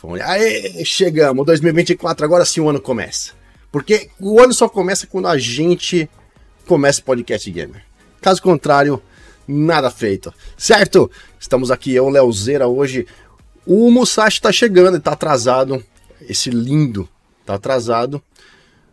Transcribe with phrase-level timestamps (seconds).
[0.00, 3.32] Aê, chegamos, 2024, agora sim o ano começa.
[3.72, 6.08] Porque o ano só começa quando a gente
[6.68, 7.82] começa o podcast gamer.
[8.20, 9.02] Caso contrário,
[9.46, 10.32] nada feito.
[10.56, 11.10] Certo?
[11.40, 13.08] Estamos aqui, eu, Leozeira, hoje.
[13.66, 15.84] O Musashi tá chegando, ele tá atrasado.
[16.28, 17.08] Esse lindo
[17.44, 18.22] tá atrasado.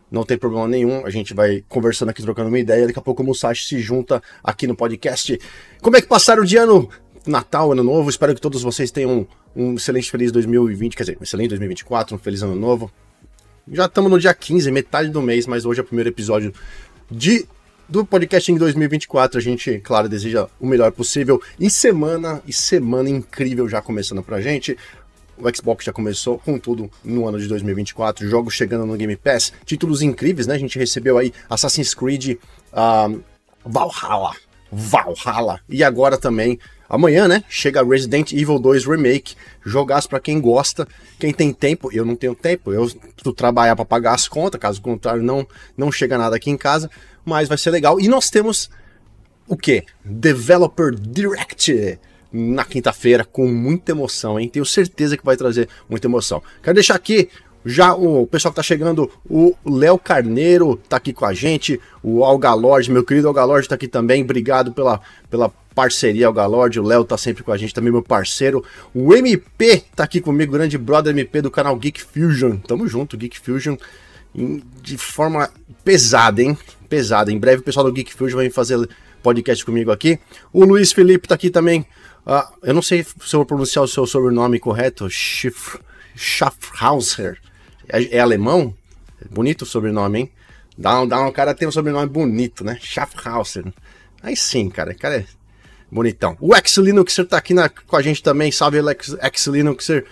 [0.10, 2.88] Não tem problema nenhum, a gente vai conversando aqui, trocando uma ideia.
[2.88, 5.40] Daqui a pouco o Musashi se junta aqui no podcast.
[5.84, 6.90] Como é que passaram o dia ano
[7.28, 8.10] Natal, Ano Novo?
[8.10, 12.20] Espero que todos vocês tenham um excelente feliz 2020, quer dizer, um excelente 2024, um
[12.20, 12.92] feliz ano novo.
[13.72, 16.54] Já estamos no dia 15, metade do mês, mas hoje é o primeiro episódio
[17.10, 17.48] de
[17.88, 19.40] do podcast em 2024.
[19.40, 21.42] A gente, claro, deseja o melhor possível.
[21.60, 24.78] E semana, e semana incrível já começando pra gente.
[25.38, 29.52] O Xbox já começou com tudo no ano de 2024, jogos chegando no Game Pass,
[29.66, 30.56] títulos incríveis, né?
[30.56, 32.38] A gente recebeu aí Assassin's Creed
[32.72, 33.22] uh,
[33.66, 34.34] Valhalla,
[34.72, 36.58] Valhalla, e agora também
[36.90, 40.88] Amanhã, né, chega Resident Evil 2 Remake, jogaço para quem gosta,
[41.20, 44.82] quem tem tempo, eu não tenho tempo, eu preciso trabalhar para pagar as contas, caso
[44.82, 46.90] contrário não não chega nada aqui em casa,
[47.24, 48.00] mas vai ser legal.
[48.00, 48.70] E nós temos
[49.48, 49.84] o que?
[50.04, 52.00] Developer Direct
[52.32, 54.50] na quinta-feira com muita emoção, hein?
[54.50, 56.44] Tenho certeza que vai trazer muita emoção.
[56.62, 57.30] Quero deixar aqui
[57.66, 62.24] já o pessoal que tá chegando, o Léo Carneiro tá aqui com a gente, o
[62.24, 67.18] Algalord, meu querido Algalord tá aqui também, obrigado pela, pela parceria Algalord, o Léo tá
[67.18, 68.64] sempre com a gente também, meu parceiro.
[68.94, 72.56] O MP tá aqui comigo, grande brother MP do canal Geek Fusion.
[72.56, 73.76] Tamo junto, Geek Fusion,
[74.82, 75.52] de forma
[75.84, 76.58] pesada, hein?
[76.88, 77.32] Pesada.
[77.32, 78.90] Em breve o pessoal do Geek Fusion vai fazer
[79.22, 80.18] podcast comigo aqui.
[80.54, 81.82] O Luiz Felipe tá aqui também.
[82.26, 85.78] Uh, eu não sei se eu vou pronunciar o seu sobrenome correto, Schiff,
[86.16, 87.40] Schaffhauser.
[87.88, 88.74] É, é alemão?
[89.30, 90.32] Bonito o sobrenome, hein?
[90.78, 92.78] Dá, dá um cara tem um sobrenome bonito, né?
[92.82, 93.66] Schaffhauser.
[94.24, 94.94] Aí sim, cara.
[94.94, 95.26] Cara é
[95.92, 96.38] bonitão.
[96.40, 98.52] O Ex Linuxer tá aqui na, com a gente também.
[98.52, 100.06] Salve, Ex, Ex Linuxer.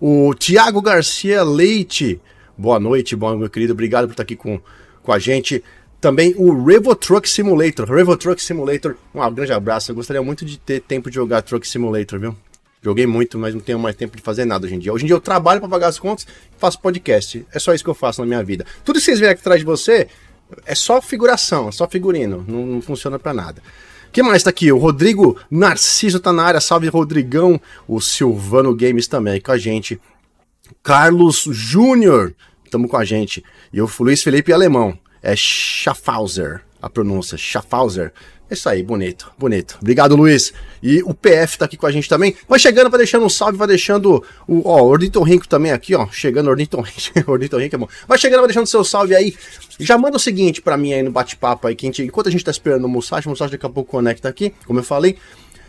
[0.00, 2.20] O Thiago Garcia Leite.
[2.56, 3.72] Boa noite, bom, meu querido.
[3.72, 4.60] Obrigado por estar aqui com,
[5.02, 5.62] com a gente.
[6.00, 7.90] Também o Revo Truck Simulator.
[7.90, 8.96] Revo Truck Simulator.
[9.14, 9.90] Um grande abraço.
[9.90, 12.36] Eu gostaria muito de ter tempo de jogar Truck Simulator, viu?
[12.80, 14.92] Joguei muito, mas não tenho mais tempo de fazer nada hoje em dia.
[14.92, 17.44] Hoje em dia eu trabalho para pagar as contas e faço podcast.
[17.52, 18.64] É só isso que eu faço na minha vida.
[18.84, 20.06] Tudo que vocês veem aqui atrás de você
[20.64, 22.44] é só figuração, é só figurino.
[22.46, 23.62] Não, não funciona para nada.
[24.18, 24.72] Que mais tá aqui?
[24.72, 26.60] O Rodrigo Narciso tá na área.
[26.60, 27.60] Salve, Rodrigão.
[27.86, 30.00] O Silvano Games também com a gente.
[30.82, 32.34] Carlos Júnior,
[32.64, 33.44] estamos com a gente.
[33.72, 34.98] E o Luiz Felipe Alemão.
[35.22, 37.38] É Schaffhauser, a pronúncia.
[37.38, 38.12] Schaffhauser.
[38.50, 39.76] É isso aí, bonito, bonito.
[39.78, 40.54] Obrigado, Luiz.
[40.82, 42.34] E o PF tá aqui com a gente também.
[42.48, 46.08] Vai chegando, vai deixando um salve, vai deixando o, ó, Ornitorrinco também aqui, ó.
[46.10, 46.98] Chegando, Ornitorrinco,
[47.30, 47.88] Ornitorrinco é bom.
[48.06, 49.36] Vai chegando, vai deixando seu salve aí.
[49.78, 52.30] Já manda o seguinte para mim aí no bate-papo aí, que a gente, enquanto a
[52.30, 55.18] gente tá esperando o Musashi, o Musashi daqui a pouco conecta aqui, como eu falei.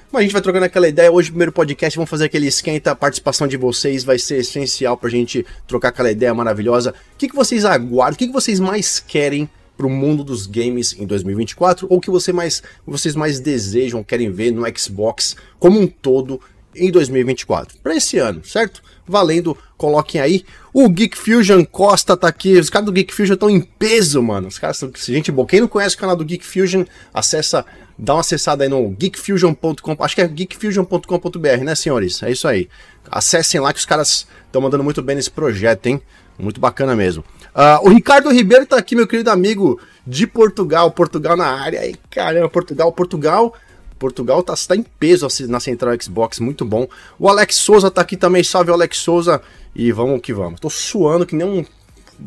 [0.09, 1.11] Mas a gente vai trocando aquela ideia.
[1.11, 2.91] Hoje, primeiro podcast, vamos fazer aquele esquenta.
[2.91, 6.95] A participação de vocês vai ser essencial pra gente trocar aquela ideia maravilhosa.
[7.13, 8.15] O que, que vocês aguardam?
[8.15, 12.11] O que, que vocês mais querem para o mundo dos games em 2024 ou que
[12.11, 16.41] você mais, vocês mais desejam, querem ver no Xbox como um todo
[16.75, 17.77] em 2024.
[17.81, 18.83] Para esse ano, certo?
[19.09, 20.45] Valendo, coloquem aí.
[20.73, 22.57] O Geek Fusion Costa tá aqui.
[22.57, 24.47] Os caras do Geek Fusion estão em peso, mano.
[24.47, 25.47] Os caras são gente boa.
[25.47, 26.83] Quem não conhece o canal do Geek Fusion,
[27.13, 27.65] acessa,
[27.97, 29.97] dá uma acessada aí no geekfusion.com.
[29.99, 32.21] Acho que é geekfusion.com.br, né, senhores?
[32.23, 32.69] É isso aí.
[33.09, 36.01] Acessem lá que os caras estão mandando muito bem nesse projeto, hein?
[36.37, 37.23] Muito bacana mesmo.
[37.53, 40.89] Uh, o Ricardo Ribeiro tá aqui, meu querido amigo de Portugal.
[40.91, 41.81] Portugal na área.
[41.81, 43.53] Aí, caramba, Portugal, Portugal.
[43.99, 46.87] Portugal tá, tá em peso na central Xbox, muito bom.
[47.19, 49.41] O Alex Souza tá aqui também, salve Alex Souza.
[49.75, 50.59] E vamos que vamos.
[50.59, 51.65] Tô suando que nem um.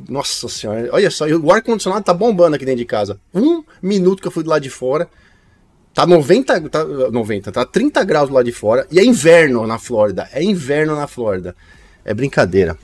[0.09, 3.19] Nossa senhora, olha só, o ar-condicionado tá bombando aqui dentro de casa.
[3.35, 5.09] Um minuto que eu fui do lado de fora.
[5.93, 8.87] Tá 90, tá 90, tá 30 graus lado de fora.
[8.91, 10.29] E é inverno na Flórida.
[10.33, 11.55] É inverno na Flórida.
[12.05, 12.79] É brincadeira.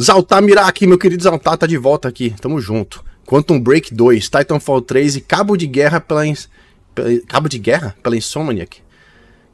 [0.00, 2.34] Zaltar Miraki, meu querido Zaltar, tá de volta aqui.
[2.40, 3.04] Tamo junto.
[3.26, 6.22] Quantum Break 2, Titanfall 3 e Cabo de Guerra pela.
[7.26, 7.96] Cabo de Guerra?
[8.02, 8.82] Pela Insomniac?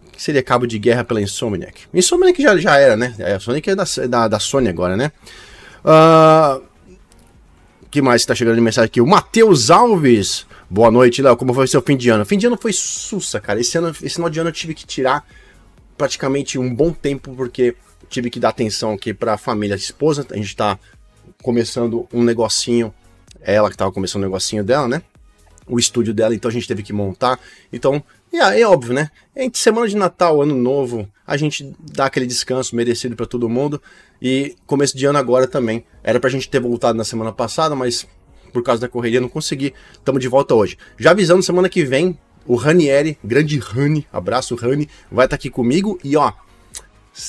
[0.06, 1.82] O que seria Cabo de Guerra pela Insomniac?
[1.94, 3.14] Insomniac já, já era, né?
[3.34, 5.10] A Sonic é da, da, da Sony agora, né?
[5.84, 6.62] Uh...
[7.90, 9.00] que mais tá chegando de mensagem aqui?
[9.00, 10.46] O Matheus Alves.
[10.68, 11.36] Boa noite, Léo.
[11.36, 12.24] Como foi seu fim de ano?
[12.24, 13.58] Fim de ano foi sussa, cara.
[13.60, 15.26] Esse, ano, esse final de ano eu tive que tirar
[15.98, 17.74] praticamente um bom tempo, porque
[18.08, 20.26] tive que dar atenção aqui para a família, a esposa.
[20.30, 20.78] A gente está
[21.42, 22.94] começando um negocinho,
[23.40, 25.02] ela que estava começando um negocinho dela, né?
[25.70, 27.38] O estúdio dela, então a gente teve que montar.
[27.72, 28.02] Então,
[28.32, 29.10] é, é óbvio, né?
[29.34, 33.80] Entre semana de Natal, Ano Novo, a gente dá aquele descanso merecido para todo mundo.
[34.20, 35.84] E começo de ano agora também.
[36.02, 38.06] Era pra gente ter voltado na semana passada, mas
[38.52, 39.72] por causa da correria não consegui.
[39.92, 40.76] Estamos de volta hoje.
[40.98, 45.50] Já avisando, semana que vem, o Ranieri, grande Rani, abraço Rani, vai estar tá aqui
[45.50, 45.98] comigo.
[46.02, 46.32] E ó,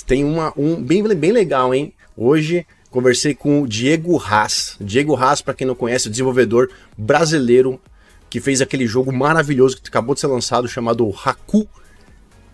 [0.06, 1.94] tem uma, um bem, bem legal, hein?
[2.16, 4.76] Hoje conversei com o Diego Haas.
[4.80, 7.80] Diego Haas, para quem não conhece, o desenvolvedor brasileiro
[8.32, 11.68] que fez aquele jogo maravilhoso que acabou de ser lançado chamado Haku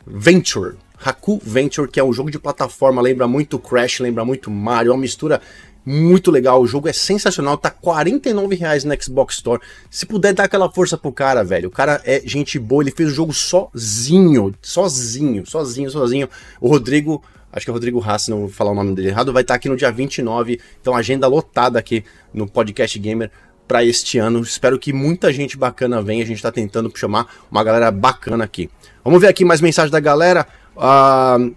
[0.08, 0.76] Venture.
[1.00, 4.94] Haku Venture, que é um jogo de plataforma, lembra muito Crash, lembra muito Mario, é
[4.96, 5.40] uma mistura
[5.86, 6.60] muito legal.
[6.60, 9.62] O jogo é sensacional, tá R$ reais no Xbox Store.
[9.92, 11.70] Se puder dar aquela força pro cara, velho.
[11.70, 16.28] O cara é gente boa, ele fez o jogo sozinho, sozinho, sozinho, sozinho.
[16.60, 17.24] O Rodrigo,
[17.54, 19.54] acho que é o Rodrigo Haas, não vou falar o nome dele errado, vai estar
[19.54, 20.60] tá aqui no dia 29.
[20.82, 22.04] Então, agenda lotada aqui
[22.34, 23.30] no Podcast Gamer
[23.68, 24.42] para este ano.
[24.42, 26.24] Espero que muita gente bacana venha.
[26.24, 28.70] A gente tá tentando chamar uma galera bacana aqui.
[29.04, 30.48] Vamos ver aqui mais mensagem da galera.
[30.76, 31.54] Uh,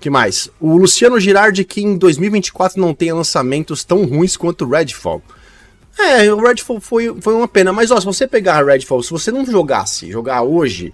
[0.00, 0.50] que mais?
[0.60, 5.22] O Luciano Girardi que em 2024 não tenha lançamentos tão ruins quanto o Redfall.
[5.98, 9.30] É, o Redfall foi, foi uma pena, mas ó, se você pegar Redfall, se você
[9.30, 10.92] não jogasse, jogar hoje,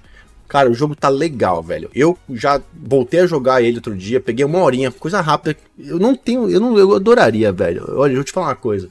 [0.48, 1.90] cara, o jogo tá legal, velho.
[1.94, 5.56] Eu já voltei a jogar ele outro dia, peguei uma horinha, coisa rápida.
[5.78, 7.84] Eu não tenho, eu não, eu adoraria, velho.
[7.96, 8.88] Olha, eu vou te falar uma coisa.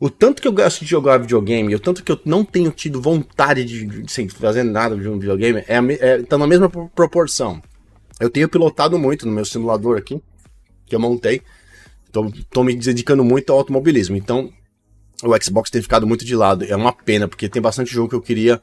[0.00, 3.02] O tanto que eu gosto de jogar videogame, o tanto que eu não tenho tido
[3.02, 7.60] vontade de, de, sem fazer nada de um videogame, é, é, tá na mesma proporção.
[8.18, 10.22] Eu tenho pilotado muito no meu simulador aqui,
[10.86, 11.42] que eu montei.
[12.10, 14.16] Tô, tô me dedicando muito ao automobilismo.
[14.16, 14.50] Então,
[15.22, 16.64] o Xbox tem ficado muito de lado.
[16.64, 18.60] É uma pena, porque tem bastante jogo que eu queria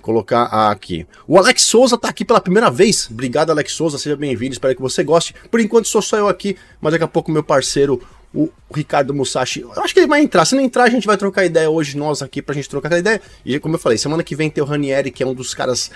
[0.00, 1.04] colocar aqui.
[1.26, 3.08] O Alex Souza tá aqui pela primeira vez.
[3.10, 3.98] Obrigado, Alex Souza.
[3.98, 4.52] Seja bem-vindo.
[4.52, 5.34] Espero que você goste.
[5.50, 8.00] Por enquanto, sou só eu aqui, mas daqui a pouco meu parceiro,
[8.34, 9.60] o Ricardo Musashi.
[9.60, 10.44] Eu acho que ele vai entrar.
[10.44, 13.20] Se não entrar, a gente vai trocar ideia hoje, nós aqui, pra gente trocar ideia.
[13.44, 15.90] E como eu falei, semana que vem tem o Ranieri, que é um dos caras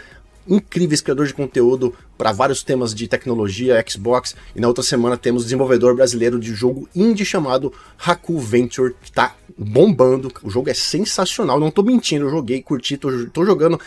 [0.48, 5.44] incríveis criadores de conteúdo para vários temas de tecnologia, Xbox, e na outra semana temos
[5.44, 7.72] desenvolvedor brasileiro de jogo indie chamado
[8.04, 10.32] Haku Venture, que tá bombando.
[10.42, 13.78] O jogo é sensacional, não tô mentindo, eu joguei, curti, tô, tô jogando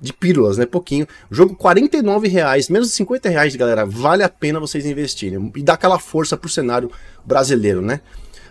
[0.00, 0.66] de pílulas, né?
[0.66, 1.06] Pouquinho.
[1.30, 3.84] Jogo 49 reais, menos de 50 reais, galera.
[3.84, 5.52] Vale a pena vocês investirem.
[5.56, 6.90] E dá aquela força pro cenário
[7.24, 8.00] brasileiro, né?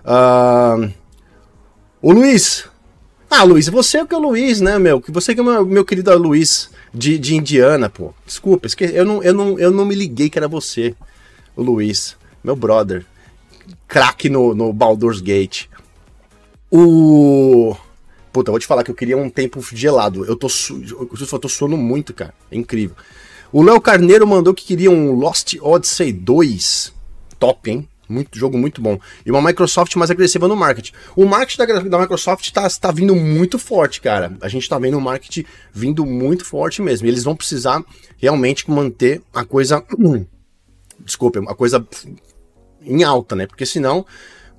[0.04, 0.92] Uh...
[2.02, 2.66] O Luiz.
[3.30, 5.04] Ah, Luiz, você é o que é o Luiz, né, meu?
[5.10, 8.14] Você que é o meu, meu querido Luiz de, de Indiana, pô.
[8.26, 10.96] Desculpa, eu não, eu, não, eu não me liguei que era você,
[11.56, 13.06] o Luiz, meu brother.
[13.88, 15.66] Craque no, no Baldur's Gate.
[16.72, 17.76] O.
[18.38, 20.24] Puta, vou te falar que eu queria um tempo gelado.
[20.24, 20.80] Eu tô, su...
[20.80, 22.36] eu tô suando muito, cara.
[22.51, 22.95] É incrível.
[23.51, 26.94] O Léo Carneiro mandou que queria um Lost Odyssey 2.
[27.39, 27.89] Top, hein?
[28.07, 29.00] Muito, jogo muito bom.
[29.25, 30.94] E uma Microsoft mais agressiva no marketing.
[31.16, 34.38] O marketing da, da Microsoft está tá vindo muito forte, cara.
[34.40, 35.44] A gente está vendo o marketing
[35.74, 37.07] vindo muito forte mesmo.
[37.07, 37.83] E eles vão precisar
[38.18, 39.83] realmente manter a coisa.
[41.04, 41.83] Desculpe, a coisa
[42.83, 43.48] em alta, né?
[43.48, 44.06] Porque senão,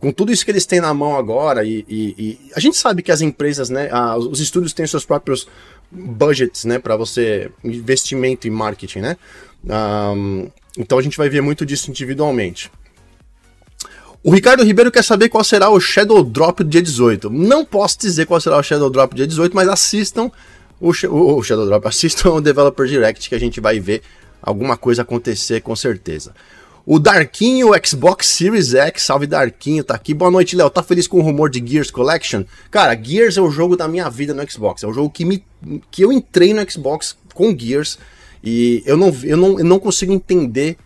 [0.01, 3.03] com tudo isso que eles têm na mão agora, e, e, e a gente sabe
[3.03, 3.89] que as empresas, né?
[4.17, 5.49] os estúdios têm seus próprios
[5.91, 6.79] budgets, né?
[6.79, 7.51] Para você.
[7.65, 9.17] investimento em marketing, né?
[9.65, 12.71] Um, então a gente vai ver muito disso individualmente.
[14.23, 17.31] O Ricardo Ribeiro quer saber qual será o Shadow Drop do dia 18.
[17.31, 20.31] Não posso dizer qual será o Shadow Drop do dia 18, mas assistam
[20.81, 24.03] o, o, o Shadow Drop, assistam o Developer Direct que a gente vai ver
[24.43, 26.35] alguma coisa acontecer com certeza.
[26.91, 30.15] O Darkinho Xbox Series X, salve Darkinho, tá aqui.
[30.15, 30.71] Boa noite, Léo.
[30.71, 32.45] Tá feliz com o rumor de Gears Collection?
[32.71, 34.83] Cara, Gears é o jogo da minha vida no Xbox.
[34.83, 35.45] É o jogo que, me,
[35.91, 37.99] que eu entrei no Xbox com Gears
[38.43, 40.79] e eu não, eu não, eu não consigo entender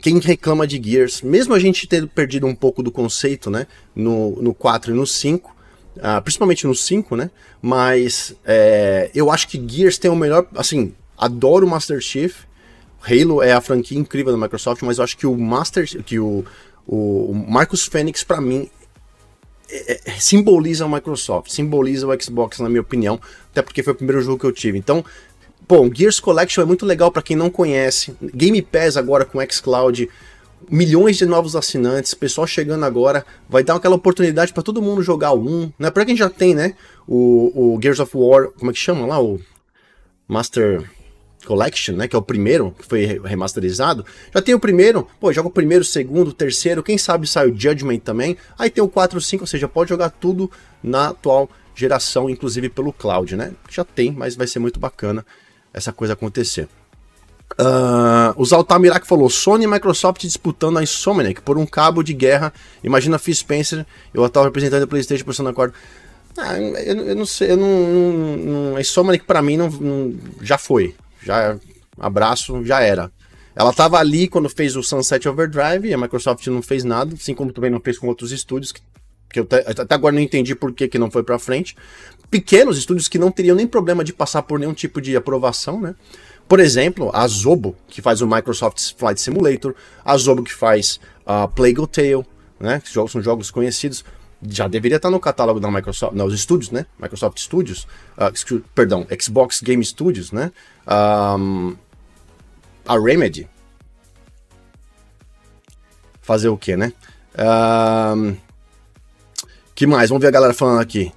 [0.00, 4.40] quem reclama de Gears, mesmo a gente ter perdido um pouco do conceito, né, no,
[4.40, 5.54] no 4 e no 5, uh,
[6.00, 10.94] ah, principalmente no 5, né, mas é, eu acho que Gears tem o melhor, assim,
[11.18, 12.45] adoro o Master Chief,
[13.08, 16.44] Halo é a franquia incrível da Microsoft, mas eu acho que o Master, que o,
[16.86, 18.68] o Marcus Fênix, para mim,
[19.68, 23.20] é, é, simboliza a Microsoft, simboliza o Xbox, na minha opinião,
[23.50, 24.78] até porque foi o primeiro jogo que eu tive.
[24.78, 25.04] Então,
[25.68, 28.14] Bom, Gears Collection é muito legal para quem não conhece.
[28.22, 30.08] Game Pass agora com xCloud,
[30.70, 35.32] milhões de novos assinantes, pessoal chegando agora, vai dar aquela oportunidade para todo mundo jogar
[35.32, 35.90] o 1, né?
[35.90, 36.74] Para quem já tem, né,
[37.06, 39.40] o, o, Gears of War, como é que chama lá, o
[40.28, 40.88] Master
[41.46, 44.04] Collection, né, que é o primeiro que foi remasterizado.
[44.34, 47.48] Já tem o primeiro, pô, joga o primeiro, o segundo, o terceiro, quem sabe sai
[47.48, 48.36] o Judgment também.
[48.58, 50.50] Aí tem o 4, 5, ou seja, pode jogar tudo
[50.82, 53.52] na atual geração, inclusive pelo cloud, né?
[53.70, 55.24] Já tem, mas vai ser muito bacana
[55.72, 56.68] essa coisa acontecer.
[57.52, 62.52] Uh, o Zaltamirac falou: Sony e Microsoft disputando a Insomniac por um cabo de guerra.
[62.82, 65.74] Imagina Phil Spencer e o atual representante da PlayStation por acordo.
[66.36, 70.14] Ah, eu, eu, não sei, eu não, não, não a Insomniac para mim não, não,
[70.42, 70.94] já foi.
[71.26, 71.58] Já
[71.98, 73.10] abraço, já era.
[73.54, 77.34] Ela estava ali quando fez o Sunset Overdrive e a Microsoft não fez nada, assim
[77.34, 78.82] como também não fez com outros estúdios que,
[79.30, 81.74] que eu até agora não entendi por que, que não foi para frente
[82.30, 85.94] pequenos estúdios que não teriam nem problema de passar por nenhum tipo de aprovação, né?
[86.48, 91.44] Por exemplo, a Zobo, que faz o Microsoft Flight Simulator, a Zobo que faz a
[91.44, 92.24] uh, Plague Tale,
[92.60, 92.80] né?
[92.80, 94.04] Que são jogos conhecidos.
[94.42, 96.86] Já deveria estar no catálogo da Microsoft, nos estúdios, né?
[96.98, 97.86] Microsoft Studios,
[98.18, 100.52] uh, perdão, Xbox Game Studios, né?
[100.86, 101.74] Um,
[102.86, 103.48] a Remedy.
[106.20, 106.92] Fazer o que, né?
[107.38, 108.36] Um,
[109.74, 110.10] que mais?
[110.10, 111.12] Vamos ver a galera falando aqui.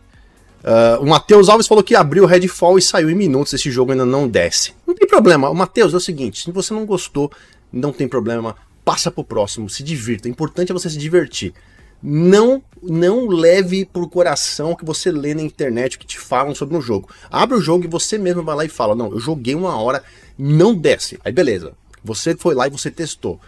[0.63, 3.53] Uh, o Matheus Alves falou que abriu o Redfall e saiu em minutos.
[3.53, 4.73] Esse jogo ainda não desce.
[4.85, 5.49] Não tem problema.
[5.49, 7.31] O Matheus é o seguinte: se você não gostou,
[7.71, 8.55] não tem problema.
[8.83, 10.27] Passa pro próximo, se divirta.
[10.27, 11.53] O importante é você se divertir.
[12.01, 16.55] Não, não leve por coração o que você lê na internet, o que te falam
[16.55, 17.09] sobre um jogo.
[17.29, 20.03] Abre o jogo e você mesmo vai lá e fala: Não, eu joguei uma hora,
[20.37, 21.19] não desce.
[21.23, 21.73] Aí beleza.
[22.03, 23.39] Você foi lá e você testou.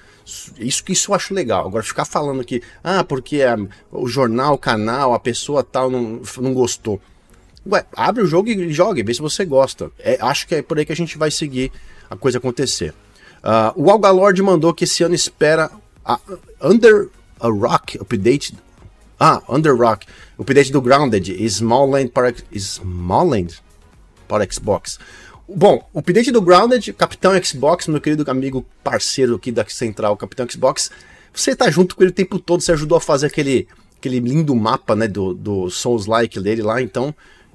[0.60, 1.68] Isso que isso eu acho legal.
[1.68, 3.56] Agora ficar falando que, ah, porque é,
[3.92, 7.02] o jornal, o canal, a pessoa tal não, não gostou.
[7.70, 9.92] Ué, abre o jogo e jogue, vê se você gosta.
[10.00, 11.72] É, acho que é por aí que a gente vai seguir
[12.10, 12.94] a coisa acontecer.
[13.44, 15.72] Uh, o Algalord mandou que esse ano espera
[16.04, 16.20] a
[16.62, 17.10] Under
[17.42, 18.56] a Rock update.
[19.20, 20.08] Ah, Under Rock.
[20.40, 23.60] Update do Grounded Smallland para Smallland
[24.28, 24.98] para Xbox.
[25.48, 30.48] Bom, o update do Grounded, Capitão Xbox, meu querido amigo parceiro aqui da Central, Capitão
[30.50, 30.90] Xbox,
[31.34, 33.68] você tá junto com ele o tempo todo, você ajudou a fazer aquele,
[33.98, 37.14] aquele lindo mapa, né, do, do Souls-like dele lá, então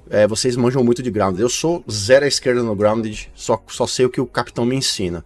[0.09, 1.41] é, vocês manjam muito de Grounded.
[1.41, 4.75] Eu sou zero à esquerda no Grounded, só, só sei o que o Capitão me
[4.75, 5.25] ensina.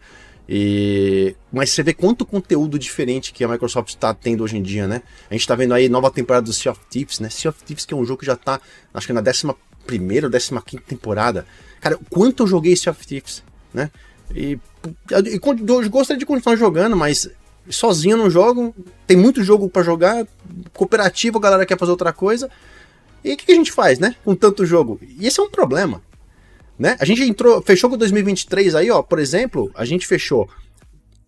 [0.54, 1.34] E...
[1.50, 5.02] Mas você vê quanto conteúdo diferente que a Microsoft está tendo hoje em dia, né?
[5.30, 7.30] A gente está vendo aí nova temporada do Sea of Thieves, né?
[7.30, 8.60] Sea of Thieves que é um jogo que já está,
[8.94, 9.56] acho que na 11
[9.86, 11.48] primeira ou 15 quinta temporada.
[11.80, 13.42] Cara, quanto eu joguei Sea of Thieves,
[13.74, 13.90] né?
[14.36, 14.60] E,
[15.12, 15.40] e, e
[15.88, 17.30] gostaria de continuar jogando, mas
[17.70, 18.76] sozinho não jogo.
[19.08, 20.28] Tem muito jogo para jogar,
[20.74, 22.50] cooperativo, a galera quer fazer outra coisa.
[23.24, 24.18] E o que, que, a gente faz, né?
[24.26, 25.00] Com tanto jogo?
[25.02, 26.02] E esse é um problema.
[26.82, 26.98] Né?
[27.00, 30.50] A gente entrou, fechou com 2023 aí, ó, por exemplo, a gente fechou.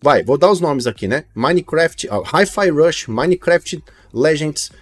[0.02, 1.26] Vai, vou dar os nomes aqui, né?
[1.32, 3.80] Minecraft, Hi-Fi Rush, Minecraft
[4.12, 4.72] Legends,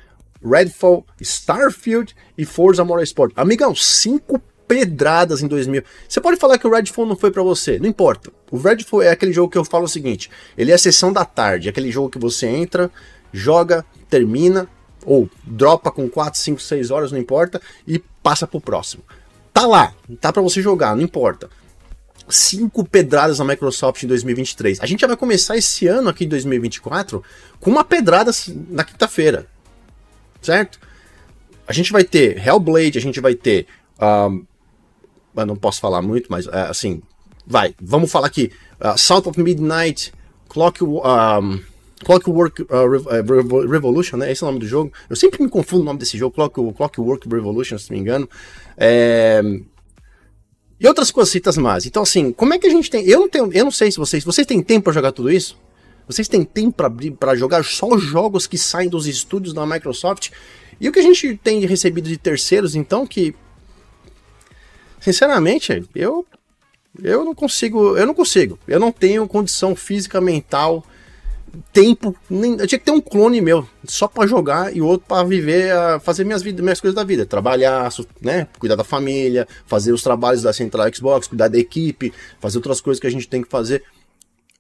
[0.43, 3.35] Redfall, Starfield e Forza Motorsport.
[3.37, 5.83] Amigão, cinco pedradas em 2000.
[6.09, 8.33] Você pode falar que o Redfall não foi para você, não importa.
[8.51, 11.27] O Redfall é aquele jogo que eu falo o seguinte: ele é a sessão da
[11.27, 12.91] tarde, aquele jogo que você entra,
[13.31, 14.67] joga, termina,
[15.05, 19.03] ou dropa com 4, 5, 6 horas, não importa, e passa pro próximo.
[19.63, 21.49] Tá lá, tá para você jogar, não importa.
[22.29, 24.81] Cinco pedradas na Microsoft em 2023.
[24.81, 27.23] A gente já vai começar esse ano aqui em 2024
[27.61, 28.33] com uma pedrada
[28.69, 29.47] na quinta-feira,
[30.41, 30.81] certo?
[31.65, 33.69] A gente vai ter Hellblade, a gente vai ter
[34.01, 34.45] um,
[35.37, 37.01] eu não posso falar muito, mas é, assim,
[37.47, 38.51] vai, vamos falar aqui.
[38.81, 40.13] Uh, South of Midnight,
[40.49, 41.61] Clock, um,
[42.05, 44.33] Clockwork uh, Revolution, né?
[44.33, 44.93] Esse é o nome do jogo.
[45.09, 48.29] Eu sempre me confundo o nome desse jogo, Clock, Clockwork Revolution, se não me engano.
[48.77, 49.43] É...
[50.79, 51.87] E outras coisitas mais.
[51.87, 53.05] Então, assim, como é que a gente tem.
[53.07, 53.53] Eu não tenho.
[53.53, 54.25] Eu não sei se vocês.
[54.25, 55.57] Vocês têm tempo para jogar tudo isso?
[56.07, 56.83] Vocês têm tempo
[57.19, 60.31] para jogar só jogos que saem dos estúdios da Microsoft?
[60.81, 63.35] E o que a gente tem recebido de terceiros, então, que
[65.03, 66.25] Sinceramente, eu
[67.03, 68.57] eu não consigo, eu não consigo.
[68.69, 70.85] Eu não tenho condição física, mental,
[71.73, 75.23] tempo, nem, eu tinha que ter um clone meu, só para jogar e outro para
[75.25, 77.91] viver, fazer minhas minhas coisas da vida, trabalhar,
[78.21, 82.81] né, cuidar da família, fazer os trabalhos da Central Xbox, cuidar da equipe, fazer outras
[82.81, 83.83] coisas que a gente tem que fazer.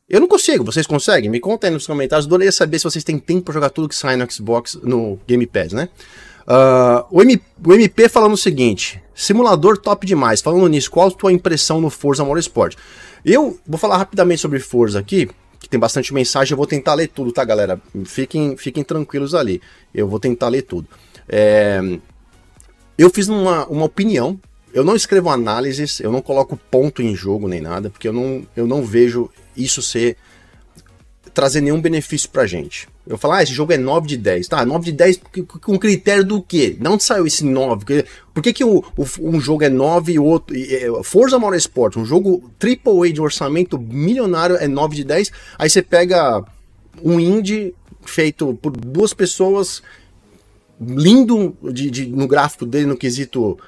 [0.08, 1.30] Eu não consigo, vocês conseguem?
[1.30, 4.16] Me contem nos comentários, adoraria saber se vocês têm tempo para jogar tudo que sai
[4.16, 5.88] no Xbox, no Game Pass, né?
[6.42, 10.40] Uh, o, M, o MP falando o seguinte: simulador top demais.
[10.40, 12.76] Falando nisso, qual a tua impressão no Forza Motorsport?
[13.25, 15.30] Eu vou falar rapidamente sobre Forza aqui,
[15.62, 16.52] que tem bastante mensagem.
[16.52, 17.81] Eu vou tentar ler tudo, tá, galera?
[18.04, 19.62] Fiquem, fiquem tranquilos ali.
[19.95, 20.88] Eu vou tentar ler tudo.
[21.28, 21.81] É,
[22.99, 24.38] eu fiz uma, uma opinião.
[24.75, 28.47] Eu não escrevo análises, eu não coloco ponto em jogo nem nada, porque eu não,
[28.57, 30.16] eu não vejo isso ser
[31.35, 32.88] trazer nenhum benefício pra gente.
[33.06, 34.47] Eu falo, ah, esse jogo é 9 de 10.
[34.47, 35.21] Tá, 9 de 10
[35.61, 36.78] com critério do quê?
[36.87, 38.04] Onde saiu esse 9?
[38.32, 40.56] Por que, que o, o, um jogo é 9 e o outro.
[40.56, 45.32] É, Forza Motorsport, um jogo AAA de orçamento milionário é 9 de 10.
[45.59, 46.44] Aí você pega
[47.02, 49.82] um indie feito por duas pessoas,
[50.80, 53.59] lindo de, de, no gráfico dele, no quesito,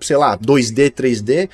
[0.00, 1.48] sei lá, 2D, 3D,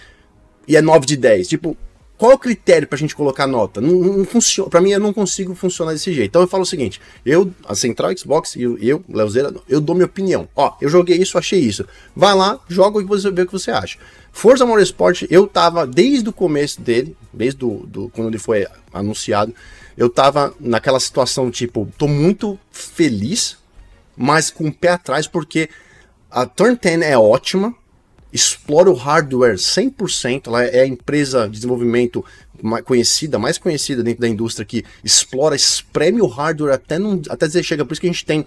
[0.67, 1.47] e é 9 de 10.
[1.47, 1.77] Tipo,
[2.21, 3.81] qual é o critério pra gente colocar nota?
[3.81, 4.69] Não, não funciona.
[4.69, 6.29] Pra mim, eu não consigo funcionar desse jeito.
[6.29, 10.05] Então eu falo o seguinte: eu, a Central Xbox, eu, eu Leozeira, eu dou minha
[10.05, 10.47] opinião.
[10.55, 11.87] Ó, eu joguei isso, achei isso.
[12.15, 13.97] Vai lá, joga e você vê o que você acha.
[14.31, 19.55] Forza Motorsport, eu tava desde o começo dele, desde do, do, quando ele foi anunciado,
[19.97, 23.57] eu tava naquela situação tipo, tô muito feliz,
[24.15, 25.71] mas com o pé atrás, porque
[26.31, 27.75] a Turn 10 é ótima,
[28.33, 32.25] explora o hardware 100%, ela é a empresa de desenvolvimento
[32.85, 37.63] conhecida, mais conhecida dentro da indústria que explora, espreme o hardware até, não, até dizer
[37.63, 37.85] chega.
[37.85, 38.45] Por isso que a gente tem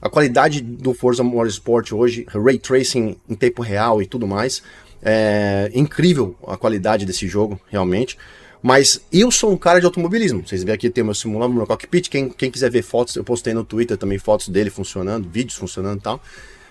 [0.00, 4.62] a qualidade do Forza Motorsport hoje, ray tracing em tempo real e tudo mais.
[5.02, 8.18] É incrível a qualidade desse jogo, realmente.
[8.62, 10.46] Mas eu sou um cara de automobilismo.
[10.46, 12.08] Vocês veem aqui tem meu simulador, meu cockpit.
[12.08, 15.98] Quem, quem quiser ver fotos, eu postei no Twitter também fotos dele funcionando, vídeos funcionando
[15.98, 16.22] e tal.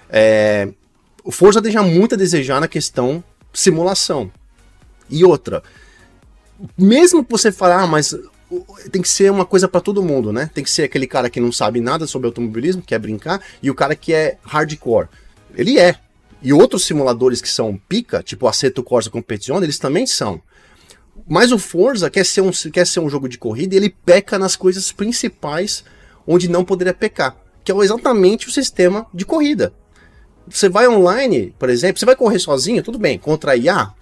[0.10, 0.70] É,
[1.30, 4.32] o Forza deixa muito a desejar na questão simulação.
[5.08, 5.62] E outra,
[6.76, 8.18] mesmo que você falar, ah, mas
[8.92, 10.50] tem que ser uma coisa para todo mundo, né?
[10.52, 13.76] Tem que ser aquele cara que não sabe nada sobre automobilismo, quer brincar, e o
[13.76, 15.08] cara que é hardcore.
[15.54, 16.00] Ele é.
[16.42, 20.42] E outros simuladores que são pica, tipo Assetto Corsa Competizione, eles também são.
[21.28, 24.40] Mas o Forza quer ser, um, quer ser um jogo de corrida e ele peca
[24.40, 25.84] nas coisas principais
[26.26, 29.72] onde não poderia pecar, que é exatamente o sistema de corrida.
[30.50, 33.94] Você vai online, por exemplo, você vai correr sozinho, tudo bem, contra IA,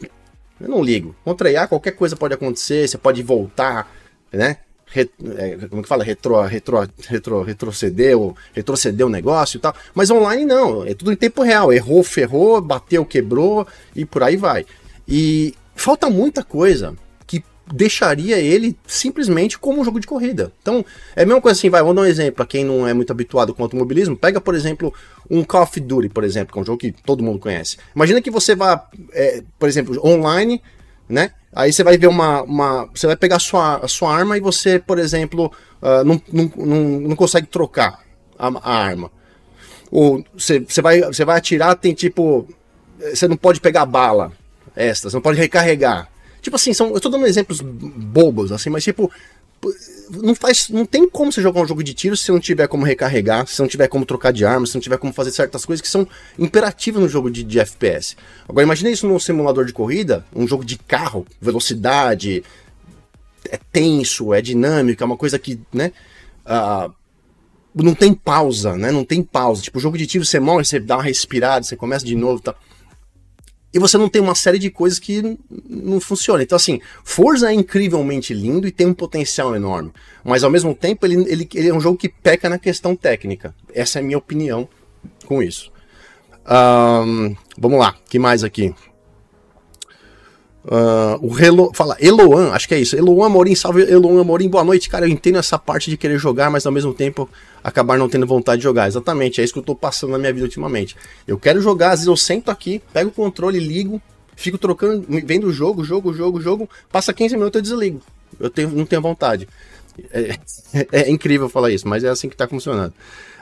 [0.59, 1.15] eu não ligo.
[1.23, 3.91] Contra IA qualquer coisa pode acontecer, você pode voltar,
[4.31, 4.57] né?
[4.95, 6.03] É, como que fala?
[6.03, 9.75] Retro, retro, retro, retroceder, ou retroceder o negócio e tal.
[9.93, 11.73] Mas online não, é tudo em tempo real.
[11.73, 14.65] Errou, ferrou, bateu, quebrou e por aí vai.
[15.07, 16.95] E falta muita coisa
[17.73, 20.51] deixaria ele simplesmente como um jogo de corrida.
[20.61, 22.93] Então, é a mesma coisa assim, vai, vamos dar um exemplo para quem não é
[22.93, 24.15] muito habituado com automobilismo.
[24.15, 24.93] Pega, por exemplo,
[25.29, 27.77] um Call of Duty, por exemplo, que é um jogo que todo mundo conhece.
[27.95, 30.61] Imagina que você vá, é, por exemplo, online,
[31.09, 31.31] né?
[31.53, 32.43] Aí você vai ver uma.
[32.43, 36.21] uma você vai pegar a sua, a sua arma e você, por exemplo, uh, não,
[36.31, 38.01] não, não, não, consegue trocar
[38.37, 39.11] a, a arma.
[39.89, 42.47] Ou você, você, vai, você vai atirar, tem tipo.
[42.99, 44.31] Você não pode pegar bala
[44.75, 46.09] extra, você não pode recarregar.
[46.47, 49.11] Tipo assim, são, eu tô dando exemplos bobos, assim, mas tipo,
[50.09, 52.85] não faz, não tem como você jogar um jogo de tiro se não tiver como
[52.85, 55.81] recarregar, se não tiver como trocar de arma, se não tiver como fazer certas coisas
[55.81, 56.07] que são
[56.39, 58.15] imperativas no jogo de, de FPS.
[58.47, 62.41] Agora imagine isso num simulador de corrida, um jogo de carro, velocidade,
[63.51, 65.91] é tenso, é dinâmico, é uma coisa que, né,
[66.45, 66.89] uh,
[67.75, 69.61] não tem pausa, né, não tem pausa.
[69.61, 72.55] Tipo, jogo de tiro você morre, você dá uma respirada, você começa de novo, tá
[73.73, 75.37] e você não tem uma série de coisas que
[75.69, 76.41] não funcionam.
[76.41, 79.91] Então, assim, Forza é incrivelmente lindo e tem um potencial enorme.
[80.23, 83.53] Mas, ao mesmo tempo, ele, ele, ele é um jogo que peca na questão técnica.
[83.73, 84.67] Essa é a minha opinião
[85.25, 85.71] com isso.
[86.49, 88.73] Um, vamos lá, que mais aqui?
[90.67, 92.93] Uh, o Helo, fala Eloan, acho que é isso.
[92.93, 95.05] Eloan Amorim, salve Eloan Amorim, boa noite, cara.
[95.05, 97.29] Eu entendo essa parte de querer jogar, mas ao mesmo tempo
[97.63, 98.85] acabar não tendo vontade de jogar.
[98.87, 100.97] Exatamente, é isso que eu tô passando na minha vida ultimamente.
[101.25, 104.01] Eu quero jogar, às vezes eu sento aqui, pego o controle, ligo,
[104.35, 108.01] fico trocando, vendo o jogo, jogo, jogo, jogo, passa 15 minutos eu desligo.
[108.37, 109.47] Eu tenho, não tenho vontade.
[110.11, 110.37] É,
[110.73, 112.93] é, é incrível falar isso, mas é assim que tá funcionando.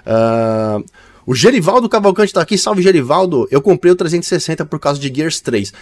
[0.06, 0.86] Uh,
[1.26, 3.48] o Gerivaldo Cavalcante tá aqui, salve Gerivaldo.
[3.50, 5.74] Eu comprei o 360 por causa de Gears 3.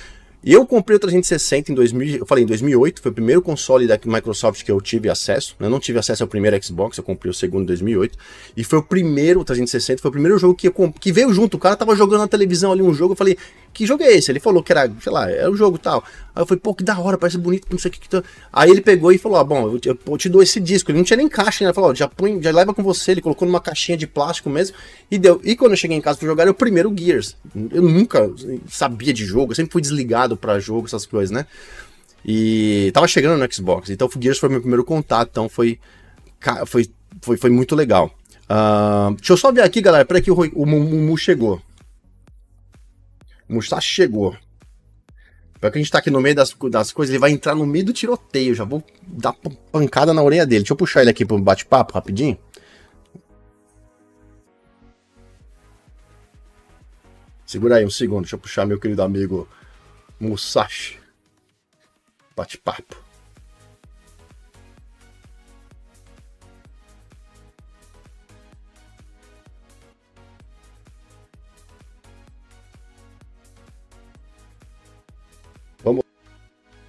[0.46, 3.98] Eu comprei o 360 em 2000, eu falei em 2008, foi o primeiro console da
[4.04, 5.56] Microsoft que eu tive acesso.
[5.58, 8.18] Eu não tive acesso ao primeiro Xbox, eu comprei o segundo em 2008.
[8.58, 11.56] E foi o primeiro, o 360, foi o primeiro jogo que, eu, que veio junto.
[11.56, 13.38] O cara tava jogando na televisão ali um jogo, eu falei,
[13.74, 14.32] que jogo é esse?
[14.32, 16.04] Ele falou que era, sei lá, era o jogo tal.
[16.36, 18.24] Aí eu falei, pô, que da hora, parece bonito, não sei o que que tá.
[18.52, 20.92] Aí ele pegou e falou, ah, bom, eu te, eu te dou esse disco.
[20.92, 21.70] Ele não tinha nem caixa, né?
[21.70, 23.12] Ele falou, já põe, já leva com você.
[23.12, 24.76] Ele colocou numa caixinha de plástico mesmo
[25.10, 25.42] e deu.
[25.44, 27.36] E quando eu cheguei em casa pra jogar, era o primeiro Gears.
[27.72, 28.32] Eu nunca
[28.68, 31.46] sabia de jogo, eu sempre fui desligado para jogo, essas coisas, né?
[32.26, 35.80] E tava chegando no Xbox, então o Gears foi meu primeiro contato, então foi,
[36.66, 36.90] foi,
[37.22, 38.12] foi, foi muito legal.
[38.44, 40.06] Uh, deixa eu só ver aqui, galera.
[40.06, 41.62] Peraí que o, o Mumu chegou.
[43.50, 44.36] O Mustache chegou.
[45.60, 47.66] Pior que a gente tá aqui no meio das, das coisas, ele vai entrar no
[47.66, 48.54] meio do tiroteio.
[48.54, 49.34] Já vou dar
[49.72, 50.62] pancada na orelha dele.
[50.62, 52.38] Deixa eu puxar ele aqui pro bate-papo rapidinho.
[57.46, 59.48] Segura aí um segundo, deixa eu puxar meu querido amigo
[60.20, 61.00] Musashi.
[62.36, 63.04] Bate-papo.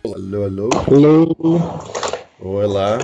[0.04, 0.68] Alô, alô.
[0.86, 1.60] Alô.
[2.38, 2.98] Olá.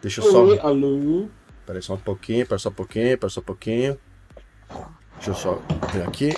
[0.00, 0.66] Deixa eu só.
[0.66, 1.28] alô.
[1.66, 3.98] Peraí só um pouquinho, pera só um pouquinho, pera só um pouquinho.
[5.16, 5.54] Deixa eu só
[5.92, 6.32] ver aqui.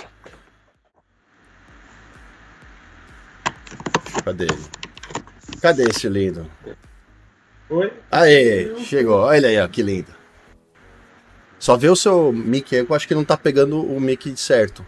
[4.23, 4.63] Cadê ele?
[5.61, 6.49] Cadê esse lindo?
[7.69, 7.91] Oi?
[8.11, 9.21] Aê, chegou.
[9.21, 10.13] Olha ele aí, ó, que lindo.
[11.57, 14.85] Só vê o seu mic aí, eu acho que não tá pegando o mic certo.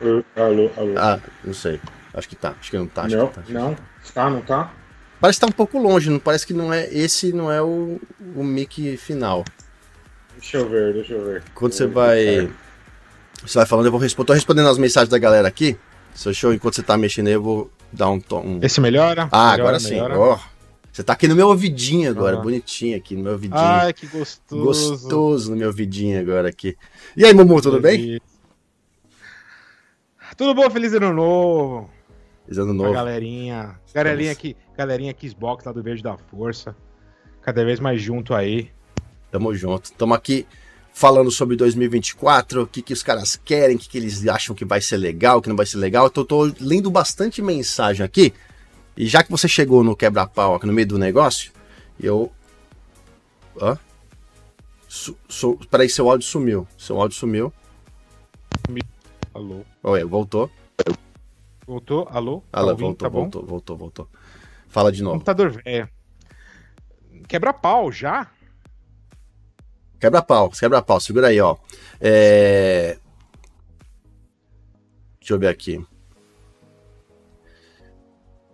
[0.00, 0.94] Alô, alô, alô.
[0.98, 1.80] Ah, não sei.
[2.12, 3.02] Acho que tá, acho que não tá.
[3.02, 3.42] Acho não, tá.
[3.48, 3.76] não.
[4.12, 4.74] Tá, não tá?
[5.20, 6.92] Parece que tá um pouco longe, não parece que não é.
[6.92, 8.00] Esse não é o,
[8.34, 9.44] o mic final.
[10.36, 11.42] Deixa eu ver, deixa eu ver.
[11.54, 12.50] Quando você vai.
[13.42, 14.26] Você vai falando, eu vou responder.
[14.28, 15.78] Tô respondendo as mensagens da galera aqui.
[16.14, 18.40] Seu show, enquanto você tá mexendo aí, eu vou dar um tom.
[18.42, 19.28] um- Esse melhora?
[19.32, 20.00] Ah, Melhora, agora sim.
[20.00, 20.38] Ó,
[20.92, 22.40] Você tá aqui no meu ouvidinho agora, Ah.
[22.40, 23.60] bonitinho aqui no meu ouvidinho.
[23.60, 24.64] Ai, que gostoso.
[24.64, 26.76] Gostoso no meu ouvidinho agora aqui.
[27.16, 28.20] E aí, Mumu, tudo bem?
[30.36, 31.90] Tudo bom, feliz ano novo.
[32.44, 32.92] Feliz ano Pra novo.
[32.92, 33.78] galerinha.
[33.94, 36.74] Galerinha aqui, galerinha Xbox lá do Verde da Força.
[37.42, 38.70] Cada vez mais junto aí.
[39.30, 39.92] Tamo junto.
[39.92, 40.46] Tamo aqui
[41.00, 44.66] falando sobre 2024, o que, que os caras querem, o que, que eles acham que
[44.66, 46.08] vai ser legal, o que não vai ser legal.
[46.08, 48.34] Então, tô lendo bastante mensagem aqui.
[48.94, 51.52] E já que você chegou no quebra-pau aqui no meio do negócio,
[51.98, 52.30] eu.
[53.58, 53.78] Hã?
[54.86, 56.68] Su su peraí, seu áudio sumiu.
[56.76, 57.50] Seu áudio sumiu.
[59.32, 59.64] Alô.
[59.82, 60.50] Oi, voltou.
[61.66, 62.06] Voltou?
[62.10, 62.42] Alô?
[62.52, 62.86] Tá Alô, ouvindo?
[62.88, 63.20] voltou, tá bom?
[63.22, 64.08] voltou, voltou, voltou.
[64.68, 65.14] Fala de novo.
[65.14, 65.88] Computador velho.
[67.26, 68.30] Quebra pau já?
[70.00, 71.56] Quebra-pau, quebra-pau, segura aí, ó.
[72.00, 72.96] É...
[75.20, 75.76] Deixa eu ver aqui.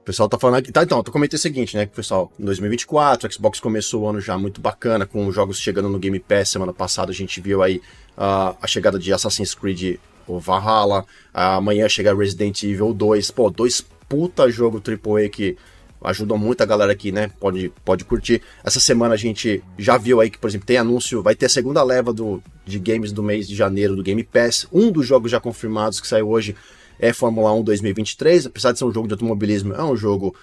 [0.00, 0.72] O pessoal tá falando aqui.
[0.72, 1.86] Tá, então, eu comentei o seguinte, né?
[1.86, 5.98] Pessoal, em 2024, o Xbox começou o ano já muito bacana, com jogos chegando no
[5.98, 6.50] Game Pass.
[6.50, 7.80] Semana passada a gente viu aí
[8.16, 11.04] ah, a chegada de Assassin's Creed, o Valhalla.
[11.32, 13.30] amanhã chega Resident Evil 2.
[13.30, 15.56] Pô, dois puta jogo AAA que
[16.06, 17.30] ajudam muito a galera aqui, né?
[17.40, 18.40] Pode, pode curtir.
[18.62, 21.48] Essa semana a gente já viu aí que, por exemplo, tem anúncio, vai ter a
[21.48, 24.68] segunda leva do, de games do mês de janeiro do Game Pass.
[24.72, 26.54] Um dos jogos já confirmados que saiu hoje
[27.00, 28.46] é Fórmula 1 2023.
[28.46, 30.34] Apesar de ser um jogo de automobilismo, é um jogo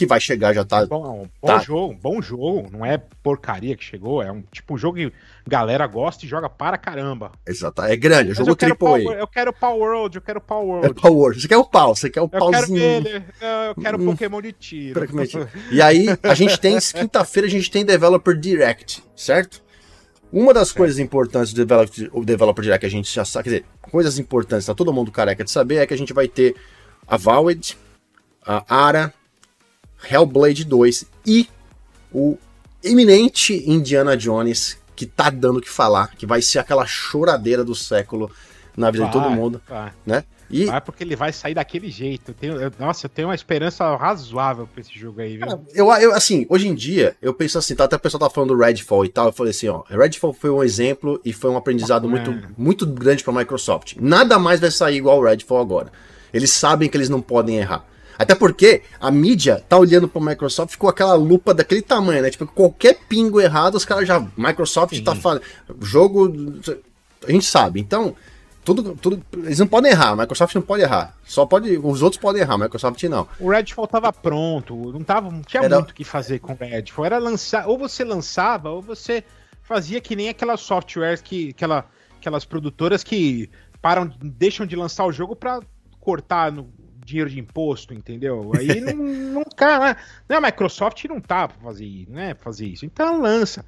[0.00, 0.86] que vai chegar, já tá.
[0.86, 1.58] Bom, bom Tá.
[1.58, 2.68] jogo, bom jogo.
[2.72, 4.22] Não é porcaria que chegou.
[4.22, 5.12] É um tipo um jogo que
[5.46, 7.32] galera gosta e joga para caramba.
[7.46, 9.18] Exato, é grande, é jogo eu quero, Power, AAA.
[9.20, 11.00] eu quero Power World, eu quero Power É World.
[11.02, 11.34] Power.
[11.38, 12.78] Você quer o pau, você quer o Eu quero pauzinho.
[12.82, 13.16] ele,
[13.68, 14.06] eu quero Hum.
[14.06, 15.00] Pokémon de tiro.
[15.70, 19.62] E aí, a gente tem, quinta-feira, a gente tem Developer Direct, certo?
[20.32, 23.64] Uma das coisas importantes do Developer, Developer Direct que a gente já sabe, quer dizer,
[23.82, 26.54] coisas importantes, tá todo mundo careca de saber, é que a gente vai ter
[27.06, 27.76] a Valid,
[28.46, 29.12] a Ara,
[30.08, 31.48] Hellblade 2 e
[32.12, 32.36] o
[32.82, 37.74] eminente Indiana Jones, que tá dando o que falar, que vai ser aquela choradeira do
[37.74, 38.30] século
[38.76, 40.24] na vida de todo Vai, mundo, Vai, né?
[40.52, 42.30] E vai porque ele vai sair daquele jeito.
[42.30, 45.46] Eu tenho- eu- nossa, eu tenho uma esperança razoável pra esse jogo aí, viu?
[45.46, 48.30] Cara, eu, eu, assim, hoje em dia, eu penso assim, tá, até o pessoal tá
[48.30, 51.50] falando do Redfall e tal, eu falei assim, ó, Redfall foi um exemplo e foi
[51.50, 52.10] um aprendizado É.
[52.10, 53.94] muito, muito grande pra Microsoft.
[54.00, 55.92] Nada mais vai sair igual o Redfall agora.
[56.32, 57.84] Eles sabem que eles não podem errar.
[58.20, 62.28] Até porque a mídia tá olhando pra Microsoft com aquela lupa daquele tamanho, né?
[62.30, 64.20] Tipo, qualquer pingo errado, os caras já.
[64.36, 65.02] Microsoft Sim.
[65.02, 65.40] tá falando.
[65.80, 66.30] Jogo.
[67.26, 67.80] A gente sabe.
[67.80, 68.14] Então,
[68.62, 69.22] tudo, tudo.
[69.38, 70.10] Eles não podem errar.
[70.10, 71.16] A Microsoft não pode errar.
[71.24, 71.78] Só pode.
[71.78, 73.26] Os outros podem errar, a Microsoft não.
[73.40, 76.56] O Redfall tava pronto, não, tava, não tinha Era- muito o que fazer com o
[76.56, 77.06] Redfall.
[77.06, 79.24] Era lançar, ou você lançava, ou você
[79.62, 81.50] fazia que nem aquelas softwares que.
[81.50, 81.86] Aquela,
[82.18, 83.48] aquelas produtoras que
[83.80, 85.60] param, deixam de lançar o jogo pra
[85.98, 86.70] cortar no
[87.10, 88.52] dinheiro de imposto, entendeu?
[88.58, 89.96] Aí não, não, cara,
[90.28, 90.36] né?
[90.36, 92.86] a Microsoft não tá pra fazer, isso, né, pra fazer isso.
[92.86, 93.64] Então lança.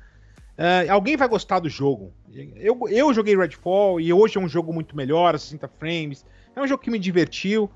[0.56, 2.12] É, alguém vai gostar do jogo.
[2.56, 6.24] Eu, eu joguei Redfall e hoje é um jogo muito melhor, 60 frames.
[6.54, 7.70] É um jogo que me divertiu.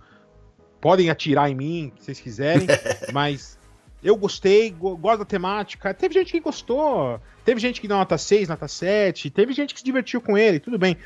[0.80, 2.66] Podem atirar em mim, se vocês quiserem,
[3.12, 3.58] mas
[4.04, 5.92] eu gostei, go- gosto da temática.
[5.94, 9.80] Teve gente que gostou, teve gente que deu nota 6, nota 7, teve gente que
[9.80, 10.96] se divertiu com ele, tudo bem.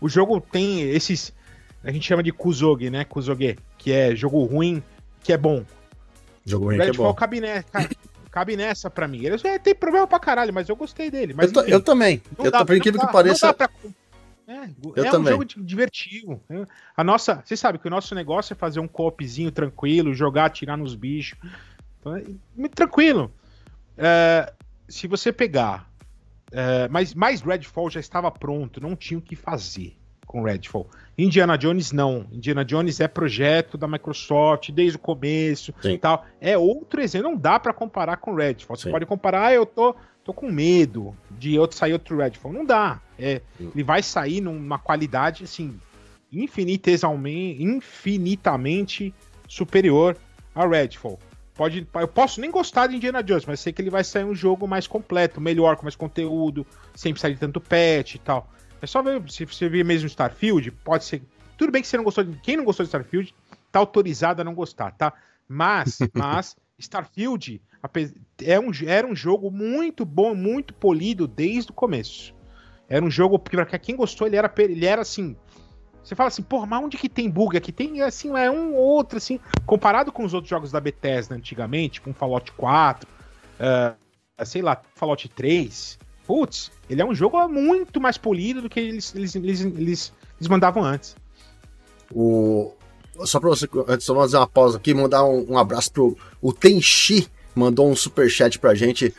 [0.00, 1.32] O jogo tem esses.
[1.84, 3.04] A gente chama de Kuzoge, né?
[3.04, 4.82] Kuzoge, que é jogo ruim,
[5.22, 5.64] que é bom.
[6.44, 7.14] Jogo ruim que é Redfall bom.
[7.14, 7.88] cabe, ne- ca-
[8.30, 9.24] cabe nessa pra mim.
[9.24, 11.34] Ele é, tem problema pra caralho, mas eu gostei dele.
[11.34, 11.70] Mas, Eu, ta- enfim.
[11.72, 12.22] eu também.
[12.38, 13.46] Não Eu dá- tô, por incrível que não pareça.
[13.48, 13.70] dá pra-
[14.46, 14.64] É,
[14.96, 15.32] Eu é um também.
[15.32, 16.40] jogo de- divertido.
[16.48, 16.66] né?
[16.96, 20.76] A nossa, você sabe que o nosso negócio é fazer um coopzinho tranquilo, jogar, atirar
[20.76, 21.38] nos bichos.
[22.00, 22.24] Então, é
[22.56, 23.32] muito tranquilo.
[23.96, 24.52] É,
[24.88, 25.88] se você pegar,
[26.50, 30.88] é, mas mais Redfall já estava pronto, não tinha o que fazer com Redfall.
[31.16, 32.26] Indiana Jones não.
[32.32, 35.92] Indiana Jones é projeto da Microsoft desde o começo Sim.
[35.92, 36.24] e tal.
[36.40, 38.76] É outro exemplo, não dá pra comparar com Redfall.
[38.76, 38.90] Você Sim.
[38.90, 42.52] pode comparar, ah, eu tô, tô com medo de outro sair outro Redfall.
[42.52, 43.00] Não dá.
[43.18, 43.70] É, Sim.
[43.74, 45.78] ele vai sair numa qualidade assim
[46.32, 49.14] infinitamente
[49.46, 50.16] superior
[50.54, 51.18] a Redfall.
[51.54, 54.34] Pode, eu posso nem gostar de Indiana Jones, mas sei que ele vai sair um
[54.34, 58.50] jogo mais completo, melhor, com mais conteúdo, sem precisar de tanto patch e tal.
[58.82, 61.22] É só ver, se você ver mesmo Starfield, pode ser.
[61.56, 62.36] Tudo bem que você não gostou de.
[62.40, 63.32] Quem não gostou de Starfield,
[63.70, 65.12] tá autorizado a não gostar, tá?
[65.48, 67.62] Mas, mas, Starfield
[68.44, 72.34] é um, era um jogo muito bom, muito polido desde o começo.
[72.88, 75.36] Era um jogo, porque pra quem gostou, ele era, ele era assim.
[76.02, 77.70] Você fala assim, porra, mas onde que tem bug aqui?
[77.70, 79.38] Tem, assim, é um ou outro, assim.
[79.64, 83.08] Comparado com os outros jogos da Bethesda antigamente, tipo um Fallout 4,
[83.60, 83.94] eh,
[84.44, 85.98] sei lá, Fallout 3.
[86.26, 90.48] Putz, ele é um jogo muito mais polido do que eles, eles, eles, eles, eles
[90.48, 91.16] mandavam antes.
[92.14, 92.72] O...
[93.24, 96.52] Só pra você, antes, só fazer uma pausa aqui, mandar um, um abraço pro o
[96.52, 99.14] Tenchi mandou um super chat pra gente.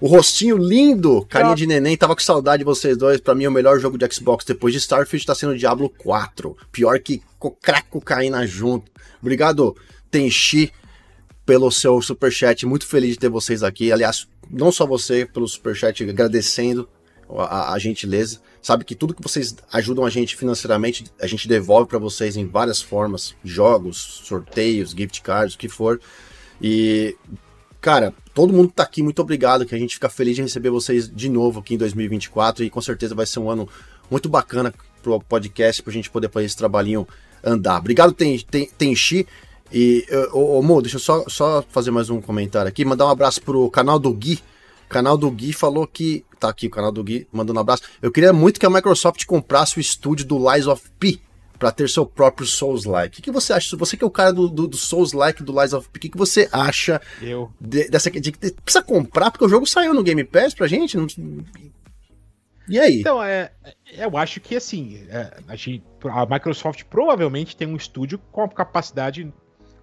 [0.00, 3.20] O rostinho lindo, carinha de neném, tava com saudade de vocês dois.
[3.20, 6.56] Pra mim, o melhor jogo de Xbox depois de Starfield tá sendo Diablo 4.
[6.72, 7.22] Pior que
[7.60, 8.90] craco cocaína junto.
[9.20, 9.76] Obrigado,
[10.10, 10.72] Tenchi,
[11.50, 12.64] pelo seu superchat.
[12.64, 13.90] Muito feliz de ter vocês aqui.
[13.90, 16.88] Aliás, não só você pelo superchat, agradecendo
[17.28, 18.38] a, a, gentileza.
[18.62, 22.46] Sabe que tudo que vocês ajudam a gente financeiramente, a gente devolve para vocês em
[22.46, 26.00] várias formas: jogos, sorteios, gift cards, o que for.
[26.62, 27.16] E,
[27.80, 30.70] cara, todo mundo que tá aqui, muito obrigado, que a gente fica feliz de receber
[30.70, 33.68] vocês de novo aqui em 2024 e com certeza vai ser um ano
[34.08, 37.08] muito bacana pro podcast, pra gente poder fazer esse trabalhinho
[37.42, 37.78] andar.
[37.78, 38.46] Obrigado, Tenchi.
[38.46, 38.94] Ten, Ten
[39.72, 42.84] e, ô, ô Mo, deixa eu só, só fazer mais um comentário aqui.
[42.84, 44.40] Mandar um abraço pro canal do Gui.
[44.86, 46.24] O canal do Gui falou que.
[46.38, 47.82] Tá aqui o canal do Gui, mandando um abraço.
[48.00, 51.20] Eu queria muito que a Microsoft comprasse o estúdio do Lies of P
[51.58, 53.20] para ter seu próprio Souls-like.
[53.20, 53.76] O que, você acha?
[53.76, 56.08] Você que é o cara do, do, do Souls-like do Lies of P, o que,
[56.08, 57.52] que você acha eu.
[57.60, 58.10] De, dessa.
[58.10, 60.96] De, de, precisa comprar, porque o jogo saiu no Game Pass pra gente?
[60.96, 61.06] Não,
[62.70, 63.00] e aí?
[63.00, 63.50] Então, é,
[63.98, 69.30] eu acho que assim, é, a, gente, a Microsoft provavelmente tem um estúdio com capacidade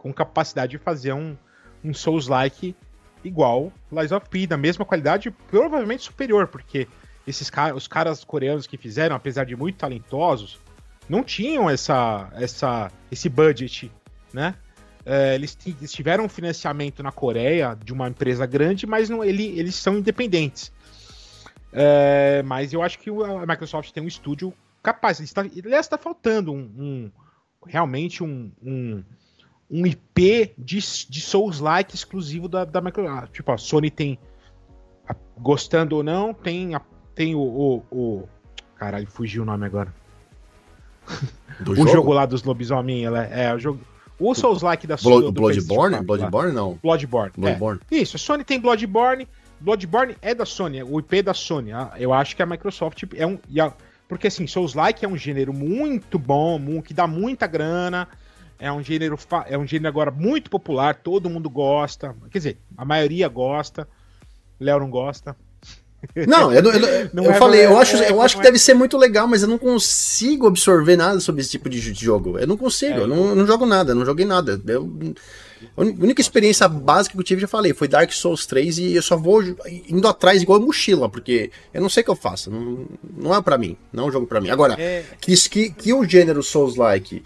[0.07, 1.35] com capacidade de fazer um,
[1.83, 2.75] um Souls-like
[3.23, 6.87] igual Lies of P, da mesma qualidade, provavelmente superior, porque
[7.25, 10.59] esses caras, os caras coreanos que fizeram, apesar de muito talentosos,
[11.09, 13.91] não tinham essa, essa, esse budget,
[14.33, 14.55] né?
[15.05, 19.57] É, eles, eles, tiveram um financiamento na Coreia de uma empresa grande, mas não, ele,
[19.57, 20.71] eles são independentes.
[21.71, 25.21] É, mas eu acho que a Microsoft tem um estúdio capaz.
[25.21, 27.11] Está, aliás, está faltando um, um
[27.65, 29.03] realmente um, um,
[29.69, 33.33] um IP de, de Souls-like exclusivo da, da Microsoft.
[33.33, 34.17] Tipo, a Sony tem,
[35.07, 36.81] a, gostando ou não, tem, a,
[37.13, 38.29] tem o, o, o,
[38.75, 39.93] Caralho, fugiu o nome agora.
[41.59, 41.89] Do o jogo?
[41.89, 42.13] jogo?
[42.13, 43.79] lá dos lobisomem, ela é, é o jogo.
[44.19, 45.31] O Souls-like da Sony.
[45.31, 46.01] Bloodborne?
[46.03, 46.79] Bloodborne não.
[46.81, 47.31] Bloodborne.
[47.37, 47.81] Bloodborne.
[47.91, 47.95] É.
[47.95, 49.27] Isso, a Sony tem Bloodborne.
[49.59, 51.71] Bloodborne é da Sony, o IP é da Sony.
[51.97, 53.39] Eu acho que a Microsoft é um.
[54.07, 58.07] Porque assim, Souls-like é um gênero muito bom, que dá muita grana.
[58.59, 59.17] É um gênero
[59.47, 62.15] é um gênero agora muito popular, todo mundo gosta.
[62.31, 63.87] Quer dizer, a maioria gosta.
[64.59, 65.35] Léo não gosta.
[66.27, 68.97] Não, eu, eu, não eu é, falei, eu acho, eu acho que deve ser muito
[68.97, 72.37] legal, mas eu não consigo absorver nada sobre esse tipo de jogo.
[72.37, 74.61] Eu não consigo, é, eu, não, não jogo nada, não joguei nada.
[74.67, 75.15] Eu,
[75.75, 79.01] a única experiência básica que eu tive, já falei, foi Dark Souls 3 e eu
[79.01, 79.41] só vou
[79.89, 82.51] indo atrás igual mochila, porque eu não sei o que eu faço.
[82.51, 82.85] Não,
[83.17, 84.49] não é para mim, não é um jogo para mim.
[84.49, 85.03] Agora, é...
[85.19, 85.35] que,
[85.71, 87.23] que o gênero Souls-like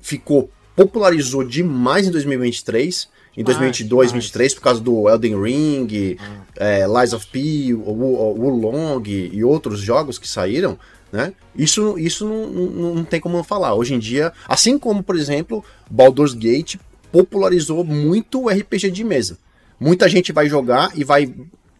[0.00, 6.16] ficou popularizou demais em 2023, em 2022, 2023, por causa do Elden Ring,
[6.56, 10.78] é, Lies of P, Wulong e outros jogos que saíram,
[11.12, 11.32] né?
[11.56, 13.74] Isso, isso não, não, não tem como falar.
[13.74, 16.76] Hoje em dia, assim como, por exemplo, Baldur's Gate
[17.10, 19.38] popularizou muito o RPG de mesa.
[19.78, 21.32] Muita gente vai jogar e vai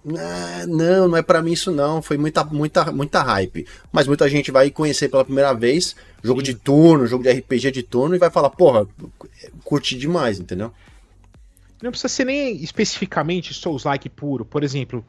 [0.06, 3.66] ah, não, não é para mim isso não, foi muita, muita, muita hype.
[3.90, 6.52] Mas muita gente vai conhecer pela primeira vez jogo Sim.
[6.52, 8.88] de turno, jogo de RPG de turno e vai falar, porra,
[9.62, 10.72] curti demais, entendeu?
[11.82, 14.42] Não precisa ser nem especificamente Souls-like puro.
[14.42, 15.04] Por exemplo,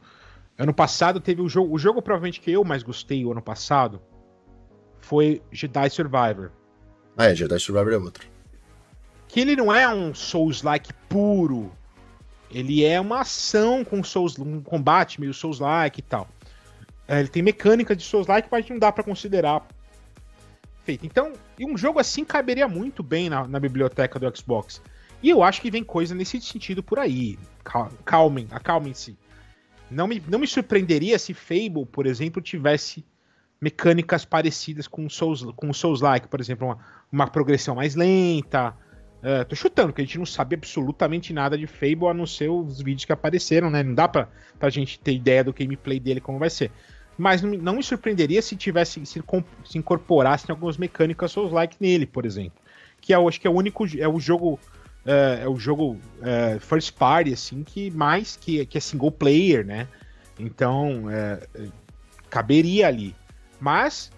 [0.58, 3.98] ano passado teve o jogo, o jogo provavelmente que eu mais gostei o ano passado
[5.00, 6.50] foi Jedi Survivor.
[7.16, 8.28] Ah, é, Jedi Survivor é outro.
[9.26, 11.72] Que ele não é um Souls-like puro,
[12.50, 16.28] ele é uma ação com Souls, um combate meio Souls-like e tal.
[17.08, 19.66] É, ele tem mecânica de Souls-like, mas não dá para considerar
[20.86, 21.04] feito.
[21.04, 24.80] Então, e um jogo assim caberia muito bem na, na, biblioteca do Xbox.
[25.22, 27.36] E eu acho que vem coisa nesse sentido por aí.
[28.04, 29.18] Calmem, acalmem-se.
[29.90, 33.04] Não me, não me surpreenderia se Fable, por exemplo, tivesse
[33.60, 36.78] mecânicas parecidas com Souls, com Souls-like, por exemplo, uma,
[37.10, 38.74] uma progressão mais lenta,
[39.26, 42.48] Uh, tô chutando, que a gente não sabe absolutamente nada de Fable, a não ser
[42.48, 43.82] os vídeos que apareceram, né?
[43.82, 46.70] Não dá pra, pra gente ter ideia do gameplay dele como vai ser.
[47.16, 49.22] Mas não, me surpreenderia se tivesse se,
[49.64, 52.60] se incorporassem algumas mecânicas Souls-like nele, por exemplo.
[53.00, 53.86] Que eu acho que é o único.
[53.98, 54.58] É o jogo.
[55.04, 59.64] Uh, é o jogo uh, first party, assim, que mais que, que é single player,
[59.64, 59.86] né?
[60.38, 61.04] Então,
[62.28, 63.14] caberia ali.
[63.58, 64.10] Mas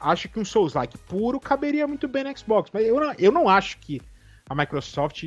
[0.00, 2.70] acho que um Souls-like puro caberia muito bem no Xbox.
[2.72, 4.00] Mas eu não, eu não acho que
[4.48, 5.24] a Microsoft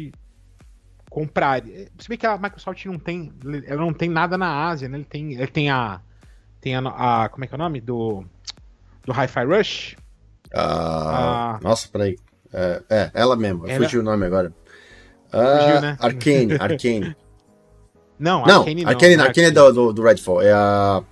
[1.09, 1.63] comprar.
[1.97, 3.31] Se bem que a Microsoft não tem,
[3.65, 4.97] ela não tem nada na Ásia, né?
[4.97, 6.01] Ele tem, ele tem a,
[6.61, 6.79] tem a,
[7.23, 8.23] a como é que é o nome do
[9.05, 9.95] do Hi-Fi Rush?
[10.53, 12.17] Ah, ah, nossa, peraí.
[12.53, 13.67] É, é ela mesmo.
[13.67, 13.83] Ela...
[13.83, 14.53] Fugiu o nome agora.
[15.31, 15.97] Ah, Fugiu, né?
[15.99, 17.15] Arcane, Arcane.
[18.19, 18.89] Não, não, Arcane não.
[18.89, 20.41] Arcane, Arcane é do, do, do Redfall.
[20.41, 21.03] É a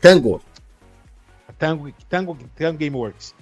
[0.00, 0.42] Tango.
[1.58, 3.34] Tango, Tango, Tango Gameworks.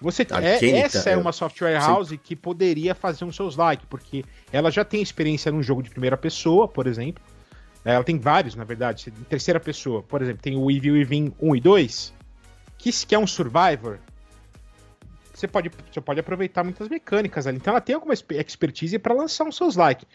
[0.00, 4.22] Você é, essa é uma software house que poderia fazer um seus like, porque
[4.52, 7.24] ela já tem experiência num jogo de primeira pessoa, por exemplo,
[7.84, 10.02] Ela tem vários, na verdade, em terceira pessoa.
[10.02, 12.14] Por exemplo, tem o Evil Within 1 e 2,
[12.78, 13.98] que, que é um Survivor.
[15.34, 17.58] Você pode, você pode aproveitar muitas mecânicas ali.
[17.58, 20.06] Então ela tem alguma expertise para lançar uns seus likes.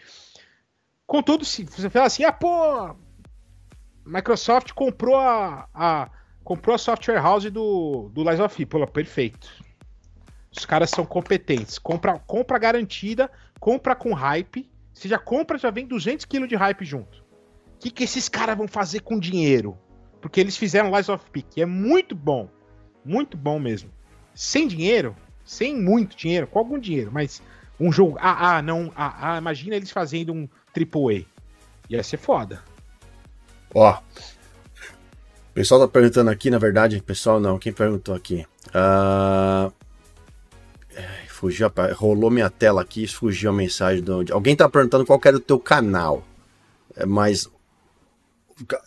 [1.06, 2.96] Contudo, se você fala assim, ah, pô,
[4.04, 6.10] Microsoft comprou a, a
[6.42, 8.66] comprou a software house do, do Lies of P.
[8.66, 9.48] Pô, perfeito.
[10.56, 11.78] Os caras são competentes.
[11.78, 13.30] Compra, compra garantida,
[13.60, 14.68] compra com hype.
[14.92, 17.22] Você já compra, já vem 200 kg de hype junto.
[17.80, 19.76] Que, que esses caras vão fazer com dinheiro?
[20.20, 22.48] Porque eles fizeram Lies of P, que é muito bom.
[23.04, 23.90] Muito bom mesmo.
[24.34, 27.42] Sem dinheiro, sem muito dinheiro, com algum dinheiro, mas
[27.80, 28.18] um jogo.
[28.20, 28.92] Ah, ah, não.
[28.94, 31.24] Ah, ah, imagina eles fazendo um AAA.
[31.88, 32.62] Ia ser foda.
[33.74, 33.98] Ó.
[35.50, 38.46] O pessoal tá perguntando aqui, na verdade, pessoal não, quem perguntou aqui?
[38.68, 39.72] Uh,
[41.28, 44.30] fugiu, rolou minha tela aqui, fugiu a mensagem onde.
[44.30, 46.22] Alguém tá perguntando qual era o teu canal.
[46.94, 47.48] É, mas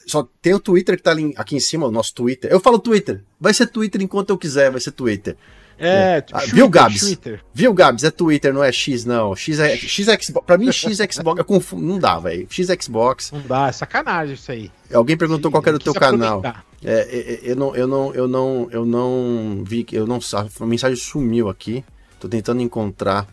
[0.05, 2.51] só tem o Twitter que tá ali, aqui em cima, o nosso Twitter.
[2.51, 5.35] Eu falo Twitter, vai ser Twitter enquanto eu quiser, vai ser Twitter.
[5.77, 6.25] É, é.
[6.31, 7.01] Ah, viu, Gabs?
[7.01, 7.41] Twitter.
[7.53, 8.03] Viu, Gabs?
[8.03, 9.35] É Twitter, não é X, não.
[9.35, 10.45] X é X Xbox.
[10.45, 11.83] Pra mim, X Xbox é confuso.
[11.83, 12.47] Não dá, velho.
[12.49, 13.31] X Xbox.
[13.31, 14.71] Não dá, é sacanagem isso aí.
[14.93, 16.41] Alguém perguntou qual era o teu canal.
[16.83, 20.19] É, é, é, eu não, eu não, eu não, eu não vi, eu não,
[20.59, 21.83] a mensagem sumiu aqui.
[22.19, 23.27] Tô tentando encontrar.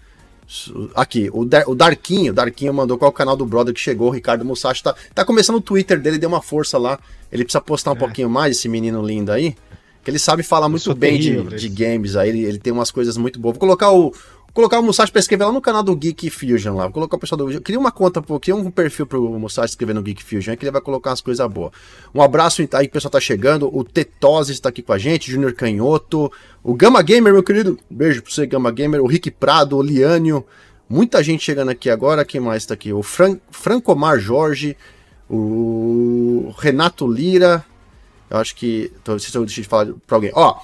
[0.96, 4.08] Aqui, o, Dar, o Darquinho, Darquinho mandou qual é o canal do brother que chegou,
[4.08, 4.82] o Ricardo Musashi.
[4.82, 6.98] Tá, tá começando o Twitter dele, deu uma força lá.
[7.30, 7.98] Ele precisa postar um é.
[7.98, 9.54] pouquinho mais, esse menino lindo aí.
[10.02, 13.16] Que ele sabe falar muito bem de, de games aí, ele, ele, tem umas coisas
[13.16, 13.52] muito boas.
[13.52, 14.12] Vou colocar o,
[14.52, 16.84] colocar o Musashi pra escrever lá no canal do Geek Fusion lá.
[16.84, 17.60] Vou colocar o pessoal do.
[17.60, 20.80] Queria uma conta, queria um perfil pro Musashi escrever no Geek Fusion, que ele vai
[20.80, 21.72] colocar umas coisas boas.
[22.14, 23.74] Um abraço aí, o pessoal tá chegando.
[23.74, 26.30] O Tetose está aqui com a gente, Junior Canhoto,
[26.62, 27.78] o Gama Gamer, meu querido.
[27.88, 29.02] Beijo pra você, Gama Gamer.
[29.02, 30.44] O Rick Prado, o Liânio.
[30.88, 32.24] Muita gente chegando aqui agora.
[32.24, 32.92] Quem mais tá aqui?
[32.92, 34.76] O Fran Francomar Jorge,
[35.28, 37.64] o Renato Lira.
[38.28, 38.92] Eu acho que.
[39.04, 40.32] Tô, se eu deixei de falar pra alguém.
[40.34, 40.56] Ó.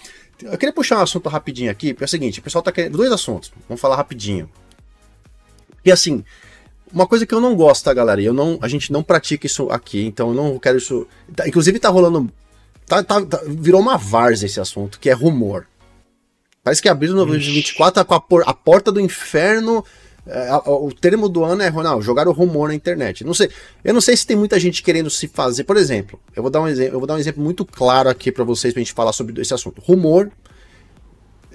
[0.43, 2.97] Eu queria puxar um assunto rapidinho aqui, porque é o seguinte, o pessoal tá querendo.
[2.97, 4.51] Dois assuntos, vamos falar rapidinho.
[5.85, 6.25] E assim,
[6.93, 8.21] uma coisa que eu não gosto, tá, galera?
[8.21, 11.07] Eu não, a gente não pratica isso aqui, então eu não quero isso.
[11.35, 12.31] Tá, inclusive tá rolando.
[12.87, 15.67] Tá, tá, tá, virou uma várzea esse assunto, que é rumor.
[16.63, 19.85] Parece que abriu no 2024 com a, por, a porta do inferno
[20.67, 23.23] o termo do ano é não, jogar o rumor na internet.
[23.25, 23.49] Não sei,
[23.85, 25.65] eu não sei se tem muita gente querendo se fazer.
[25.65, 28.33] Por exemplo, eu vou dar um exemplo, eu vou dar um exemplo muito claro aqui
[28.33, 29.81] para vocês pra gente falar sobre esse assunto.
[29.81, 30.31] Rumor.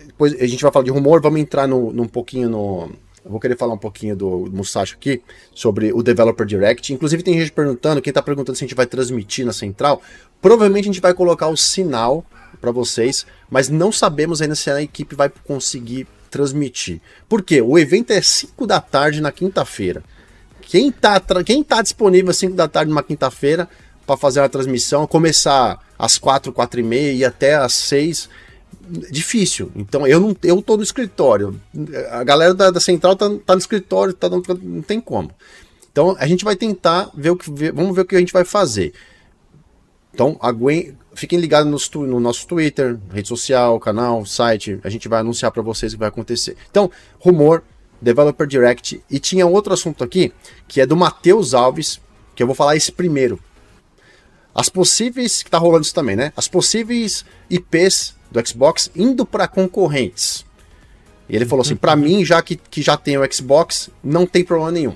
[0.05, 2.89] Depois a gente vai falar de rumor, vamos entrar no, num pouquinho no.
[3.23, 5.21] Vou querer falar um pouquinho do Musashi aqui
[5.53, 6.91] sobre o Developer Direct.
[6.91, 10.01] Inclusive tem gente perguntando, quem tá perguntando se a gente vai transmitir na central.
[10.41, 12.25] Provavelmente a gente vai colocar o sinal
[12.59, 16.99] para vocês, mas não sabemos ainda se a equipe vai conseguir transmitir.
[17.29, 17.61] Por quê?
[17.61, 20.03] O evento é 5 da tarde na quinta-feira.
[20.61, 23.69] Quem tá, quem tá disponível às 5 da tarde numa quinta-feira
[24.07, 28.29] para fazer a transmissão, começar às 4, 4 e meia e até às 6,
[29.11, 29.71] difícil.
[29.75, 31.59] Então eu não eu tô no escritório.
[32.09, 35.31] A galera da, da central tá, tá no escritório, tá, não, não tem como.
[35.91, 38.45] Então a gente vai tentar ver o que vamos ver o que a gente vai
[38.45, 38.93] fazer.
[40.13, 44.79] Então, aguente, fiquem ligados no, no, nosso Twitter, rede social, canal, site.
[44.83, 46.57] A gente vai anunciar para vocês o que vai acontecer.
[46.69, 47.63] Então, rumor,
[48.01, 49.01] Developer Direct.
[49.09, 50.33] E tinha outro assunto aqui,
[50.67, 52.01] que é do Matheus Alves,
[52.35, 53.39] que eu vou falar esse primeiro.
[54.53, 56.33] As possíveis, que tá rolando isso também, né?
[56.35, 60.45] As possíveis IPs do Xbox indo para concorrentes.
[61.29, 64.43] E ele falou assim: para mim, já que, que já tem o Xbox, não tem
[64.43, 64.95] problema nenhum.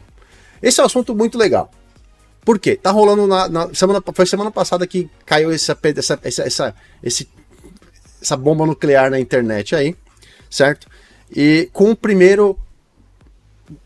[0.62, 1.72] Esse é um assunto muito legal.
[2.46, 2.76] Por quê?
[2.76, 7.28] Tá rolando na, na semana, foi semana passada que caiu essa, essa, essa, essa, esse,
[8.22, 9.96] essa bomba nuclear na internet aí,
[10.48, 10.88] certo?
[11.36, 12.56] E com o primeiro,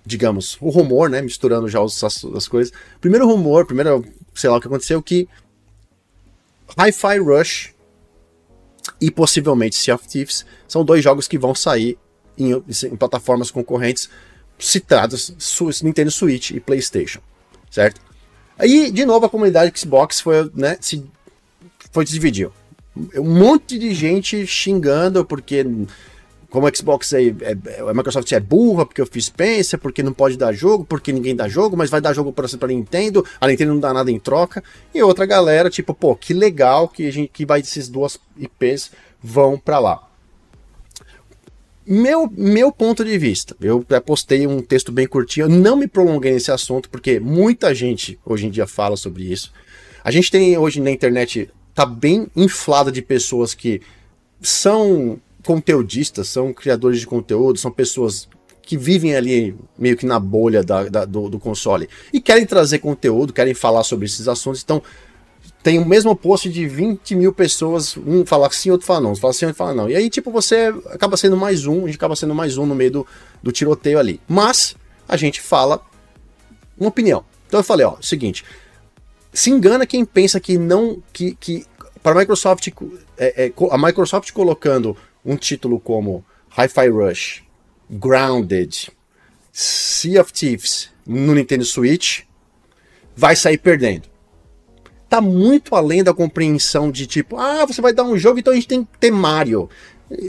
[0.06, 1.22] digamos, o rumor, né?
[1.22, 2.74] Misturando já as, as coisas.
[3.00, 4.04] Primeiro rumor, primeiro,
[4.36, 5.26] sei lá o que aconteceu, que
[6.78, 7.74] Hi-Fi Rush
[9.00, 11.98] e possivelmente Sea of Thieves são dois jogos que vão sair
[12.38, 14.10] em, em plataformas concorrentes
[14.58, 15.34] citadas
[15.82, 17.22] Nintendo Switch e PlayStation,
[17.72, 18.08] certo?
[18.60, 21.03] Aí, de novo, a comunidade Xbox foi, né, se,
[21.91, 22.51] foi se dividiu.
[23.15, 25.65] Um monte de gente xingando porque
[26.49, 30.12] como a Xbox é, é, a Microsoft é burra, porque eu fiz pensa, porque não
[30.12, 33.47] pode dar jogo, porque ninguém dá jogo, mas vai dar jogo para a Nintendo, a
[33.47, 34.63] Nintendo não dá nada em troca.
[34.93, 38.91] E outra galera, tipo, pô, que legal que a gente que vai esses duas IPs
[39.21, 40.08] vão para lá.
[41.92, 46.31] Meu, meu ponto de vista, eu postei um texto bem curtinho, eu não me prolonguei
[46.33, 49.52] nesse assunto, porque muita gente hoje em dia fala sobre isso.
[50.04, 53.81] A gente tem hoje na internet, tá bem inflada de pessoas que
[54.40, 58.29] são conteudistas, são criadores de conteúdo, são pessoas
[58.62, 62.77] que vivem ali meio que na bolha da, da, do, do, console e querem trazer
[62.77, 64.62] conteúdo, querem falar sobre esses assuntos.
[64.62, 64.79] Então,
[65.62, 69.33] tem o mesmo post de 20 mil pessoas, um fala sim, outro fala não, fala
[69.33, 69.89] sim, outro fala não.
[69.89, 72.75] E aí, tipo, você acaba sendo mais um, a gente acaba sendo mais um no
[72.75, 73.07] meio do,
[73.43, 74.21] do tiroteio ali.
[74.27, 74.75] Mas
[75.07, 75.81] a gente fala
[76.77, 77.25] uma opinião.
[77.47, 78.45] Então eu falei, ó, seguinte,
[79.33, 81.65] se engana quem pensa que não, que, que
[82.01, 82.69] para a Microsoft,
[83.17, 84.95] é, é, a Microsoft colocando
[85.25, 86.23] um título como
[86.57, 87.43] Hi-Fi Rush,
[87.89, 88.89] Grounded,
[89.51, 92.21] Sea of Thieves no Nintendo Switch,
[93.15, 94.07] vai sair perdendo.
[95.10, 98.55] Tá muito além da compreensão de tipo, ah, você vai dar um jogo, então a
[98.55, 99.67] gente tem que ter Mario.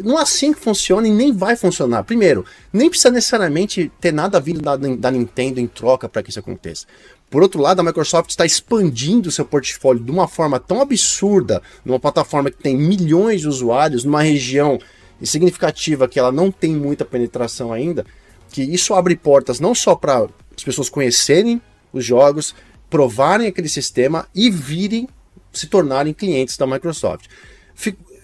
[0.04, 2.02] Não é assim que funciona e nem vai funcionar.
[2.04, 6.38] Primeiro, nem precisa necessariamente ter nada vindo da, da Nintendo em troca para que isso
[6.38, 6.86] aconteça.
[7.30, 12.00] Por outro lado, a Microsoft está expandindo seu portfólio de uma forma tão absurda, numa
[12.00, 14.78] plataforma que tem milhões de usuários, numa região
[15.22, 18.04] significativa que ela não tem muita penetração ainda,
[18.50, 20.26] que isso abre portas não só para
[20.56, 21.62] as pessoas conhecerem
[21.92, 22.54] os jogos,
[22.90, 25.08] provarem aquele sistema e virem
[25.52, 27.26] se tornarem clientes da Microsoft.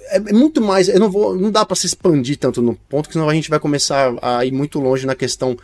[0.08, 3.08] É, é muito mais, eu não vou, não dá para se expandir tanto no ponto
[3.08, 5.56] que senão a gente vai começar a ir muito longe na questão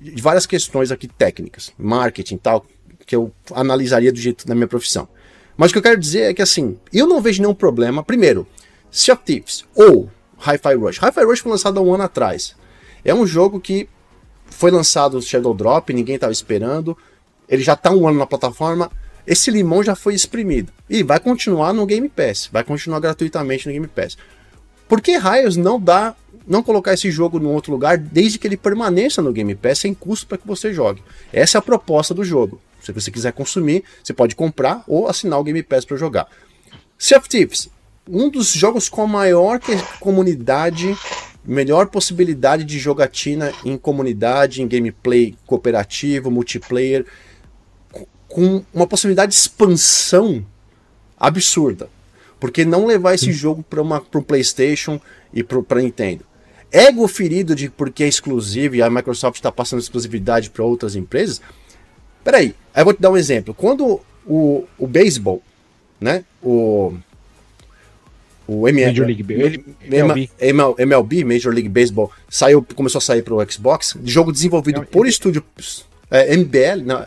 [0.00, 2.64] de várias questões aqui técnicas, marketing, tal,
[3.06, 5.08] que eu analisaria do jeito da minha profissão.
[5.56, 8.02] Mas o que eu quero dizer é que assim, eu não vejo nenhum problema.
[8.02, 8.46] Primeiro,
[8.90, 10.98] Sea of Thieves ou Hi-Fi Rush.
[10.98, 12.56] Hi-Fi Rush foi lançado há um ano atrás.
[13.04, 13.88] É um jogo que
[14.46, 16.96] foi lançado Shadow Drop, ninguém estava esperando.
[17.50, 18.90] Ele já está um ano na plataforma.
[19.26, 20.72] Esse limão já foi exprimido.
[20.88, 22.48] E vai continuar no Game Pass.
[22.52, 24.16] Vai continuar gratuitamente no Game Pass.
[24.88, 26.14] Por que raios não dá
[26.46, 29.92] não colocar esse jogo em outro lugar desde que ele permaneça no Game Pass sem
[29.92, 31.02] custo para que você jogue?
[31.32, 32.60] Essa é a proposta do jogo.
[32.80, 36.26] Se você quiser consumir, você pode comprar ou assinar o Game Pass para jogar.
[36.96, 37.68] Of Thieves
[38.08, 39.60] um dos jogos com a maior
[40.00, 40.96] comunidade,
[41.44, 47.06] melhor possibilidade de jogatina em comunidade, em gameplay cooperativo, multiplayer,
[48.30, 50.44] com uma possibilidade de expansão
[51.18, 51.88] absurda.
[52.38, 53.32] Porque não levar esse Sim.
[53.32, 54.98] jogo para um PlayStation
[55.34, 56.24] e para Nintendo.
[56.72, 61.42] Ego ferido de porque é exclusivo e a Microsoft está passando exclusividade para outras empresas.
[62.24, 63.52] Peraí, aí eu vou te dar um exemplo.
[63.52, 65.42] Quando o, o beisebol,
[66.00, 66.24] né?
[66.42, 66.94] O
[68.46, 70.30] o ML, Major League MLB.
[70.76, 71.24] MLB.
[71.24, 73.96] Major League Baseball, saiu, começou a sair para o Xbox.
[74.04, 75.08] Jogo desenvolvido não, por M...
[75.08, 75.44] estúdio
[76.10, 77.06] é, MBL, não,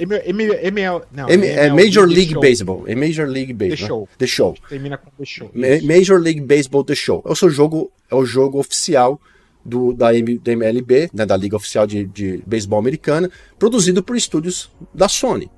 [0.00, 2.40] ML, não, M, é Major League Show.
[2.40, 2.84] Baseball.
[2.86, 3.76] É Major League Baseball.
[3.76, 4.08] The Show.
[4.18, 4.54] The Show.
[4.68, 5.50] Termina com The Show.
[5.54, 7.22] Major League Baseball The Show.
[7.26, 9.20] É o seu jogo, é o jogo oficial
[9.64, 14.16] do, da, M, da MLB, né, da Liga Oficial de, de Beisebol Americana, produzido por
[14.16, 15.50] estúdios da Sony.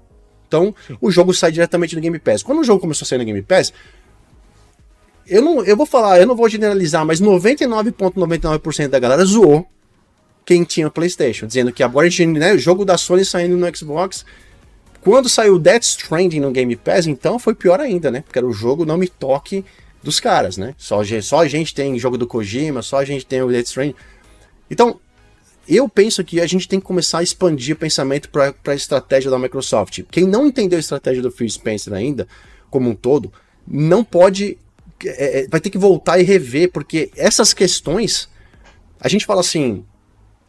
[0.46, 0.98] Então, Sim.
[1.00, 2.42] o jogo sai diretamente no Game Pass.
[2.42, 3.72] Quando o jogo começou a sair no Game Pass,
[5.26, 9.66] eu não, eu vou falar, eu não vou generalizar, mas 99,99% ,99 da galera zoou
[10.44, 13.76] quem tinha PlayStation, dizendo que agora a gente, né, o jogo da Sony saindo no
[13.76, 14.24] Xbox.
[15.00, 18.20] Quando saiu Death Stranding no Game Pass, então foi pior ainda, né?
[18.20, 19.64] Porque era o jogo não me toque
[20.00, 20.74] dos caras, né?
[20.78, 23.96] Só, só a gente tem jogo do Kojima, só a gente tem o Death Stranding.
[24.70, 25.00] Então,
[25.68, 29.30] eu penso que a gente tem que começar a expandir o pensamento para a estratégia
[29.30, 30.02] da Microsoft.
[30.10, 32.28] Quem não entendeu a estratégia do Phil Spencer ainda,
[32.70, 33.32] como um todo,
[33.66, 34.56] não pode
[35.06, 38.28] é, é, vai ter que voltar e rever, porque essas questões,
[39.00, 39.84] a gente fala assim,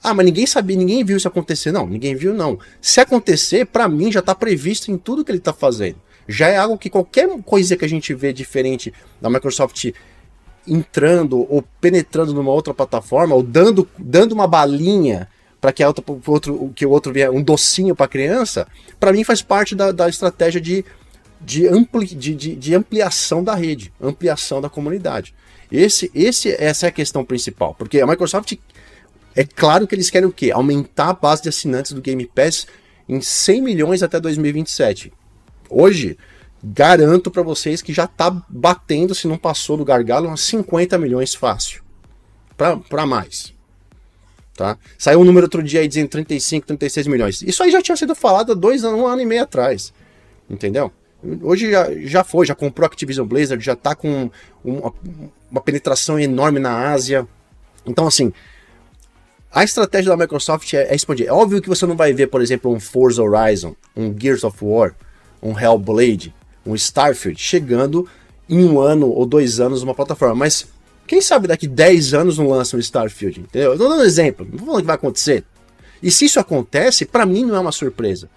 [0.03, 1.71] ah, mas ninguém sabia, ninguém viu isso acontecer.
[1.71, 2.59] Não, ninguém viu, não.
[2.81, 5.95] Se acontecer, para mim já está previsto em tudo que ele está fazendo.
[6.27, 9.91] Já é algo que qualquer coisa que a gente vê diferente da Microsoft
[10.67, 15.27] entrando ou penetrando numa outra plataforma, ou dando, dando uma balinha
[15.59, 18.67] para que, a outra, outro, que o outro vier um docinho para criança,
[18.99, 20.83] para mim faz parte da, da estratégia de
[21.43, 25.35] de, ampli, de, de, de, ampliação da rede, ampliação da comunidade.
[25.71, 28.53] Esse, esse, essa é a questão principal, porque a Microsoft,
[29.35, 30.51] é claro que eles querem o quê?
[30.51, 32.67] Aumentar a base de assinantes do Game Pass
[33.07, 35.11] em 100 milhões até 2027.
[35.69, 36.17] Hoje,
[36.63, 41.33] garanto para vocês que já está batendo, se não passou do gargalo, uns 50 milhões
[41.33, 41.83] fácil.
[42.55, 43.53] Para mais.
[44.55, 44.77] Tá?
[44.97, 47.41] Saiu um número outro dia aí dizendo 35, 36 milhões.
[47.41, 49.91] Isso aí já tinha sido falado há dois anos, um ano e meio atrás.
[50.47, 50.91] Entendeu?
[51.41, 54.29] Hoje já, já foi, já comprou Activision Blizzard, já está com
[54.63, 54.93] uma,
[55.49, 57.27] uma penetração enorme na Ásia.
[57.85, 58.31] Então, assim,
[59.53, 61.27] a estratégia da Microsoft é, é, expandir.
[61.27, 64.57] É óbvio que você não vai ver, por exemplo, um Forza Horizon, um Gears of
[64.61, 64.95] War,
[65.41, 66.33] um Hellblade,
[66.65, 68.09] um Starfield chegando
[68.49, 70.33] em um ano ou dois anos numa plataforma.
[70.33, 70.65] Mas
[71.05, 73.73] quem sabe daqui 10 anos não lança um Starfield, entendeu?
[73.73, 75.43] Eu tô dando um exemplo, não tô falando que vai acontecer.
[76.01, 78.29] E se isso acontece, para mim não é uma surpresa.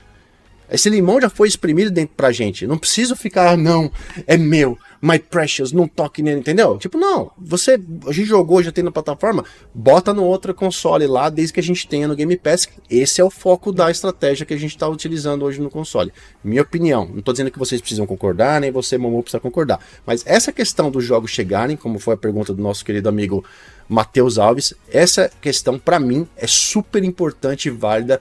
[0.70, 2.66] Esse limão já foi exprimido dentro pra gente.
[2.66, 3.90] Não preciso ficar, ah, não,
[4.26, 6.78] é meu, my precious, não toque nele, entendeu?
[6.78, 9.44] Tipo, não, você, a gente jogou, já tem na plataforma,
[9.74, 12.68] bota no outro console lá, desde que a gente tenha no Game Pass.
[12.90, 16.12] Esse é o foco da estratégia que a gente tá utilizando hoje no console.
[16.42, 19.80] Minha opinião, não tô dizendo que vocês precisam concordar, nem você, Momo, precisa concordar.
[20.04, 23.44] Mas essa questão dos jogos chegarem, como foi a pergunta do nosso querido amigo
[23.88, 28.20] Matheus Alves, essa questão, para mim, é super importante e válida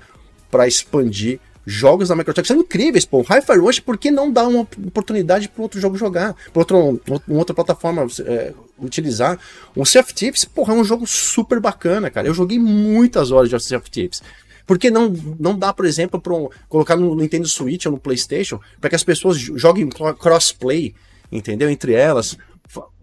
[0.52, 3.22] para expandir jogos da Microsoft são incríveis, pô.
[3.22, 6.36] Hi-Fi Rush, por que não dar uma oportunidade para outro jogo jogar?
[6.53, 9.39] Para outro, uma outra plataforma é, utilizar?
[9.76, 12.28] Um Sea of Thieves, porra, é um jogo super bacana, cara.
[12.28, 14.22] Eu joguei muitas horas de Sea of Thieves.
[14.66, 17.99] Por que não, não dá, por exemplo, para um, colocar no Nintendo Switch ou no
[17.99, 20.93] PlayStation para que as pessoas joguem crossplay,
[21.32, 21.70] entendeu?
[21.70, 22.38] Entre elas.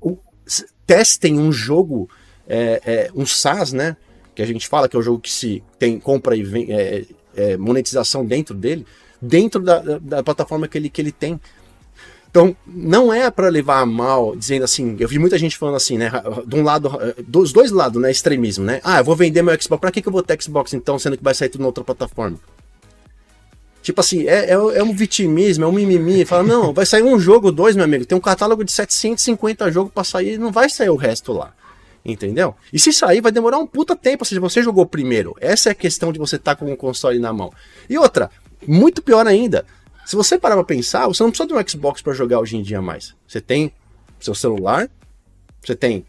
[0.00, 0.18] O,
[0.86, 2.10] testem um jogo,
[2.48, 3.96] é, é, um SaaS, né?
[4.34, 7.04] Que a gente fala que é o jogo que se tem compra e vem, é,
[7.36, 8.86] é, monetização dentro dele,
[9.20, 11.40] dentro da, da, da, plataforma que ele, que ele tem.
[12.30, 15.98] Então, não é para levar a mal, dizendo assim, eu vi muita gente falando assim,
[15.98, 16.10] né,
[16.46, 16.90] de um lado,
[17.28, 20.08] dos dois lados, né, extremismo, né, ah, eu vou vender meu Xbox, pra que, que
[20.08, 22.38] eu vou ter Xbox então, sendo que vai sair tudo na outra plataforma?
[23.82, 26.24] Tipo assim, é, é, é, um vitimismo, é um mimimi.
[26.24, 28.06] Fala, não, vai sair um jogo, dois, meu amigo.
[28.06, 31.52] Tem um catálogo de 750 jogos para sair, não vai sair o resto lá.
[32.04, 32.54] Entendeu?
[32.72, 34.22] E se sair, vai demorar um puta tempo.
[34.22, 35.36] Ou seja, você jogou primeiro.
[35.40, 37.52] Essa é a questão de você estar tá com o console na mão.
[37.88, 38.30] E outra,
[38.66, 39.64] muito pior ainda.
[40.04, 42.62] Se você parar pra pensar, você não precisa de um Xbox para jogar hoje em
[42.62, 43.14] dia mais.
[43.26, 43.72] Você tem
[44.18, 44.90] seu celular,
[45.60, 46.04] você tem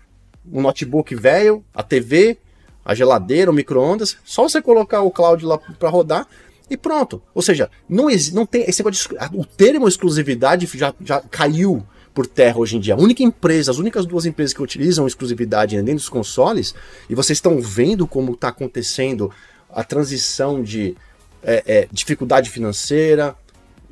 [0.52, 2.38] um notebook velho, a TV,
[2.84, 4.18] a geladeira, o micro-ondas.
[4.26, 6.28] Só você colocar o cloud lá para rodar
[6.70, 7.22] e pronto.
[7.36, 12.28] Ou seja, não, não tem esse negócio de, o termo exclusividade já, já caiu por
[12.28, 12.94] terra hoje em dia.
[12.94, 16.76] A única empresa, as únicas duas empresas que utilizam exclusividade dentro dos consoles,
[17.10, 19.32] e vocês estão vendo como está acontecendo
[19.70, 20.96] a transição de
[21.42, 23.36] é, é, dificuldade financeira,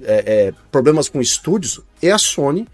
[0.03, 2.67] é, é, problemas com estúdios, é a Sony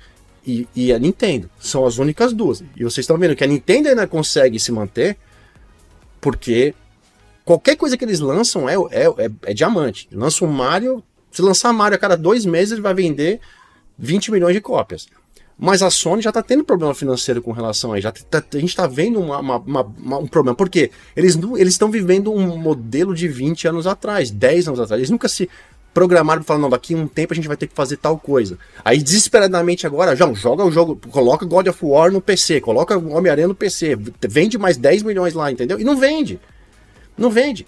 [0.45, 1.50] e, e, a Nintendo.
[1.60, 2.64] São as únicas duas.
[2.76, 5.18] E vocês estão vendo que a Nintendo ainda consegue se manter
[6.22, 6.74] porque
[7.45, 10.08] qualquer coisa que eles lançam é, é, é, é diamante.
[10.12, 13.39] Lança um Mario, se lançar Mario a cada dois meses, ele vai vender
[13.98, 15.08] 20 milhões de cópias.
[15.60, 18.12] Mas a Sony já está tendo problema financeiro com relação a isso.
[18.30, 20.55] Tá, a gente está vendo uma, uma, uma, um problema.
[20.55, 20.91] Por quê?
[21.16, 21.36] Eles
[21.68, 24.99] estão vivendo um modelo de 20 anos atrás, 10 anos atrás.
[24.99, 25.49] Eles nunca se
[25.97, 28.20] programaram para falar, não, daqui a um tempo a gente vai ter que fazer tal
[28.20, 28.60] coisa.
[28.86, 33.47] Aí, desesperadamente agora, já joga o jogo, coloca God of War no PC, coloca Homem-Aranha
[33.47, 33.97] no PC,
[34.30, 35.80] vende mais 10 milhões lá, entendeu?
[35.80, 36.39] E não vende.
[37.18, 37.66] Não vende.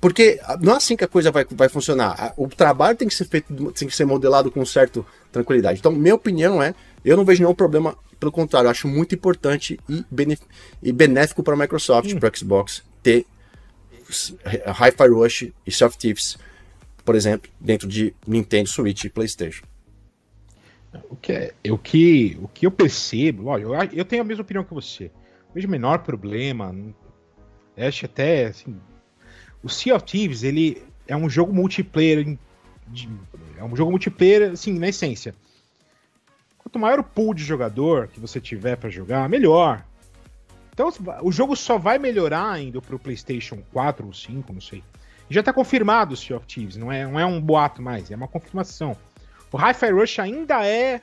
[0.00, 2.32] Porque não é assim que a coisa vai, vai funcionar.
[2.36, 5.80] O trabalho tem que ser feito, tem que ser modelado com certa tranquilidade.
[5.80, 6.74] Então, minha opinião é,
[7.04, 10.04] eu não vejo nenhum problema, pelo contrário, acho muito importante e,
[10.82, 12.18] e benéfico para a Microsoft, hum.
[12.18, 13.26] para o Xbox, ter
[14.08, 16.38] Hi-Fi Rush e Soft Thieves,
[17.04, 19.64] por exemplo, dentro de Nintendo Switch e PlayStation.
[21.10, 24.42] O que, é, o que, o que eu percebo, olha, eu, eu tenho a mesma
[24.42, 25.10] opinião que você.
[25.54, 26.74] Vejo o menor problema.
[27.76, 28.76] Acho até assim,
[29.62, 32.38] o Sea of Thieves, ele é um jogo multiplayer.
[33.56, 35.34] É um jogo multiplayer, assim, na essência.
[36.56, 39.84] Quanto maior o pool de jogador que você tiver para jogar, melhor.
[40.72, 40.92] Então,
[41.22, 44.82] o jogo só vai melhorar indo pro PlayStation 4 ou 5, não sei.
[45.28, 48.16] Já tá confirmado o Sea of Thieves, não é, não é um boato mais, é
[48.16, 48.96] uma confirmação.
[49.50, 51.02] O Hi-Fi Rush ainda é.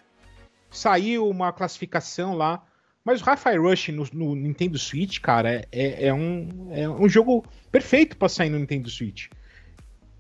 [0.72, 2.64] Saiu uma classificação lá
[3.06, 7.46] mas o Hi-Fi Rush no, no, Nintendo Switch, cara, é, é, um, é um jogo
[7.72, 9.28] perfeito para sair no Nintendo Switch.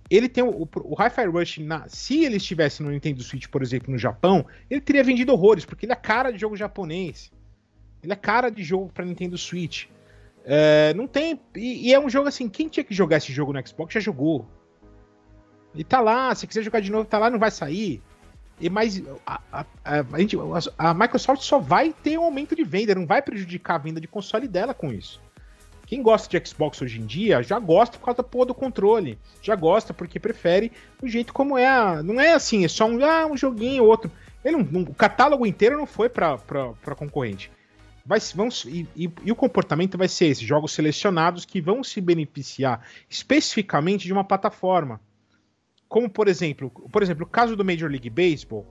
[0.08, 3.64] Ele tem o, o, o Hi-Fi Rush, na, se ele estivesse no Nintendo Switch, por
[3.64, 7.32] exemplo, no Japão, ele teria vendido horrores, porque ele é cara de jogo japonês.
[8.04, 9.88] Ele é cara de jogo para Nintendo Switch.
[10.44, 11.42] É, não tem.
[11.56, 14.00] E, e, é um jogo assim, quem tinha que jogar esse jogo no Xbox já
[14.00, 14.48] jogou.
[15.74, 18.00] E tá lá, se quiser jogar de novo, tá lá, não vai sair.
[18.60, 20.00] E mas a, a, a,
[20.78, 24.08] a, Microsoft só vai ter um aumento de venda, não vai prejudicar a venda de
[24.08, 25.22] console dela com isso.
[25.86, 29.20] Quem gosta de Xbox hoje em dia já gosta por causa da porra do controle.
[29.42, 32.02] Já gosta porque prefere o jeito como é.
[32.02, 34.12] Não é assim, é só um, ah, um joguinho ou outro.
[34.44, 36.38] Ele o catálogo inteiro não foi para
[36.98, 37.52] concorrente.
[38.06, 42.00] Vai, vão, e, e, e, o comportamento vai ser esse: jogos selecionados que vão se
[42.00, 45.00] beneficiar especificamente de uma plataforma.
[45.88, 48.66] Como, por exemplo, por exemplo, o caso do Major League Baseball.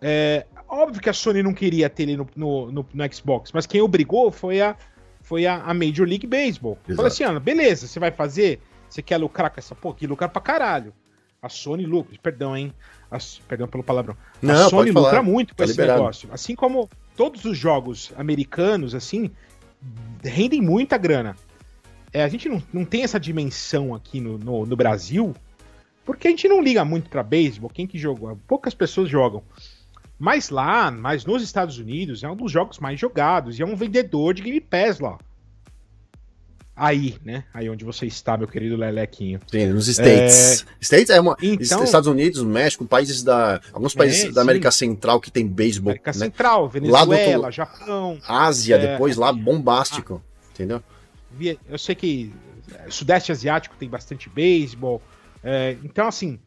[0.00, 3.66] É, óbvio que a Sony não queria ter ele no, no, no, no Xbox, mas
[3.66, 4.76] quem obrigou foi a,
[5.20, 6.76] foi a, a Major League Baseball.
[6.88, 8.60] Falou assim, Ana, beleza, você vai fazer?
[8.88, 9.94] Você quer lucrar com essa porra?
[9.94, 10.92] Que lucrar pra caralho.
[11.40, 12.72] A Sony lucra, perdão, hein?
[13.10, 14.16] A, perdão pelo palavrão.
[14.40, 15.22] Não, a Sony lucra falar.
[15.22, 16.00] muito com tá esse liberado.
[16.00, 16.28] negócio.
[16.32, 19.30] Assim como todos os jogos americanos, assim,
[20.22, 21.36] rendem muita grana.
[22.12, 25.34] É, a gente não, não tem essa dimensão aqui no, no, no Brasil
[26.04, 28.36] Porque a gente não liga muito pra beisebol, quem que jogou?
[28.48, 29.42] Poucas pessoas jogam.
[30.18, 33.74] Mas lá, mas nos Estados Unidos, é um dos jogos mais jogados e é um
[33.76, 35.18] vendedor de Game Pass lá.
[36.74, 37.44] Aí, né?
[37.52, 39.38] Aí onde você está, meu querido Lelequinho.
[39.46, 40.64] Sim, nos States.
[40.80, 41.36] States é uma.
[41.42, 43.60] Então- Estados Unidos, México, países da.
[43.72, 44.86] Alguns países É, da América sim.
[44.88, 45.90] Central que tem beisebol.
[45.90, 46.18] América Né?
[46.18, 48.18] Central, Venezuela, do- Japão.
[48.26, 48.92] Ásia, É.
[48.92, 50.22] depois lá, bombástico.
[50.54, 50.82] Entendeu?
[51.30, 52.32] Via- Eu sei que
[52.74, 55.02] eh, Sudeste Asiático tem bastante beisebol.
[55.42, 56.38] É, então, assim,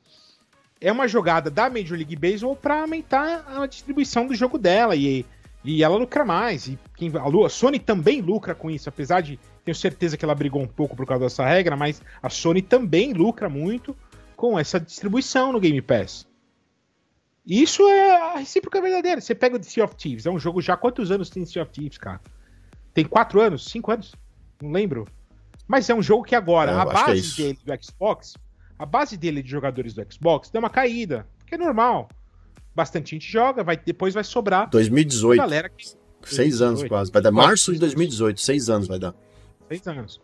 [0.79, 5.25] é uma jogada da Major League Baseball para aumentar a distribuição do jogo dela e,
[5.63, 6.67] e ela lucra mais.
[6.67, 10.61] E quem, a, Sony também lucra com isso, apesar de tenho certeza que ela brigou
[10.61, 13.95] um pouco por causa dessa regra, mas a Sony também lucra muito
[14.35, 16.27] com essa distribuição no Game Pass.
[17.45, 19.21] E Isso é a recíproca verdadeira.
[19.21, 20.75] Você pega o Sea of Thieves, é um jogo já.
[20.75, 22.19] Quantos anos tem Sea of Thieves, cara?
[22.93, 23.65] Tem quatro anos?
[23.65, 24.15] Cinco anos?
[24.61, 25.07] Não lembro.
[25.67, 27.37] Mas é um jogo que agora, É, eu a é base isso.
[27.37, 28.35] dele do Xbox,
[28.77, 31.27] a base dele de jogadores do Xbox deu uma caída.
[31.45, 32.09] Que é normal.
[32.75, 35.37] Bastante gente joga, vai, depois vai sobrar 2018.
[35.39, 35.85] galera que.
[36.25, 36.89] Seis anos 2018.
[36.89, 37.11] quase.
[37.11, 37.93] Vai dar março de seis anos.
[37.93, 38.41] 2018.
[38.41, 39.13] Seis anos vai dar.
[39.67, 40.21] Seis anos.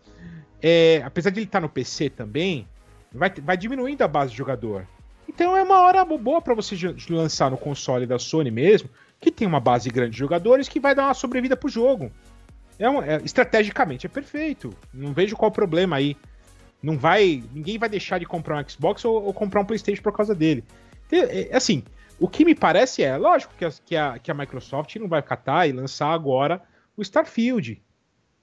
[0.62, 2.68] É, apesar de ele estar no PC também,
[3.14, 4.86] vai, vai diminuindo a base de jogador.
[5.30, 6.76] Então é uma hora bo- boa para você
[7.10, 8.90] lançar no console da Sony mesmo,
[9.20, 12.12] que tem uma base grande de jogadores que vai dar uma sobrevida pro jogo.
[12.78, 14.72] É, um- é- estrategicamente é perfeito.
[14.94, 16.18] Não vejo qual o problema aí.
[16.82, 20.14] Não vai, ninguém vai deixar de comprar um Xbox ou, ou comprar um PlayStation por
[20.14, 20.64] causa dele.
[21.12, 21.84] É, é, assim,
[22.20, 25.22] o que me parece é, lógico que a, que a, que a Microsoft não vai
[25.22, 26.62] catar e lançar agora
[26.96, 27.82] o Starfield.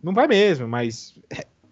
[0.02, 1.18] Não vai mesmo, mas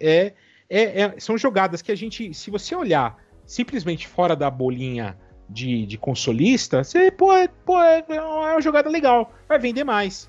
[0.00, 0.32] é,
[0.68, 5.16] é- é- são jogadas que a gente, se você olhar simplesmente fora da bolinha
[5.48, 10.28] de, de consolista, você, pô, é, pô, é, é uma jogada legal, vai vender mais.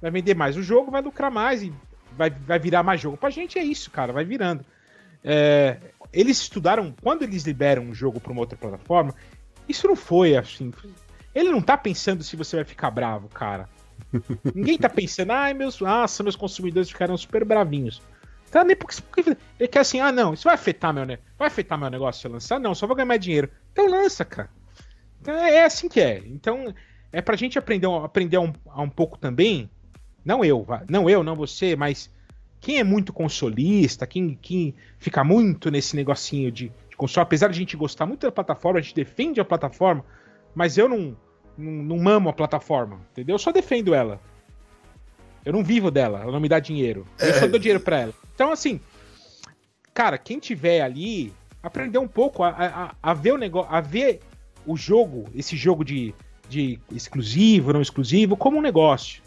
[0.00, 1.72] Vai vender mais o jogo, vai lucrar mais e
[2.12, 3.16] vai, vai virar mais jogo.
[3.16, 4.64] Pra gente é isso, cara, vai virando.
[5.24, 5.78] É,
[6.12, 9.14] eles estudaram, quando eles liberam um jogo pra uma outra plataforma,
[9.68, 10.72] isso não foi assim.
[11.34, 13.68] Ele não tá pensando se você vai ficar bravo, cara.
[14.54, 18.00] Ninguém tá pensando, ai, meus, nossa, meus consumidores ficaram super bravinhos.
[18.50, 21.48] Tá nem porque, porque ele quer assim, ah, não, isso vai afetar meu, ne- vai
[21.48, 22.58] afetar meu negócio se eu lançar?
[22.58, 23.50] Não, só vou ganhar mais dinheiro.
[23.72, 24.48] Então lança, cara.
[25.20, 26.22] Então é, é assim que é.
[26.24, 26.74] Então
[27.12, 29.70] é pra gente aprender, aprender um, um pouco também.
[30.24, 32.10] Não eu, não eu, não você, mas
[32.60, 37.54] quem é muito consolista, quem, quem fica muito nesse negocinho de, de console, apesar de
[37.54, 40.04] a gente gostar muito da plataforma, a gente defende a plataforma,
[40.54, 41.16] mas eu não,
[41.56, 43.34] não, não mamo a plataforma, entendeu?
[43.34, 44.20] Eu só defendo ela.
[45.44, 47.06] Eu não vivo dela, ela não me dá dinheiro.
[47.18, 48.14] Eu só dou dinheiro pra ela.
[48.34, 48.80] Então, assim,
[49.94, 51.32] cara, quem tiver ali,
[51.62, 54.20] aprender um pouco a, a, a ver o negócio, a ver
[54.66, 56.14] o jogo, esse jogo de,
[56.48, 59.22] de exclusivo, não exclusivo, como um negócio.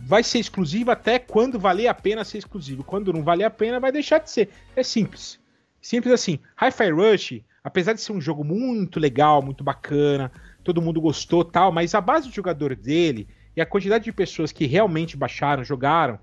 [0.00, 2.84] Vai ser exclusivo até quando valer a pena ser exclusivo.
[2.84, 4.50] Quando não valer a pena, vai deixar de ser.
[4.76, 5.40] É simples.
[5.80, 6.38] Simples assim.
[6.60, 10.30] Hi-Fi Rush, apesar de ser um jogo muito legal, muito bacana,
[10.62, 13.26] todo mundo gostou tal, mas a base de jogador dele
[13.56, 16.18] e a quantidade de pessoas que realmente baixaram, jogaram,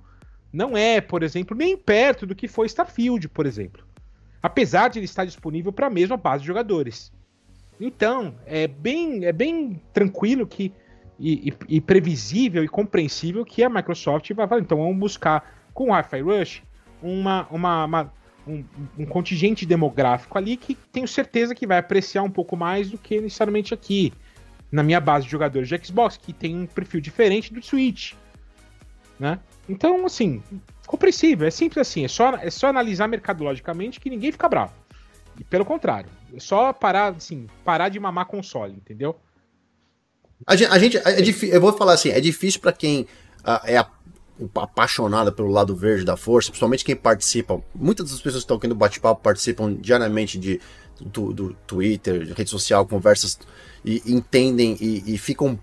[0.51, 3.85] não é, por exemplo, nem perto do que foi Starfield, por exemplo.
[4.41, 7.11] Apesar de ele estar disponível para a mesma base de jogadores.
[7.79, 10.73] Então, é bem, é bem tranquilo que
[11.19, 15.89] e, e- e previsível e compreensível que a Microsoft vai falar, então vamos buscar com
[15.89, 16.63] o Hi-Fi Rush
[17.01, 18.13] uma, uma, uma-
[18.47, 18.63] um,
[18.97, 23.19] um contingente demográfico ali que tenho certeza que vai apreciar um pouco mais do que
[23.19, 24.13] necessariamente aqui,
[24.71, 28.13] na minha base de jogadores de Xbox, que tem um perfil diferente do Switch.
[29.19, 29.39] Né?
[29.67, 30.41] Então, assim,
[30.85, 34.73] compreensível, é simples assim, é só, é só analisar mercadologicamente que ninguém fica bravo.
[35.39, 39.15] E pelo contrário, é só parar, assim, parar de mamar console, entendeu?
[40.45, 43.07] A gente, a gente- é difí- eu vou falar assim, é difícil pra quem
[43.43, 43.83] ah, é
[44.55, 47.61] apaixonada pelo lado verde da força, principalmente quem participa.
[47.73, 50.59] Muitas das pessoas que estão aqui no bate-papo participam diariamente de,
[51.01, 53.39] do, do Twitter, de rede social, conversas
[53.83, 55.57] e entendem e, e ficam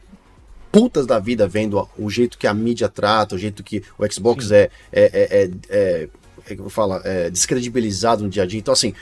[0.73, 4.51] putas da vida vendo o jeito que a mídia trata, o jeito que o Xbox
[4.51, 6.09] é, é, é, é, é,
[6.53, 8.59] é, fala, é descredibilizado no dia a dia.
[8.59, 8.93] Então, assim,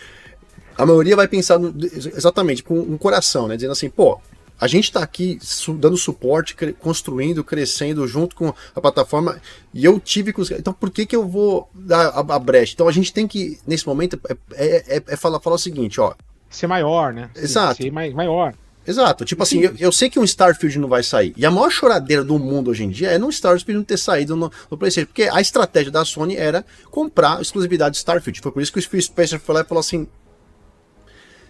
[0.76, 1.74] a maioria vai pensar no-
[2.14, 3.56] exatamente com um coração, né?
[3.56, 4.20] Dizendo assim, pô,
[4.62, 5.38] a gente tá aqui
[5.78, 9.40] dando suporte, construindo, crescendo junto com a plataforma
[9.74, 10.50] e eu tive com os...
[10.52, 12.72] Então por que que eu vou dar a, a brecha?
[12.74, 16.00] Então a gente tem que, nesse momento, é, é, é- é falar, falar o seguinte,
[16.00, 16.14] ó.
[16.48, 17.28] Ser maior, né?
[17.34, 17.82] Exato.
[17.82, 18.54] Ser mai- maior.
[18.86, 21.32] Exato, tipo assim, eu, eu sei que um Starfield não vai sair.
[21.36, 24.34] E a maior choradeira do mundo hoje em dia é no Starfield não ter saído
[24.36, 25.06] no, no PlayStation.
[25.06, 28.40] Porque a estratégia da Sony era comprar exclusividade de Starfield.
[28.40, 30.06] Foi por isso que o Phil Spencer foi lá e falou assim: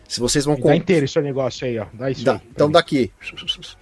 [0.08, 0.76] se vocês vão comprar.
[0.76, 1.86] inteiro esse negócio aí, ó.
[1.92, 2.40] Dá isso aí.
[2.50, 2.72] então mim.
[2.72, 3.10] daqui.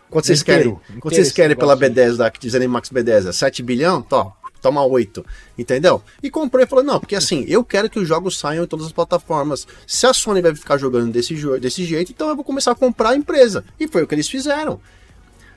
[0.09, 0.73] Quanto vocês Inteiro, querem?
[0.73, 1.95] inteiro Quanto vocês querem pela negócio aí.
[1.95, 3.33] Bethesda, aqui dizendo Max Bethesda?
[3.33, 4.03] 7 bilhão?
[4.03, 4.37] Tó.
[4.61, 5.25] toma 8,
[5.59, 6.03] entendeu?
[6.23, 8.87] E comprei e falei, não, porque assim, eu quero que os jogos saiam em todas
[8.87, 9.67] as plataformas.
[9.87, 13.11] Se a Sony vai ficar jogando desse, desse jeito, então eu vou começar a comprar
[13.11, 13.65] a empresa.
[13.79, 14.81] E foi o que eles fizeram.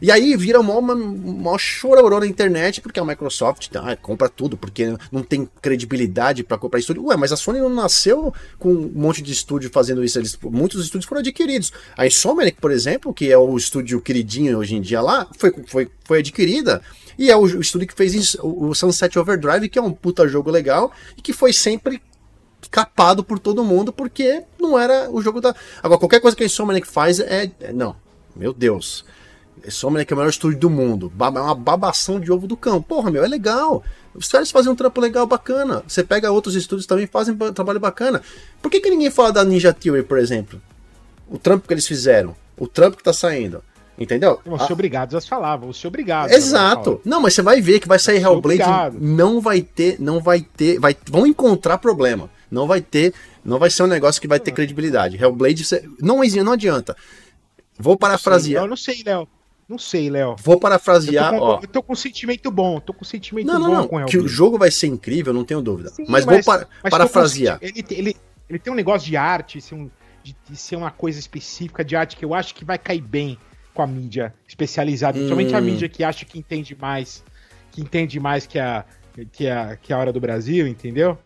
[0.01, 4.57] E aí vira uma, uma, uma chororô na internet, porque a Microsoft ah, compra tudo,
[4.57, 7.05] porque não tem credibilidade para comprar estúdio.
[7.05, 10.19] Ué, mas a Sony não nasceu com um monte de estúdio fazendo isso.
[10.19, 11.71] Eles, muitos estúdios foram adquiridos.
[11.97, 15.89] A Insomniac, por exemplo, que é o estúdio queridinho hoje em dia lá, foi, foi,
[16.03, 16.81] foi adquirida.
[17.17, 20.49] E é o, o estúdio que fez o Sunset Overdrive, que é um puta jogo
[20.49, 22.01] legal, e que foi sempre
[22.69, 25.55] capado por todo mundo, porque não era o jogo da.
[25.81, 27.51] Agora, qualquer coisa que a Insomniac faz é.
[27.59, 27.95] é não,
[28.35, 29.05] meu Deus.
[29.65, 31.11] Insomniac é o melhor estúdio do mundo.
[31.19, 32.81] É uma babação de ovo do cão.
[32.81, 33.83] Porra, meu, é legal.
[34.13, 35.83] Os caras fazem um trampo legal, bacana.
[35.87, 38.21] Você pega outros estúdios também fazem um trabalho bacana.
[38.61, 40.61] Por que, que ninguém fala da Ninja Theory, por exemplo?
[41.29, 42.35] O trampo que eles fizeram.
[42.57, 43.63] O trampo que tá saindo.
[43.97, 44.39] Entendeu?
[44.45, 44.73] Vão ser ah.
[44.73, 46.35] obrigados a falar, vão ser obrigados.
[46.35, 46.99] Exato.
[47.05, 48.61] Não, mas você vai ver que vai sair Hellblade.
[48.61, 48.97] Obrigado.
[48.99, 52.29] Não vai ter, não vai ter, vai, vão encontrar problema.
[52.49, 53.13] Não vai ter,
[53.45, 55.17] não vai ser um negócio que vai ter credibilidade.
[55.21, 55.63] Hellblade,
[55.99, 56.95] não, não adianta.
[57.77, 58.63] Vou parafrasear.
[58.63, 59.27] Eu não sei, Léo.
[59.73, 60.35] Não sei, Léo.
[60.37, 61.59] Vou parafrasear, eu tô, com, ó.
[61.63, 64.05] Eu tô com um sentimento bom, tô com um sentimento não, bom não, não, com
[64.05, 65.89] Que o jogo vai ser incrível, não tenho dúvida.
[65.89, 67.57] Sim, mas, mas, vou mas parafrasear.
[67.59, 68.15] Ele, ele,
[68.47, 69.89] ele tem um negócio de arte, ser um,
[70.21, 73.35] de, de, ser uma coisa específica de arte que eu acho que vai cair bem
[73.73, 75.21] com a mídia especializada, hum.
[75.21, 77.23] principalmente a mídia que acha que entende mais,
[77.71, 78.85] que entende mais que a,
[79.31, 81.17] que a, que a hora do Brasil, entendeu?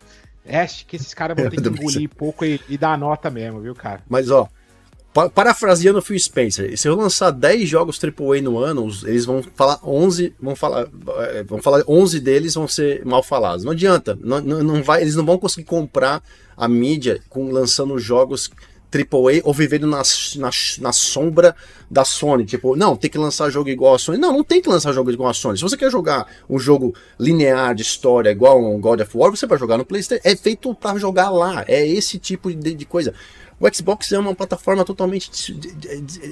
[0.42, 3.28] É, acho que esses caras vão ter que engolir pouco e, e dar a nota
[3.28, 4.00] mesmo, viu, cara?
[4.08, 4.48] Mas, ó,
[5.34, 9.80] Parafraseando o Phil Spencer, se eu lançar 10 jogos AAA no ano, eles vão falar
[9.82, 10.86] 11, vão falar,
[11.30, 13.64] é, vão falar 11 deles vão ser mal falados.
[13.64, 16.22] Não adianta, não, não vai, eles não vão conseguir comprar
[16.56, 18.50] a mídia com lançando jogos
[18.94, 20.02] AAA ou vivendo na,
[20.36, 20.50] na,
[20.80, 21.54] na, sombra
[21.90, 22.44] da Sony.
[22.44, 24.18] Tipo, não, tem que lançar jogo igual a Sony.
[24.18, 25.58] Não, não tem que lançar jogo igual a Sony.
[25.58, 29.46] Se você quer jogar um jogo linear de história igual um God of War, você
[29.46, 30.26] vai jogar no PlayStation.
[30.26, 31.64] É feito para jogar lá.
[31.68, 33.14] É esse tipo de, de coisa.
[33.60, 35.58] O Xbox é uma plataforma totalmente.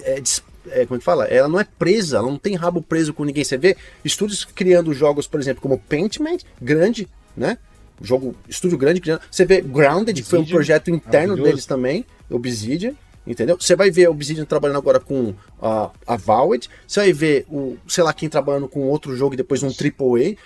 [0.04, 0.22] É,
[0.68, 1.24] é, como é que fala?
[1.24, 3.44] Ela não é presa, ela não tem rabo preso com ninguém.
[3.44, 7.58] Você vê estúdios criando jogos, por exemplo, como Paintment, grande, né?
[8.00, 9.20] Jogo, estúdio grande criando.
[9.30, 12.94] Você vê Grounded, que foi um projeto interno deles também, Obsidian,
[13.26, 13.56] entendeu?
[13.58, 17.76] Você vai ver a Obsidian trabalhando agora com a, a Valve, você vai ver o,
[17.88, 20.36] sei lá, quem trabalhando com outro jogo e depois um AAA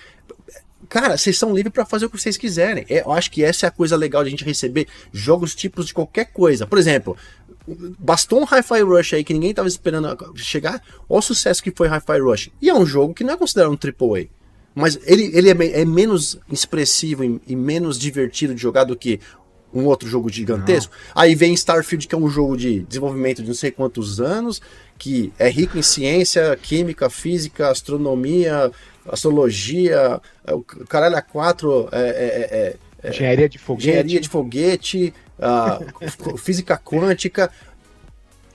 [0.90, 2.84] cara, vocês são livres para fazer o que vocês quiserem.
[2.88, 5.86] É, eu acho que essa é a coisa legal de a gente receber jogos tipos
[5.86, 6.66] de qualquer coisa.
[6.66, 7.16] Por exemplo,
[7.98, 10.82] bastou um Hi-Fi Rush aí que ninguém tava esperando chegar.
[11.08, 12.50] Olha o sucesso que foi Hi-Fi Rush.
[12.60, 14.26] E é um jogo que não é considerado um AAA.
[14.74, 19.20] Mas ele, ele é, é menos expressivo e, e, menos divertido de jogar do que
[19.72, 20.92] um outro jogo gigantesco.
[21.14, 21.22] Não.
[21.22, 24.60] Aí vem Starfield, que é um jogo de desenvolvimento de não sei quantos anos,
[24.98, 28.72] que é rico em ciência, química, física, astronomia,
[29.10, 31.88] astrologia, é, o caralho a quatro.
[31.92, 33.88] É, é, é, é engenharia de foguete.
[33.88, 37.50] Engenharia de foguete, uh, física quântica.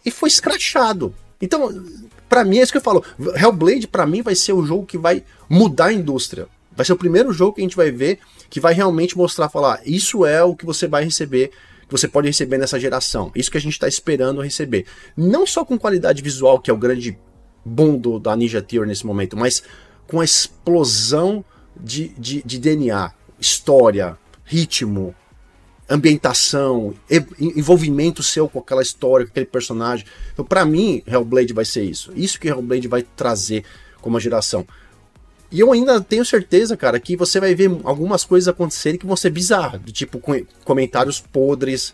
[0.06, 1.14] E foi escrachado.
[1.42, 1.84] Então,
[2.30, 3.04] para mim é isso que eu falo.
[3.36, 6.48] Hellblade, para mim, vai ser o jogo que vai mudar a indústria.
[6.76, 9.82] Vai ser o primeiro jogo que a gente vai ver que vai realmente mostrar, falar,
[9.86, 11.52] isso é o que você vai receber
[11.88, 13.32] que você pode receber nessa geração.
[13.36, 14.86] Isso que a gente está esperando receber.
[15.16, 17.18] Não só com qualidade visual, que é o grande
[17.64, 19.64] boom do, da Ninja Theory nesse momento, mas
[20.08, 21.44] com a explosão
[21.76, 25.14] de, de, de DNA, história, ritmo,
[25.90, 26.94] ambientação,
[27.40, 30.06] envolvimento seu com aquela história, com aquele personagem.
[30.34, 32.12] Então, para mim, Hellblade vai ser isso.
[32.16, 33.64] Isso que Hellblade vai trazer
[34.02, 34.66] como geração.
[35.52, 39.16] E eu ainda tenho certeza, cara, que você vai ver algumas coisas acontecerem que vão
[39.16, 40.20] ser bizarras, tipo
[40.64, 41.94] comentários podres,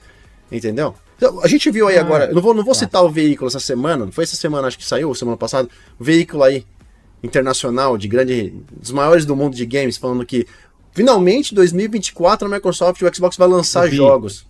[0.51, 0.95] entendeu?
[1.17, 2.79] Então, a gente viu aí ah, agora, eu não vou, não vou tá.
[2.79, 6.03] citar o veículo essa semana, não foi essa semana, acho que saiu, semana passada, o
[6.03, 6.65] veículo aí
[7.23, 10.47] internacional, de grande, dos maiores do mundo de games, falando que
[10.91, 14.47] finalmente 2024 a Microsoft e o Xbox vai lançar jogos.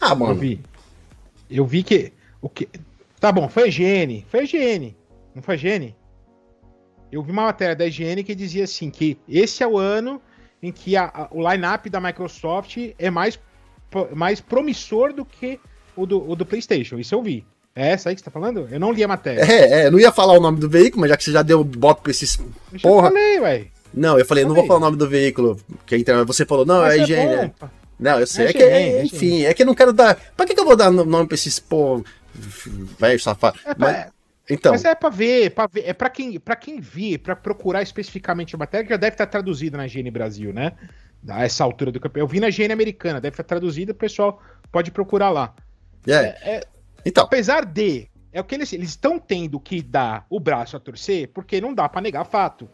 [0.00, 0.32] Ah, mano.
[0.32, 0.60] Eu vi.
[1.50, 2.68] Eu vi que o que
[3.24, 4.94] Tá bom, foi a IGN, foi a IGN.
[5.34, 5.96] Não foi a IGN?
[7.10, 10.20] Eu vi uma matéria da IGN que dizia assim que esse é o ano
[10.62, 13.40] em que a, a, o line-up da Microsoft é mais,
[14.14, 15.58] mais promissor do que
[15.96, 16.98] o do, o do PlayStation.
[16.98, 17.46] Isso eu vi.
[17.76, 18.68] É essa aí que você tá falando?
[18.70, 19.40] Eu não li a matéria.
[19.42, 21.42] É, é, eu não ia falar o nome do veículo, mas já que você já
[21.42, 22.38] deu bota pra esses.
[22.72, 23.08] Eu porra.
[23.08, 23.66] falei, ué.
[23.92, 25.58] Não, eu falei, eu não vou falar o nome do veículo.
[25.86, 27.34] Que você falou, não, mas é higiene.
[27.34, 27.52] É
[27.98, 28.46] não, eu sei.
[28.46, 30.16] É, é que, é, enfim, é que eu não quero dar.
[30.36, 32.04] Pra que, que eu vou dar nome pra esses, pô,
[32.34, 33.58] velho safado?
[33.64, 34.06] É mas,
[34.50, 34.72] então.
[34.72, 35.84] Mas é pra ver, pra ver.
[35.86, 39.26] É pra quem, pra quem vir, pra procurar especificamente a matéria, que já deve estar
[39.26, 40.72] traduzida na Higiene Brasil, né?
[41.28, 42.28] A essa altura do campeonato.
[42.28, 45.54] Eu vi na Higiene Americana, deve estar traduzida, o pessoal pode procurar lá.
[46.06, 46.12] É.
[46.12, 46.73] é, é
[47.04, 47.24] então.
[47.24, 48.08] Apesar de.
[48.32, 51.88] É o que eles estão tendo que dar o braço a torcer, porque não dá
[51.88, 52.68] para negar fato.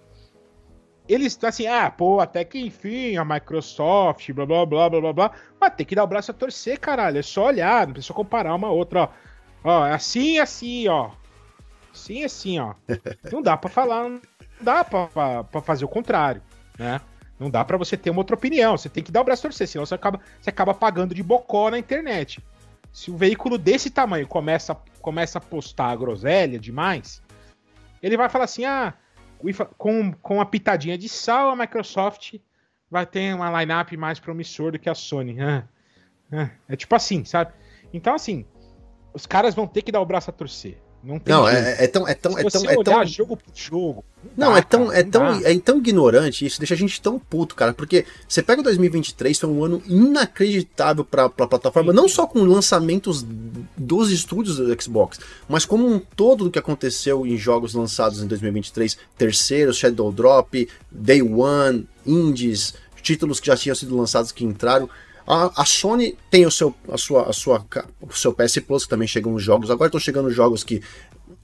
[1.06, 5.30] eles assim, ah, pô, até que enfim, a Microsoft, blá blá blá blá blá blá.
[5.60, 7.18] Mas tem que dar o braço a torcer, caralho.
[7.18, 9.08] É só olhar, não precisa comparar uma outra, ó.
[9.62, 11.10] Ó, é assim assim, ó.
[11.92, 12.74] Assim assim, ó.
[13.30, 14.20] Não dá para falar, não
[14.60, 15.08] dá pra,
[15.60, 16.40] fazer o contrário,
[16.78, 17.00] né?
[17.38, 18.76] Não dá para você ter uma outra opinião.
[18.76, 21.22] Você tem que dar o braço a torcer, senão você acaba, você acaba pagando de
[21.22, 22.42] bocó na internet.
[22.92, 27.22] Se o veículo desse tamanho começa, começa a postar groselha demais,
[28.02, 28.94] ele vai falar assim: ah,
[29.78, 32.34] com, com a pitadinha de sal, a Microsoft
[32.90, 35.40] vai ter uma lineup mais promissor do que a Sony.
[35.40, 35.64] Ah,
[36.32, 36.50] ah.
[36.68, 37.52] É tipo assim, sabe?
[37.92, 38.44] Então, assim,
[39.14, 40.78] os caras vão ter que dar o braço a torcer.
[41.02, 44.04] Não, tem não é, é, tão, é tão, é tão, é tão jogo por jogo.
[44.36, 47.72] Não, é tão, é tão, é tão ignorante isso, deixa a gente tão puto, cara,
[47.72, 53.24] porque você pega 2023, foi um ano inacreditável para pra plataforma, não só com lançamentos
[53.78, 58.26] dos estúdios do Xbox, mas como um todo do que aconteceu em jogos lançados em
[58.26, 64.88] 2023, terceiro, Shadow Drop, Day One, Indies, títulos que já tinham sido lançados que entraram.
[65.30, 67.64] A, a, Sony tem o seu, a sua, a sua,
[68.00, 69.70] o seu PS Plus, que também chegam os jogos.
[69.70, 70.82] Agora estão chegando jogos que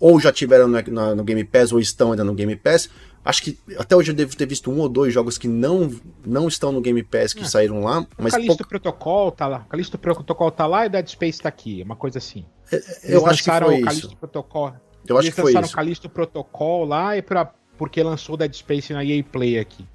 [0.01, 2.91] ou já tiveram no, no, no, Game Pass ou estão ainda no Game Pass.
[3.25, 5.91] Acho que até hoje eu devo ter visto um ou dois jogos que não,
[6.25, 7.47] não estão no Game Pass, que é.
[7.47, 8.07] saíram lá.
[8.19, 8.69] Mas o Calixto pouco...
[8.69, 9.59] Protocol tá lá.
[9.67, 11.83] O Calixto Protocol tá lá e Dead Space tá aqui.
[11.83, 12.45] Uma coisa assim.
[12.71, 14.17] É, é eu acho que foi o isso.
[14.17, 14.75] Protocol.
[15.09, 15.73] Eu acho que foi isso.
[15.73, 19.87] o Calixto Protocol lá e pra, porque lançou Dead Space na EA Play aqui.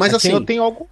[0.00, 0.86] Mas é assim, eu tenho algum.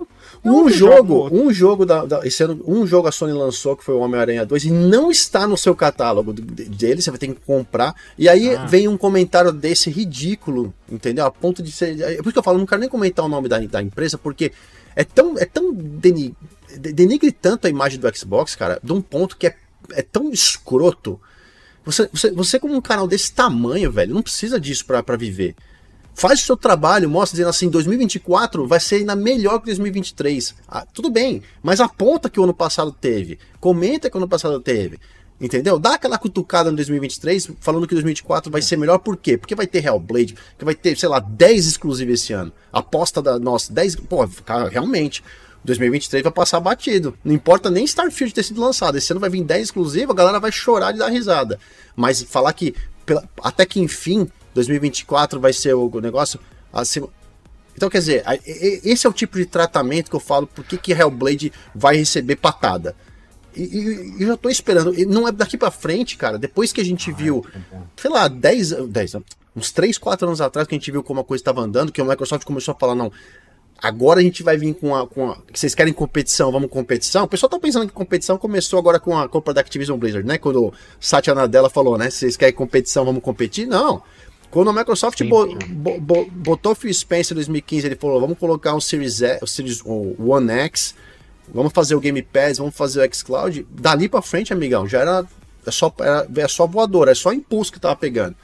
[0.45, 3.95] Um jogo, um jogo da, da, esse ano, um jogo a Sony lançou que foi
[3.95, 7.95] o Homem-Aranha 2 e não está no seu catálogo dele, você vai ter que comprar.
[8.17, 8.67] E aí ah.
[8.67, 11.27] vem um comentário desse ridículo, entendeu?
[11.27, 12.01] A ponto de ser.
[12.01, 14.17] É por isso que eu falo, não quero nem comentar o nome da, da empresa,
[14.19, 14.53] porque
[14.95, 16.35] é tão, é tão denig,
[16.79, 19.57] denigre tanto a imagem do Xbox, cara, de um ponto que é,
[19.93, 21.21] é tão escroto.
[21.85, 25.57] Você, você, você, como um canal desse tamanho, velho, não precisa disso para viver.
[26.19, 30.53] Faz o seu trabalho, mostra dizendo assim, 2024 vai ser ainda melhor que 2023.
[30.67, 33.39] Ah, tudo bem, mas aponta que o ano passado teve.
[33.61, 34.99] Comenta que o ano passado teve.
[35.41, 35.79] Entendeu?
[35.79, 39.39] Dá aquela cutucada no 2023, falando que 2024 vai ser melhor, por quê?
[39.39, 42.53] Porque vai ter Hellblade, que vai ter, sei lá, 10 exclusivos esse ano.
[42.73, 43.95] Aposta da nossa, 10.
[43.95, 45.23] Pô, cara, realmente.
[45.65, 47.17] 2023 vai passar batido.
[47.25, 48.99] Não importa nem Starfield ter sido lançado.
[48.99, 51.61] Esse ano vai vir 10 exclusivos, a galera vai chorar de dar risada.
[51.95, 52.75] Mas falar que,
[53.07, 56.41] pela, até que enfim, 2024 vai ser o negócio
[56.73, 57.09] acima.
[57.77, 60.93] Então, quer dizer, esse é o tipo de tratamento que eu falo, por que, que
[60.93, 62.97] Hellblade vai receber patada.
[63.55, 64.99] E, e, eu já tô esperando.
[64.99, 66.39] E não é daqui para frente, cara.
[66.39, 69.17] Depois que a gente ah, viu, é sei lá, 10, 10,
[69.55, 72.01] uns 3, 4 anos atrás, que a gente viu como a coisa estava andando, que
[72.01, 73.13] a Microsoft começou a falar, não,
[73.81, 75.39] agora a gente vai vir com a, com a.
[75.53, 77.25] vocês querem competição, vamos competição.
[77.25, 80.39] O pessoal tá pensando que competição começou agora com a compra da Activision Blizzard, né?
[80.39, 82.11] Quando o Satya Nadella falou, né?
[82.11, 83.67] Se vocês querem competição, vamos competir.
[83.67, 84.03] Não.
[84.51, 88.21] Quando a Microsoft sim, bo, bo, bo, botou o Phil Spencer em 2015, ele falou:
[88.21, 90.95] vamos colocar um Series, o Series o One X,
[91.53, 93.67] vamos fazer o Game Pass, vamos fazer o xCloud.
[93.71, 95.27] Dali pra frente, amigão, já era,
[95.67, 98.35] é só, era, é só voador, é só impulso que tava pegando.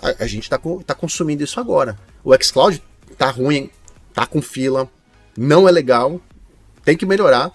[0.00, 1.98] A, a gente tá, tá consumindo isso agora.
[2.24, 2.82] O xCloud
[3.18, 3.68] tá ruim,
[4.14, 4.88] tá com fila,
[5.36, 6.18] não é legal,
[6.82, 7.52] tem que melhorar.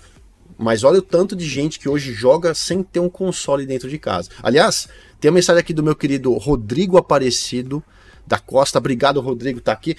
[0.59, 3.99] Mas olha o tanto de gente que hoje joga sem ter um console dentro de
[3.99, 4.31] casa.
[4.41, 4.87] Aliás,
[5.19, 7.83] tem uma mensagem aqui do meu querido Rodrigo Aparecido
[8.25, 8.77] da Costa.
[8.77, 9.95] Obrigado, Rodrigo, tá aqui.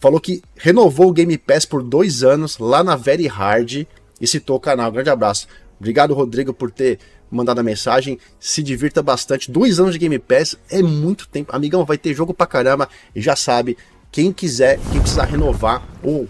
[0.00, 3.86] Falou que renovou o Game Pass por dois anos lá na Very Hard
[4.20, 4.90] e citou o canal.
[4.90, 5.46] Grande abraço.
[5.78, 6.98] Obrigado, Rodrigo, por ter
[7.30, 8.18] mandado a mensagem.
[8.40, 9.50] Se divirta bastante.
[9.50, 11.54] Dois anos de Game Pass é muito tempo.
[11.54, 12.88] Amigão, vai ter jogo pra caramba.
[13.14, 13.76] E já sabe,
[14.10, 16.26] quem quiser, quem precisar renovar ou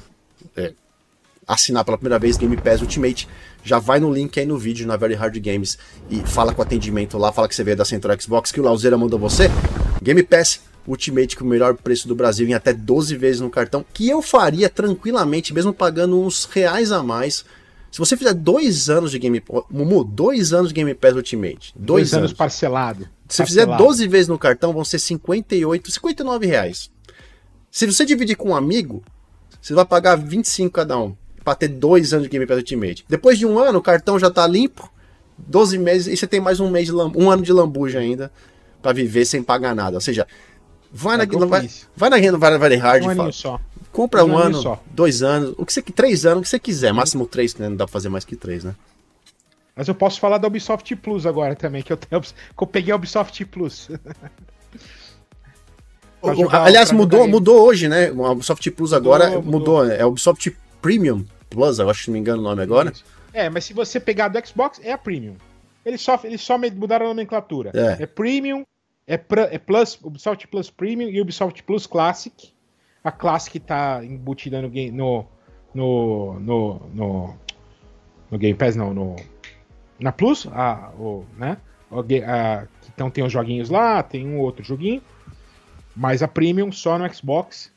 [0.54, 0.74] é,
[1.46, 3.28] assinar pela primeira vez Game Pass Ultimate,
[3.66, 5.76] já vai no link aí no vídeo na Very Hard Games
[6.08, 8.62] e fala com o atendimento lá, fala que você veio da Central Xbox, que o
[8.62, 9.50] Lauzeira mandou você.
[10.00, 13.84] Game Pass Ultimate com o melhor preço do Brasil em até 12 vezes no cartão,
[13.92, 17.44] que eu faria tranquilamente, mesmo pagando uns reais a mais.
[17.90, 21.74] Se você fizer dois anos de Game Pass, Mumu, dois anos de Game Pass Ultimate.
[21.74, 23.08] Dois, dois anos, parcelado.
[23.28, 26.88] Se você fizer 12 vezes no cartão, vão ser 58, 59 reais.
[27.68, 29.02] Se você dividir com um amigo,
[29.60, 31.16] você vai pagar 25 cada um
[31.46, 33.04] para ter dois anos de Game Pass Ultimate.
[33.08, 34.92] Depois de um ano, o cartão já tá limpo,
[35.38, 38.32] 12 meses, e você tem mais um mês de um ano de lambuja ainda
[38.82, 39.96] para viver sem pagar nada.
[39.96, 40.26] Ou seja,
[40.90, 43.60] vai é na, vai, vai na renda vai, vai hard, um fala, só.
[43.92, 44.82] compra um, um ano, só.
[44.90, 47.68] dois anos, o que você três anos, o que você quiser, máximo três, né?
[47.68, 48.74] Não dá pra fazer mais que três, né?
[49.76, 52.92] Mas eu posso falar da Ubisoft Plus agora também, que eu, tenho, que eu peguei
[52.92, 53.88] a Ubisoft Plus.
[56.50, 58.10] Aliás, mudou, mudou hoje, né?
[58.10, 59.78] O Ubisoft Plus agora mudou, mudou.
[59.84, 59.92] mudou.
[59.92, 61.24] É o Ubisoft Premium.
[61.50, 62.92] Plus, eu acho que não me engano o nome agora.
[63.32, 65.36] É, mas se você pegar do Xbox, é a Premium.
[65.84, 67.70] Eles só, eles só mudaram a nomenclatura.
[67.74, 68.64] É, é Premium,
[69.06, 72.52] é, é Plus, Ubisoft Plus Premium e Ubisoft Plus Classic.
[73.04, 75.24] A Classic tá embutida no game no
[75.72, 77.34] no no, no,
[78.30, 79.16] no Game Pass não, no
[80.00, 81.56] na Plus, a, o, né?
[81.90, 85.00] O, a, então tem os joguinhos lá, tem um outro joguinho,
[85.94, 87.70] mas a Premium só no Xbox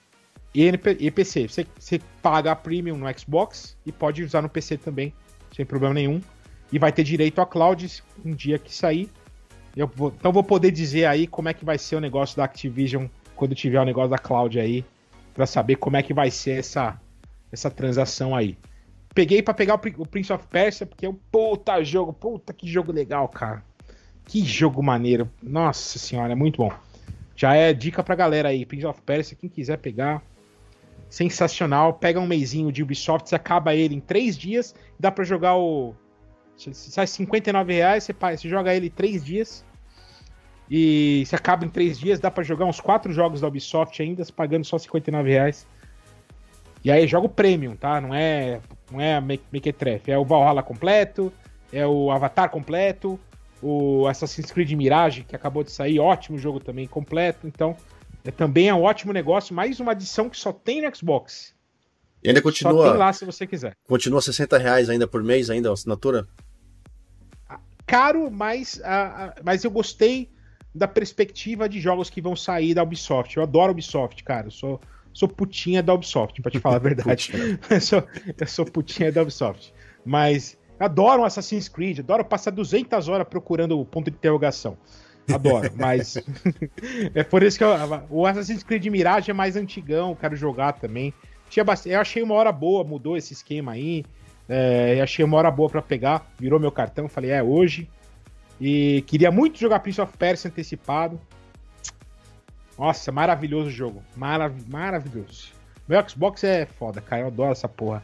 [0.54, 1.48] e, e PC.
[1.48, 5.14] Você, você paga a Premium no Xbox e pode usar no PC também,
[5.56, 6.22] sem problema nenhum.
[6.72, 9.10] E vai ter direito a cloud um dia que sair.
[9.76, 12.44] Eu vou, então vou poder dizer aí como é que vai ser o negócio da
[12.44, 14.84] Activision quando tiver o negócio da cloud aí,
[15.34, 17.00] para saber como é que vai ser essa,
[17.50, 18.58] essa transação aí.
[19.16, 22.92] Peguei para pegar o, Prince of Persia, porque é um puta jogo, puta que jogo
[22.92, 23.64] legal, cara.
[24.26, 25.30] Que jogo maneiro.
[25.42, 26.72] Nossa senhora, é muito bom.
[27.36, 30.22] Já é dica pra galera aí, Prince of Persia, quem quiser pegar,
[31.10, 31.94] sensacional.
[31.94, 34.76] Pega um mêsinho de Ubisoft, você acaba ele em três dias.
[35.00, 35.96] Dá para jogar o.
[36.56, 39.66] Sai 59 reais, você, você joga ele três dias.
[40.70, 44.24] E se acaba em três dias, dá para jogar uns quatro jogos da Ubisoft ainda,
[44.36, 45.66] pagando só 59 reais.
[46.84, 48.00] E aí joga o Premium, tá?
[48.00, 50.12] Não é, não é Mequetrefe.
[50.12, 51.34] É o Valhalla completo,
[51.74, 53.20] é o Avatar completo,
[53.62, 57.48] o Assassin's Creed Mirage, que acabou de sair, ótimo jogo também, completo.
[57.48, 57.76] Então,
[58.24, 61.54] é, também é um ótimo negócio, mais uma adição que só tem no Xbox.
[62.24, 62.74] E ainda continua.
[62.74, 63.76] Só tem lá se você quiser.
[63.88, 66.28] Continua 60 reais ainda por mês, ainda a assinatura?
[67.86, 70.30] Caro, mas, uh, mas eu gostei
[70.76, 73.36] da perspectiva de jogos que vão sair da Ubisoft.
[73.36, 74.48] Eu adoro Ubisoft, cara.
[74.48, 74.82] Eu sou,
[75.14, 77.32] sou putinha da Ubisoft, pra te falar a verdade.
[77.70, 78.04] eu, sou,
[78.38, 79.74] eu sou putinha da Ubisoft.
[80.06, 84.78] Mas adoro Assassin's Creed, adoro passar 200 horas procurando o ponto de interrogação.
[85.34, 86.18] Adoro, mas.
[87.14, 87.70] é por isso que eu,
[88.10, 91.14] o Assassin's Creed Mirage é mais antigão, quero jogar também.
[91.50, 94.06] Tinha bastante, eu achei uma hora boa, mudou esse esquema aí.
[94.48, 97.90] É, achei uma hora boa para pegar, virou meu cartão, falei, é hoje.
[98.60, 101.20] E queria muito jogar Prince of Persia antecipado.
[102.78, 104.04] Nossa, maravilhoso o jogo.
[104.16, 105.52] Marav maravilhoso.
[105.88, 107.24] Meu Xbox é foda, cara.
[107.24, 108.04] Eu adoro essa porra.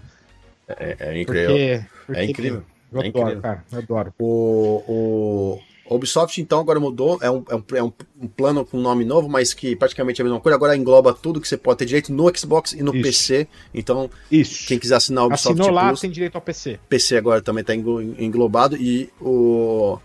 [0.68, 1.48] É, é incrível.
[1.48, 2.64] Porque, porque é incrível.
[2.92, 3.42] Eu é adoro, incrível.
[3.42, 3.66] cara.
[3.72, 4.14] Eu adoro.
[4.20, 5.60] O, o,
[5.90, 7.20] a Ubisoft, então, agora mudou.
[7.22, 7.92] É, um, é, um, é um,
[8.28, 10.56] plano com nome novo, mas que praticamente é a mesma coisa.
[10.56, 13.04] Agora engloba tudo que você pode ter direito no Xbox e no Isso.
[13.04, 13.48] PC.
[13.74, 14.68] Então, Isso.
[14.68, 16.80] quem quiser assinar o Ubisoft Assinou lá, tem direito ao PC.
[16.90, 18.76] PC agora também está englobado.
[18.76, 20.00] E o.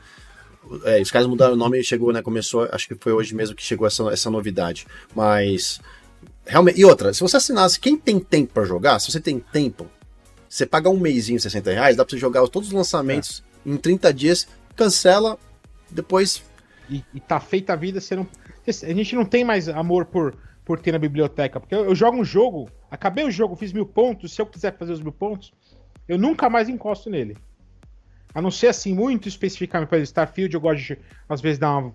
[0.85, 2.21] É, os caras mudaram o nome e chegou, né?
[2.21, 4.87] Começou, acho que foi hoje mesmo que chegou essa, essa novidade.
[5.15, 5.81] Mas.
[6.45, 6.79] Realmente.
[6.79, 9.87] E outra, se você assinasse, quem tem tempo para jogar, se você tem tempo,
[10.47, 13.71] você paga um mêsinho, 60 reais, dá pra você jogar todos os lançamentos é.
[13.71, 15.39] em 30 dias, cancela,
[15.91, 16.43] depois.
[16.89, 18.27] E, e tá feita a vida, você não.
[18.67, 21.61] A gente não tem mais amor por, por ter na biblioteca.
[21.61, 24.35] Porque eu, eu jogo um jogo, acabei o jogo, fiz mil pontos.
[24.35, 25.53] Se eu quiser fazer os mil pontos,
[26.09, 27.37] eu nunca mais encosto nele.
[28.35, 31.95] A não ser assim, muito especificamente, para Starfield, eu gosto de, às vezes, dar uma,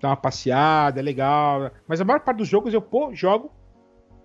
[0.00, 1.70] dar uma passeada, é legal.
[1.86, 3.52] Mas a maior parte dos jogos eu pô, jogo,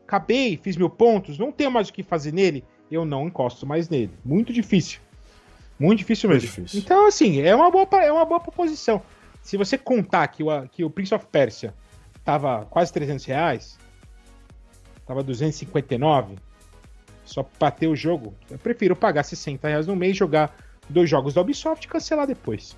[0.07, 3.89] acabei, fiz mil pontos, não tenho mais o que fazer nele, eu não encosto mais
[3.89, 4.11] nele.
[4.24, 4.99] Muito difícil.
[5.84, 6.47] Muito difícil mesmo.
[6.47, 6.79] Muito difícil.
[6.79, 9.01] Então, assim, é uma boa, é uma boa proposição.
[9.41, 11.73] Se você contar que o, que o Prince of Persia
[12.23, 13.77] tava quase 300 reais,
[15.05, 16.36] tava 259,
[17.25, 20.55] só pra ter o jogo, eu prefiro pagar 60 reais no mês, jogar
[20.89, 22.77] dois jogos da Ubisoft e cancelar depois.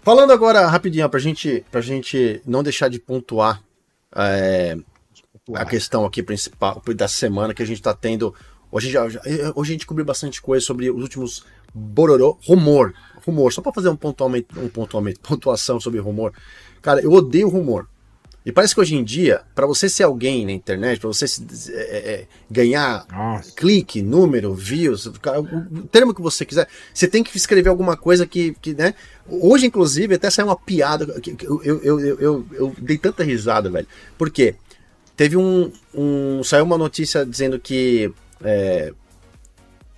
[0.00, 3.62] Falando agora rapidinho, pra gente, pra gente não deixar de pontuar,
[4.16, 4.74] é,
[5.32, 5.62] pontuar.
[5.62, 8.34] a questão aqui principal da semana que a gente tá tendo
[8.72, 11.44] Hoje, já, hoje a gente cobriu bastante coisa sobre os últimos
[11.74, 12.38] Bororó.
[12.46, 12.94] Rumor.
[13.24, 13.52] Rumor.
[13.52, 16.32] Só para fazer um pontuamento, um pontuamento, pontuação sobre rumor.
[16.80, 17.86] Cara, eu odeio rumor.
[18.44, 21.26] E parece que hoje em dia, para você ser alguém na internet, para você
[21.70, 23.52] é, é, ganhar Nossa.
[23.54, 25.12] clique, número, views, o
[25.90, 28.94] termo que você quiser, você tem que escrever alguma coisa que, que né?
[29.28, 31.06] Hoje, inclusive, até saiu uma piada.
[31.40, 33.86] Eu, eu, eu, eu, eu dei tanta risada, velho.
[34.18, 34.56] Por quê?
[35.14, 36.42] Teve um, um.
[36.42, 38.12] Saiu uma notícia dizendo que
[38.44, 38.92] é,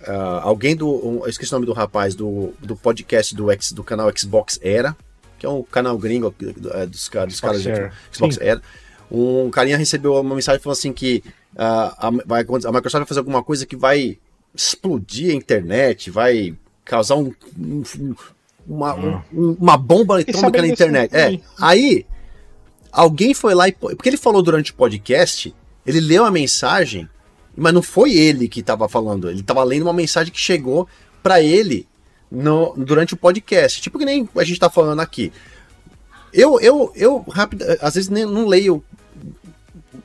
[0.07, 0.87] uh, alguém do.
[0.87, 4.59] Um, eu esqueci o nome do rapaz, do, do podcast do, X, do canal Xbox
[4.61, 4.95] Era,
[5.37, 6.33] que é um canal gringo
[6.73, 8.61] é, dos, dos caras do Xbox Era.
[9.11, 11.23] Um carinha recebeu uma mensagem falando assim que
[11.53, 14.17] uh, a, vai, a Microsoft vai fazer alguma coisa que vai
[14.53, 17.83] explodir a internet, vai causar um, um,
[18.67, 19.21] uma, hum.
[19.33, 21.15] um, uma bomba eletrônica na internet.
[21.15, 21.39] É.
[21.59, 22.05] Aí,
[22.91, 23.71] alguém foi lá e.
[23.71, 25.53] Porque ele falou durante o podcast,
[25.85, 27.07] ele leu a mensagem
[27.55, 30.87] mas não foi ele que estava falando, ele estava lendo uma mensagem que chegou
[31.23, 31.87] para ele
[32.29, 33.81] no, durante o podcast.
[33.81, 35.31] Tipo que nem a gente está falando aqui.
[36.33, 38.83] Eu, eu, eu rápido, às vezes nem, não leio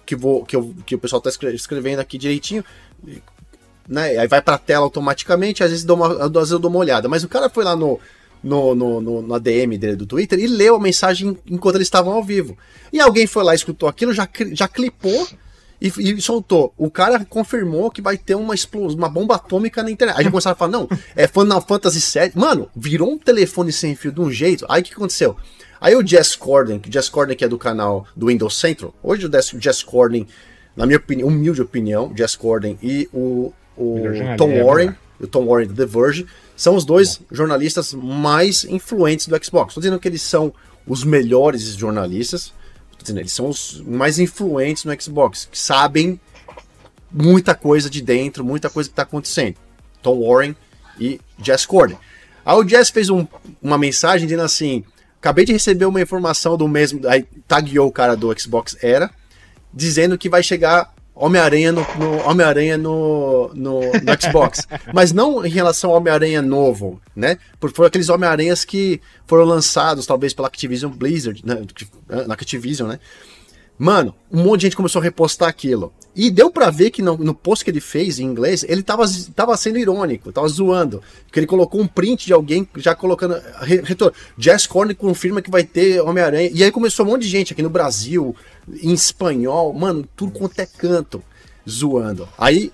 [0.06, 2.64] que, vou, que, eu, que o pessoal está escrevendo aqui direitinho.
[3.88, 4.16] Né?
[4.18, 6.78] Aí vai para a tela automaticamente, às vezes, dou uma, às vezes eu dou uma
[6.78, 7.08] olhada.
[7.08, 7.98] Mas o cara foi lá no,
[8.42, 12.12] no, no, no, na DM dele do Twitter e leu a mensagem enquanto eles estavam
[12.12, 12.56] ao vivo.
[12.92, 15.28] E alguém foi lá, escutou aquilo, já, já clipou
[15.80, 16.72] e, e soltou.
[16.76, 20.18] O cara confirmou que vai ter uma explosão, uma bomba atômica na internet.
[20.18, 22.32] Aí já começaram a falar, não, é Final Fantasy VII.
[22.34, 24.66] Mano, virou um telefone sem fio de um jeito.
[24.68, 25.36] Aí o que aconteceu?
[25.80, 29.26] Aí o Jess Corden, que Jess Corden que é do canal do Windows Central, hoje
[29.26, 30.26] o Jess Corden,
[30.76, 34.02] na minha opinião, humilde opinião, Jess Corden e o, o
[34.36, 37.24] Tom Warren, o Tom Warren do The Verge, são os dois Bom.
[37.32, 39.70] jornalistas mais influentes do Xbox.
[39.70, 40.52] Estou dizendo que eles são
[40.86, 42.52] os melhores jornalistas,
[43.08, 46.20] eles são os mais influentes no Xbox, que sabem
[47.10, 49.56] muita coisa de dentro, muita coisa que está acontecendo.
[50.02, 50.54] Tom Warren
[50.98, 51.98] e Jess Corden.
[52.44, 53.26] Aí o Jess fez um,
[53.60, 54.84] uma mensagem dizendo assim:
[55.18, 57.06] Acabei de receber uma informação do mesmo.
[57.06, 59.10] Aí tagueou o cara do Xbox Era,
[59.72, 64.66] dizendo que vai chegar Homem-Aranha no, no Homem-Aranha no, no, no, Xbox.
[64.94, 67.36] Mas não em relação ao Homem-Aranha novo, né?
[67.60, 71.62] Porque foram aqueles Homem-Aranhas que foram lançados, talvez, pela Activision Blizzard, né?
[72.26, 72.98] na Activision, né?
[73.78, 75.90] Mano, um monte de gente começou a repostar aquilo.
[76.14, 79.04] E deu para ver que no, no, post que ele fez em inglês, ele tava,
[79.34, 81.02] tava sendo irônico, tava zoando.
[81.24, 83.40] Porque ele colocou um print de alguém já colocando.
[83.62, 84.14] Retorno.
[84.36, 86.50] Jazz Corner confirma que vai ter Homem-Aranha.
[86.52, 88.36] E aí começou um monte de gente aqui no Brasil,
[88.82, 91.22] em espanhol, mano, tudo quanto é canto,
[91.68, 92.28] zoando.
[92.36, 92.72] Aí,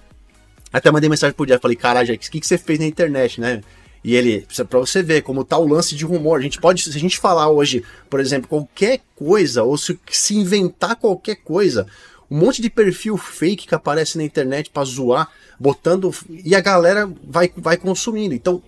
[0.73, 3.63] até mandei mensagem pro Jeff, falei, caralho, o que, que você fez na internet, né?
[4.05, 6.97] E ele, pra você ver como tá o lance de rumor, a gente pode, se
[6.97, 11.89] a gente falar hoje, por exemplo, qualquer coisa, ou se, se inventar qualquer coisa,
[12.31, 15.29] um monte de perfil fake que aparece na internet para zoar,
[15.59, 16.15] botando.
[16.29, 18.35] E a galera vai, vai consumindo.
[18.35, 18.63] Então.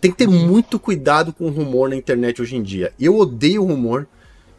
[0.00, 2.92] Tem que ter muito cuidado com o rumor na internet hoje em dia.
[3.00, 4.06] Eu odeio rumor.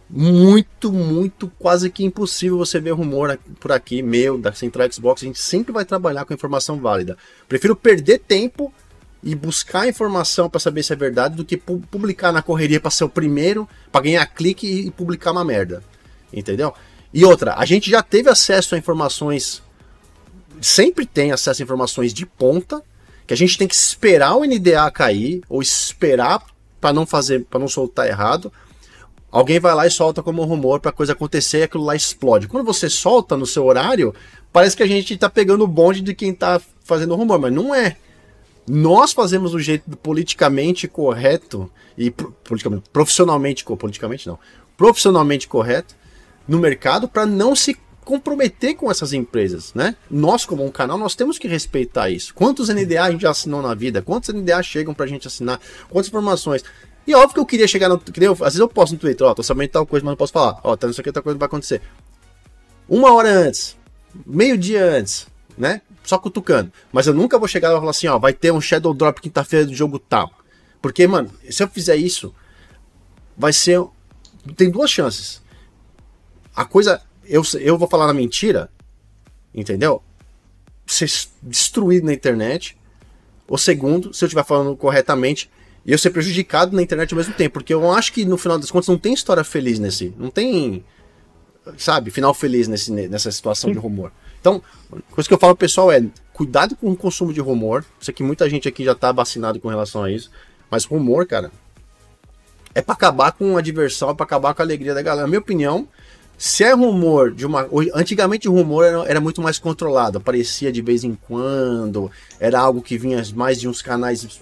[0.09, 5.21] Muito, muito, quase que impossível você ver rumor por aqui, meu, da Central Xbox.
[5.21, 7.15] A gente sempre vai trabalhar com informação válida.
[7.47, 8.73] Prefiro perder tempo
[9.23, 13.03] e buscar informação para saber se é verdade do que publicar na correria para ser
[13.03, 15.83] o primeiro, para ganhar clique e publicar uma merda.
[16.33, 16.73] Entendeu?
[17.13, 19.61] E outra, a gente já teve acesso a informações,
[20.61, 22.81] sempre tem acesso a informações de ponta,
[23.27, 26.43] que a gente tem que esperar o NDA cair ou esperar
[26.79, 28.51] para não fazer, para não soltar errado.
[29.31, 32.47] Alguém vai lá e solta como um rumor para coisa acontecer e aquilo lá explode.
[32.47, 34.13] Quando você solta no seu horário,
[34.51, 37.73] parece que a gente está pegando o bonde de quem está fazendo rumor, mas não
[37.73, 37.97] é
[38.69, 44.37] nós fazemos do jeito politicamente correto e politicamente, profissionalmente, politicamente não,
[44.77, 45.95] profissionalmente correto
[46.47, 47.75] no mercado para não se
[48.05, 49.95] comprometer com essas empresas, né?
[50.09, 52.33] Nós, como um canal, nós temos que respeitar isso.
[52.33, 54.01] Quantos NDA a gente já assinou na vida?
[54.01, 55.59] Quantos NDA chegam pra gente assinar?
[55.89, 56.63] Quantas informações?
[57.09, 57.97] E óbvio que eu queria chegar no.
[57.99, 60.17] Que eu, às vezes eu posto no Twitter, ó, tô sabendo tal coisa, mas não
[60.17, 60.59] posso falar.
[60.63, 61.81] Ó, tá não sei o que, tal coisa vai acontecer.
[62.87, 63.75] Uma hora antes,
[64.25, 65.81] meio dia antes, né?
[66.09, 66.71] só cutucando.
[66.91, 69.65] Mas eu nunca vou chegar e falar assim, ó, vai ter um Shadow Drop quinta-feira
[69.65, 70.31] do jogo tal.
[70.81, 72.33] Porque, mano, se eu fizer isso,
[73.37, 73.83] vai ser.
[74.55, 75.41] Tem duas chances.
[76.55, 77.01] A coisa.
[77.25, 78.71] Eu, eu vou falar na mentira,
[79.53, 80.01] entendeu?
[80.85, 81.09] Ser
[81.43, 82.75] destruído na internet.
[83.47, 85.49] Ou segundo, se eu estiver falando corretamente,
[85.89, 87.53] e eu ser prejudicado na internet ao mesmo tempo.
[87.53, 90.13] Porque eu acho que no final das contas não tem história feliz nesse.
[90.19, 90.85] Não tem.
[91.79, 94.11] Sabe, final feliz nesse, nessa situação de rumor.
[94.39, 94.61] Então,
[95.09, 97.83] coisa que eu falo pessoal é: cuidado com o consumo de rumor.
[97.99, 100.29] Sei que muita gente aqui já tá vacinado com relação a isso.
[100.69, 101.51] Mas rumor, cara,
[102.75, 105.23] é para acabar com a diversão, é pra acabar com a alegria da galera.
[105.23, 105.87] Na minha opinião,
[106.37, 107.67] se é rumor de uma.
[107.95, 112.79] Antigamente o rumor era, era, muito mais controlado, aparecia de vez em quando, era algo
[112.79, 114.39] que vinha mais de uns canais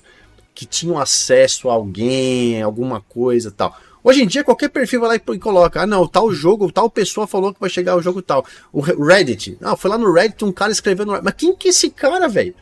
[0.58, 3.78] que tinham acesso a alguém, alguma coisa tal.
[4.04, 7.28] Hoje em dia, qualquer perfil vai lá e coloca: ah, não, tal jogo, tal pessoa
[7.28, 8.44] falou que vai chegar o jogo tal.
[8.74, 9.56] O Reddit.
[9.62, 11.12] Ah, foi lá no Reddit um cara escrevendo.
[11.24, 12.56] Mas quem que é esse cara, velho?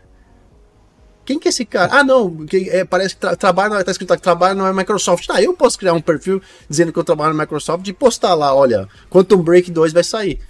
[1.24, 2.00] Quem que é esse cara?
[2.00, 5.30] Ah, não, que, é, parece que tra trabalha, tá escrito que trabalha na Microsoft.
[5.30, 8.54] Ah, eu posso criar um perfil dizendo que eu trabalho na Microsoft e postar lá,
[8.54, 10.42] olha, Quantum Break 2 vai sair.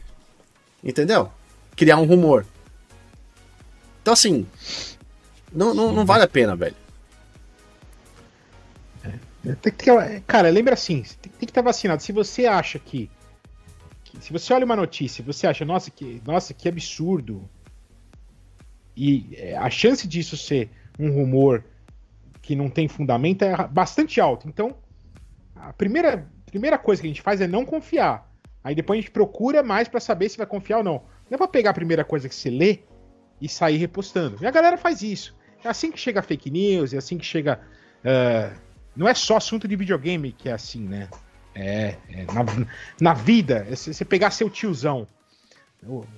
[0.83, 1.29] Entendeu?
[1.75, 2.43] Criar um rumor.
[4.01, 4.47] Então, assim,
[5.53, 6.84] não, não, não vale a pena, velho.
[9.61, 12.01] Tem que ter, cara, lembra assim, tem, que estar vacinado.
[12.01, 13.09] Se você acha que,
[14.03, 17.47] que, Se você olha uma notícia você acha, nossa, que, nossa, que absurdo.
[18.95, 21.63] E é, a chance disso ser um rumor
[22.41, 24.47] que não tem fundamento é bastante alta.
[24.47, 24.75] Então,
[25.55, 28.31] a primeira, primeira coisa que a gente faz é não confiar.
[28.63, 31.03] Aí depois a gente procura mais para saber se vai confiar ou não.
[31.29, 32.79] Não é pra pegar a primeira coisa que você lê
[33.41, 34.37] e sair repostando.
[34.41, 35.35] E a galera faz isso.
[35.63, 37.59] É assim que chega fake news, é assim que chega.
[38.03, 38.64] Uh,
[38.95, 41.09] não é só assunto de videogame que é assim, né?
[41.53, 42.67] É, é na,
[42.99, 45.07] na, vida, é você pegar seu tiozão,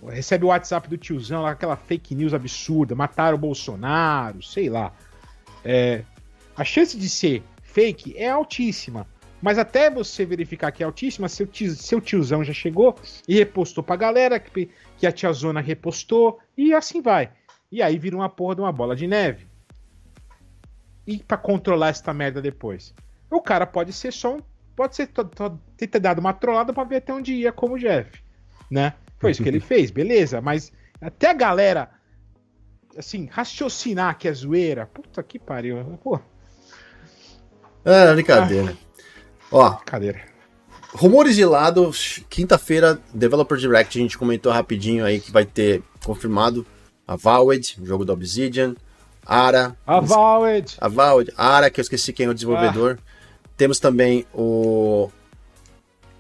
[0.10, 4.94] recebe o WhatsApp do tiozão, aquela fake news absurda, mataram o Bolsonaro, sei lá.
[5.64, 6.04] É,
[6.56, 9.06] a chance de ser fake é altíssima.
[9.42, 12.96] Mas até você verificar que é altíssima, seu, tio, seu tiozão já chegou
[13.28, 17.30] e repostou pra galera, que, que a tiazona repostou, e assim vai.
[17.72, 19.47] E aí vira uma porra de uma bola de neve.
[21.08, 22.94] E para controlar essa merda depois?
[23.32, 24.42] O cara pode ser só um.
[24.76, 28.22] Pode ser ter dado uma trollada pra ver até onde ia como o Jeff.
[28.70, 28.94] Né?
[29.18, 30.42] Foi isso que ele fez, beleza.
[30.42, 30.72] Mas
[31.02, 31.90] até a galera,
[32.98, 34.86] assim, raciocinar que é zoeira.
[34.86, 35.84] Puta que pariu.
[36.04, 36.20] Pô.
[37.86, 38.76] É, brincadeira.
[38.76, 39.48] Ah.
[39.50, 39.70] Ó.
[39.76, 40.38] Brincadeira.
[40.94, 41.92] Rumores de lado,
[42.30, 46.66] quinta-feira, Developer Direct, a gente comentou rapidinho aí que vai ter confirmado
[47.06, 48.76] a Valid, jogo da Obsidian,
[49.28, 49.78] Ara.
[49.86, 50.76] A Valid.
[50.80, 52.98] A Valid, Ara, que eu esqueci quem é o desenvolvedor.
[53.00, 53.04] Ah.
[53.58, 55.10] Temos também o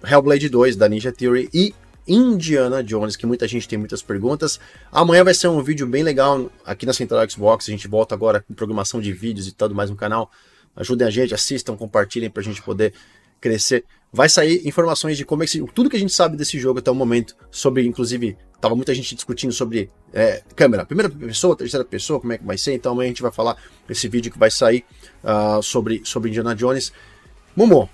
[0.03, 1.73] Hellblade 2 da Ninja Theory e
[2.07, 4.59] Indiana Jones, que muita gente tem muitas perguntas.
[4.91, 7.67] Amanhã vai ser um vídeo bem legal aqui na Central Xbox.
[7.67, 10.29] A gente volta agora com programação de vídeos e tudo mais no canal.
[10.75, 12.93] Ajudem a gente, assistam, compartilhem para a gente poder
[13.39, 13.85] crescer.
[14.11, 16.89] Vai sair informações de como é que tudo que a gente sabe desse jogo até
[16.89, 22.19] o momento, sobre inclusive tava muita gente discutindo sobre é, câmera, primeira pessoa, terceira pessoa,
[22.19, 22.73] como é que vai ser.
[22.73, 23.57] Então amanhã a gente vai falar
[23.89, 24.83] esse vídeo que vai sair
[25.23, 26.91] uh, sobre sobre Indiana Jones.
[27.55, 27.89] Momo,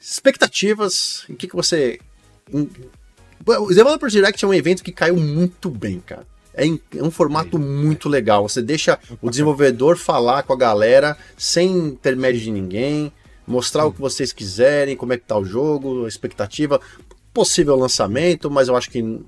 [0.00, 1.24] expectativas?
[1.28, 1.98] O que que você
[3.46, 6.26] o Developers Direct é um evento que caiu muito bem, cara.
[6.54, 8.48] É, é um formato muito legal.
[8.48, 13.12] Você deixa o desenvolvedor falar com a galera sem intermédio de ninguém,
[13.46, 16.80] mostrar o que vocês quiserem, como é que tá o jogo, a expectativa,
[17.34, 19.20] possível lançamento, mas eu acho que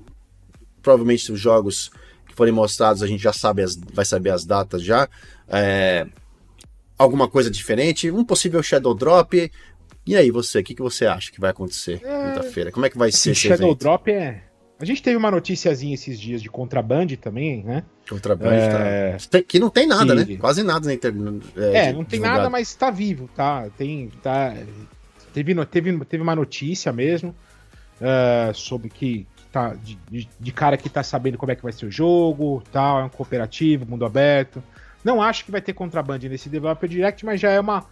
[0.81, 1.91] provavelmente os jogos
[2.27, 5.07] que forem mostrados a gente já sabe as, vai saber as datas já.
[5.47, 6.05] É,
[6.97, 9.51] alguma coisa diferente, um possível Shadow Drop,
[10.07, 12.29] e aí, você, o que, que você acha que vai acontecer é...
[12.29, 12.71] quinta-feira?
[12.71, 13.79] Como é que vai ser esse Shadow evento?
[13.79, 14.41] Drop é.
[14.79, 17.83] A gente teve uma noticiazinha esses dias de contraband também, né?
[18.07, 19.17] Contraband, é...
[19.29, 19.41] tá...
[19.41, 20.37] Que não tem nada, né?
[20.37, 21.45] Quase nada na internet.
[21.57, 22.37] É, é não tem divulgado.
[22.37, 23.69] nada, mas tá vivo, tá?
[23.77, 24.09] Tem.
[24.23, 24.55] Tá...
[25.33, 27.35] Teve, teve, teve uma notícia mesmo
[27.99, 31.87] uh, sobre que tá de, de, cara que tá sabendo como é que vai ser
[31.87, 34.61] o jogo, tal, é um cooperativo, mundo aberto.
[35.03, 37.85] Não acho que vai ter contraband nesse Developer Direct, mas já é uma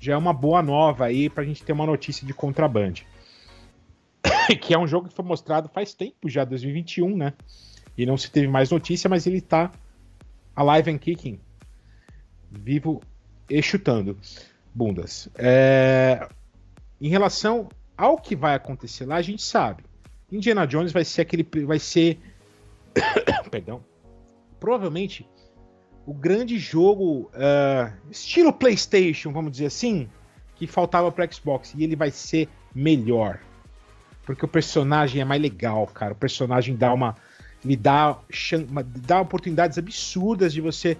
[0.00, 2.94] já é uma boa nova aí pra gente ter uma notícia de contraband.
[4.60, 7.32] que é um jogo que foi mostrado faz tempo já, 2021, né?
[7.96, 9.70] E não se teve mais notícia, mas ele tá
[10.54, 11.40] alive and kicking.
[12.50, 13.00] Vivo
[13.48, 14.18] e chutando
[14.74, 15.28] bundas.
[15.36, 16.28] É...
[17.00, 19.84] Em relação ao que vai acontecer lá, a gente sabe.
[20.32, 21.46] Indiana Jones vai ser aquele.
[21.64, 22.18] Vai ser.
[23.50, 23.84] Perdão.
[24.58, 25.26] Provavelmente
[26.06, 30.08] o grande jogo uh, estilo PlayStation, vamos dizer assim,
[30.56, 33.38] que faltava para Xbox e ele vai ser melhor,
[34.24, 36.12] porque o personagem é mais legal, cara.
[36.12, 37.14] O personagem dá uma,
[37.64, 38.18] ele dá,
[39.06, 40.96] dá oportunidades absurdas de você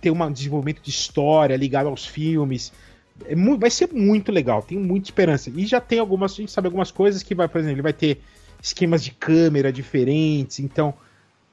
[0.00, 2.72] ter um desenvolvimento de história ligado aos filmes.
[3.24, 5.50] É muito, vai ser muito legal, tenho muita esperança.
[5.54, 7.92] E já tem algumas, a gente sabe algumas coisas que vai, por exemplo, ele vai
[7.92, 8.22] ter
[8.66, 10.94] esquemas de câmera diferentes, então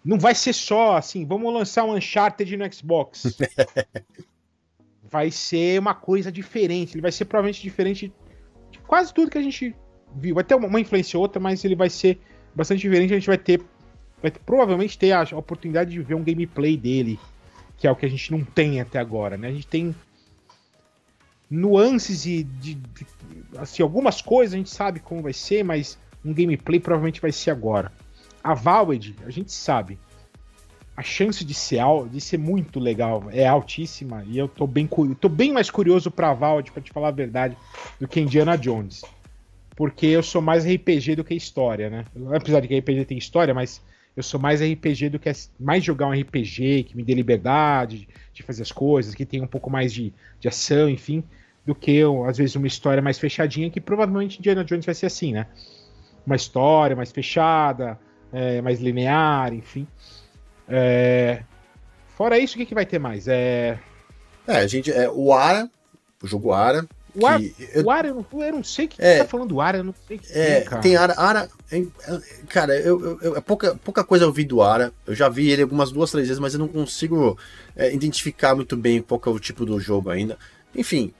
[0.03, 3.37] não vai ser só assim, vamos lançar um Uncharted no Xbox.
[5.13, 6.95] vai ser uma coisa diferente.
[6.95, 8.11] Ele vai ser provavelmente diferente
[8.71, 9.75] de quase tudo que a gente
[10.15, 10.33] viu.
[10.33, 12.19] Vai ter uma influência ou outra, mas ele vai ser
[12.55, 13.13] bastante diferente.
[13.13, 13.61] A gente vai ter,
[14.21, 17.19] vai ter, provavelmente ter a oportunidade de ver um gameplay dele,
[17.77, 19.49] que é o que a gente não tem até agora, né?
[19.49, 19.95] A gente tem
[21.47, 23.07] nuances e de, de,
[23.57, 27.51] assim algumas coisas a gente sabe como vai ser, mas um gameplay provavelmente vai ser
[27.51, 27.91] agora.
[28.43, 29.97] A Valve, a gente sabe,
[30.95, 31.81] a chance de ser,
[32.11, 34.87] de ser muito legal é altíssima e eu tô bem,
[35.19, 37.57] tô bem mais curioso pra Valve, pra te falar a verdade,
[37.99, 39.01] do que Indiana Jones.
[39.75, 42.05] Porque eu sou mais RPG do que história, né?
[42.35, 43.81] Apesar de que RPG tem história, mas
[44.15, 48.43] eu sou mais RPG do que mais jogar um RPG que me dê liberdade de
[48.43, 51.23] fazer as coisas, que tem um pouco mais de, de ação, enfim,
[51.65, 55.33] do que às vezes uma história mais fechadinha, que provavelmente Indiana Jones vai ser assim,
[55.33, 55.47] né?
[56.25, 57.99] Uma história mais fechada,
[58.31, 59.87] é, mais linear, enfim.
[60.67, 61.43] É...
[62.15, 63.27] Fora isso, o que, que vai ter mais?
[63.27, 63.79] É,
[64.47, 64.91] é a gente.
[64.91, 65.69] É, o Ara,
[66.21, 66.85] o jogo Ara.
[67.15, 69.49] O, Ara, eu, o Ara, eu não, eu não sei o que é, tá falando
[69.49, 70.81] do Ara, eu não sei o que é, tem, cara.
[70.81, 71.13] Tem Ara.
[71.15, 71.85] Ara é,
[72.49, 74.91] cara, eu, eu, pouca, pouca coisa eu vi do Ara.
[75.05, 77.37] Eu já vi ele algumas duas, três vezes, mas eu não consigo
[77.75, 80.37] é, identificar muito bem qual é o tipo do jogo ainda.
[80.75, 81.13] Enfim,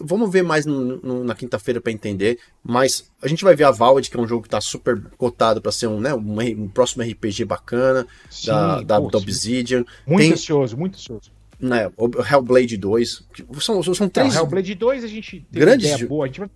[0.00, 2.38] vamos ver mais no, no, na quinta-feira para entender.
[2.62, 5.60] Mas a gente vai ver a Valve, que é um jogo que tá super cotado
[5.60, 9.84] para ser um, né, um, um, próximo RPG bacana sim, da, da, da, Obsidian.
[10.06, 11.30] Muito Tem, ansioso, muito ansioso.
[11.58, 11.90] Né,
[12.30, 13.28] Hellblade 2.
[13.60, 14.34] São, são três.
[14.34, 16.24] É, Hellblade 2 a gente tem grandes ideia boa.
[16.24, 16.50] A gente vai,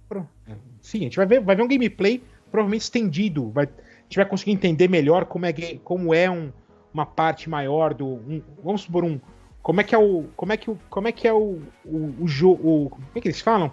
[0.49, 3.51] é, sim, a gente vai ver, vai ver um gameplay provavelmente estendido.
[3.51, 5.53] Vai, a gente vai conseguir entender melhor como é,
[5.85, 6.51] como é um,
[6.93, 8.07] uma parte maior do.
[8.07, 9.21] Um, vamos supor um
[9.65, 10.27] como é que é o.
[10.37, 12.91] Como é que, o, como é, que é o, o, o jogo.
[12.91, 13.73] Como é que eles falam?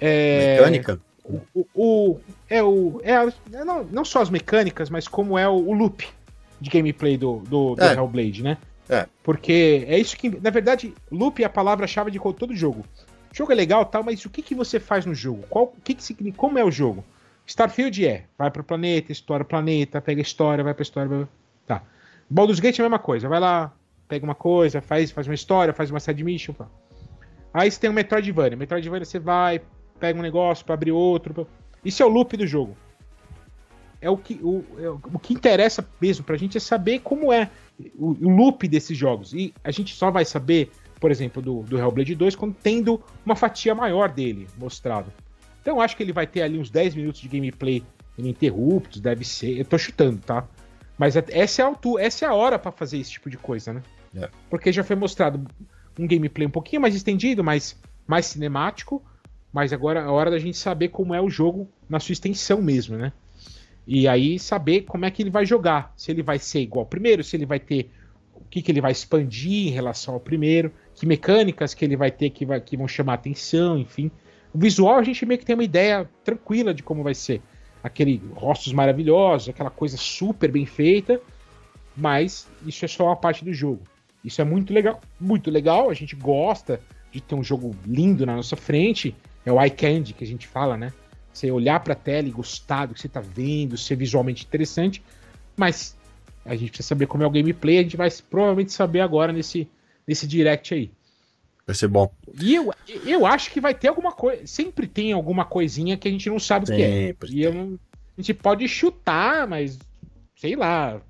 [0.00, 1.00] É, Mecânica?
[1.24, 3.00] O, o, o- é o.
[3.02, 3.14] É,
[3.58, 6.06] é não, não só as mecânicas, mas como é o, o loop
[6.60, 7.94] de gameplay do, do, do É.
[7.94, 8.58] Hellblade, né?
[8.88, 9.08] É.
[9.24, 10.30] Porque é isso que.
[10.40, 12.84] Na verdade, loop é a palavra-chave de todo jogo.
[13.32, 15.44] O jogo é legal tal, mas o que, que você faz no jogo?
[15.50, 16.38] Qual, o que, que significa?
[16.38, 17.04] Como é o jogo?
[17.44, 21.08] Starfield é, vai pro planeta, explora o planeta, pega a história, vai pra história.
[21.08, 21.26] Vai...
[21.66, 21.82] Tá.
[22.28, 23.28] Baldur's Gate é a mesma coisa.
[23.28, 23.72] Vai lá,
[24.10, 26.52] pega uma coisa, faz, faz uma história, faz uma side mission.
[26.52, 26.66] pá.
[27.54, 28.56] Aí você tem o Metroidvania.
[28.56, 29.62] Metroidvania você vai,
[30.00, 31.46] pega um negócio pra abrir outro.
[31.84, 32.76] Isso é o loop do jogo.
[34.00, 37.50] É o que, o, é o que interessa mesmo pra gente é saber como é
[37.94, 39.32] o, o loop desses jogos.
[39.32, 43.36] E a gente só vai saber, por exemplo, do, do Hellblade 2 quando tendo uma
[43.36, 45.12] fatia maior dele mostrado.
[45.62, 47.84] Então acho que ele vai ter ali uns 10 minutos de gameplay
[48.18, 49.58] ininterruptos, deve ser.
[49.58, 50.48] Eu tô chutando, tá?
[50.98, 53.36] Mas é- essa é a altura, essa é a hora pra fazer esse tipo de
[53.36, 53.82] coisa, né?
[54.14, 54.28] É.
[54.48, 55.46] Porque já foi mostrado
[55.98, 59.02] um gameplay um pouquinho mais estendido, mais, mais cinemático,
[59.52, 62.96] mas agora é hora da gente saber como é o jogo na sua extensão mesmo,
[62.96, 63.12] né?
[63.86, 65.92] E aí saber como é que ele vai jogar.
[65.96, 67.90] Se ele vai ser igual ao primeiro, se ele vai ter
[68.34, 72.10] o que, que ele vai expandir em relação ao primeiro, que mecânicas que ele vai
[72.10, 74.10] ter que, vai, que vão chamar atenção, enfim.
[74.52, 77.42] O visual a gente meio que tem uma ideia tranquila de como vai ser.
[77.82, 81.20] Aquele rostos maravilhosos, aquela coisa super bem feita,
[81.96, 83.82] mas isso é só uma parte do jogo.
[84.24, 85.90] Isso é muito legal, muito legal.
[85.90, 86.80] A gente gosta
[87.10, 89.14] de ter um jogo lindo na nossa frente.
[89.44, 90.92] É o eye candy que a gente fala, né?
[91.32, 95.02] Você olhar pra tela e gostar do que você tá vendo, ser visualmente interessante,
[95.56, 95.96] mas
[96.44, 99.68] a gente precisa saber como é o gameplay, a gente vai provavelmente saber agora nesse,
[100.06, 100.90] nesse direct aí.
[101.66, 102.12] Vai ser bom.
[102.40, 102.72] E eu,
[103.06, 104.44] eu acho que vai ter alguma coisa.
[104.46, 107.14] Sempre tem alguma coisinha que a gente não sabe o que é.
[107.28, 107.78] E eu
[108.18, 109.78] a gente pode chutar, mas
[110.36, 111.00] sei lá.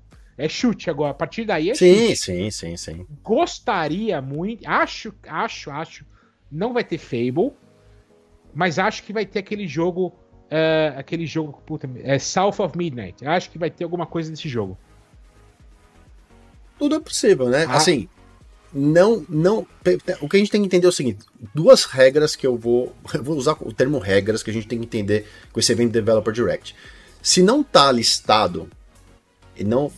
[0.43, 1.11] É chute agora.
[1.11, 2.17] A partir daí é Sim, chute.
[2.17, 3.07] sim, sim, sim.
[3.23, 4.67] Gostaria muito.
[4.67, 6.05] Acho, acho, acho.
[6.51, 7.51] Não vai ter Fable.
[8.53, 10.13] Mas acho que vai ter aquele jogo.
[10.49, 11.61] é, aquele jogo.
[11.65, 13.25] Puta, é South of Midnight.
[13.25, 14.77] Acho que vai ter alguma coisa desse jogo.
[16.77, 17.65] Tudo é possível, né?
[17.69, 17.77] Ah.
[17.77, 18.09] Assim,
[18.73, 19.67] não, não.
[20.21, 21.19] O que a gente tem que entender é o seguinte:
[21.53, 22.95] duas regras que eu vou.
[23.13, 25.91] Eu vou usar o termo regras que a gente tem que entender com esse evento
[25.91, 26.75] Developer Direct.
[27.21, 28.69] Se não tá listado
[29.55, 29.91] e não.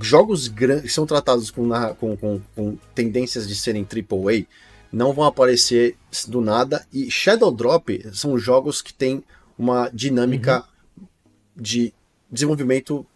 [0.00, 1.68] Jogos grandes que são tratados com,
[2.00, 4.46] com, com, com tendências de serem AAA
[4.90, 5.96] não vão aparecer
[6.28, 6.86] do nada.
[6.92, 9.22] E Shadow Drop são jogos que têm
[9.58, 10.64] uma dinâmica
[11.56, 11.92] de
[12.30, 13.06] desenvolvimento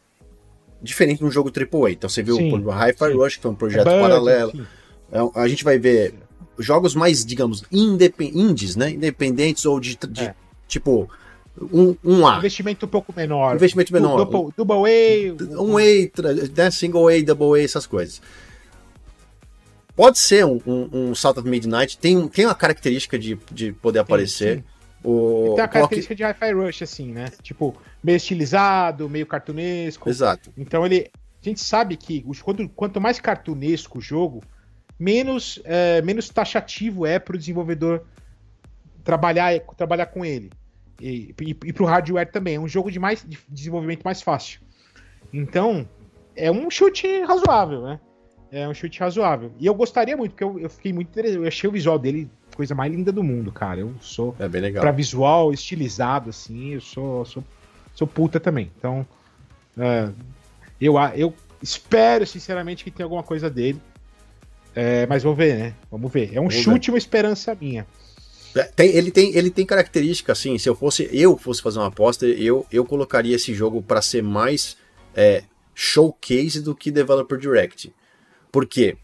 [0.82, 1.92] diferente de um jogo AAA.
[1.92, 3.12] Então você viu Sim, o Hi-Fi.
[3.12, 4.66] Rush, que foi um projeto Budget, paralelo.
[5.10, 6.14] É, A gente vai ver
[6.58, 8.90] jogos mais, digamos, indies, né?
[8.90, 10.34] Independentes ou de, de, É.
[10.66, 11.08] tipo
[11.60, 12.38] um, um A.
[12.38, 13.54] Investimento um pouco menor.
[13.56, 14.16] Investimento menor.
[14.24, 15.60] Double, double A.
[15.62, 16.70] Um A, tra- né?
[16.70, 18.20] single A, double A, essas coisas.
[19.94, 24.00] Pode ser um, um, um South of Midnight, tem, tem uma característica de, de poder
[24.00, 24.58] aparecer.
[24.58, 24.64] sim.
[25.04, 27.26] O, Tem a o característica de Hi-Fi Rush, assim, né?
[27.40, 30.08] Tipo, meio estilizado, meio cartunesco.
[30.08, 30.52] Exato.
[30.56, 31.10] Então ele.
[31.40, 34.42] A gente sabe que os- quanto, quanto mais cartunesco o jogo,
[34.98, 38.02] menos, é, menos taxativo é para o desenvolvedor
[39.04, 40.50] trabalhar, trabalhar com ele.
[41.00, 42.56] E, e, e para o hardware também.
[42.56, 44.60] É um jogo de mais de desenvolvimento mais fácil.
[45.32, 45.86] Então,
[46.34, 48.00] é um chute razoável, né?
[48.50, 49.52] É um chute razoável.
[49.58, 51.42] E eu gostaria muito, porque eu, eu fiquei muito interessado.
[51.42, 53.80] Eu achei o visual dele a coisa mais linda do mundo, cara.
[53.80, 54.82] Eu sou É bem legal.
[54.82, 57.44] Pra visual estilizado, assim, eu sou, sou,
[57.94, 58.70] sou puta também.
[58.78, 59.06] Então,
[59.76, 60.10] é,
[60.80, 63.80] eu, eu espero, sinceramente, que tenha alguma coisa dele.
[64.74, 65.74] É, mas vamos ver, né?
[65.90, 66.30] Vamos ver.
[66.34, 67.86] É um Vamos chute, uma esperança minha.
[68.56, 71.88] É, Tem, ele, tem, ele tem característica, assim, se eu fosse eu fosse fazer uma
[71.88, 74.76] aposta, eu, eu colocaria esse jogo para ser mais
[75.14, 77.92] é, showcase do que Developer Direct.
[78.50, 78.96] Por quê?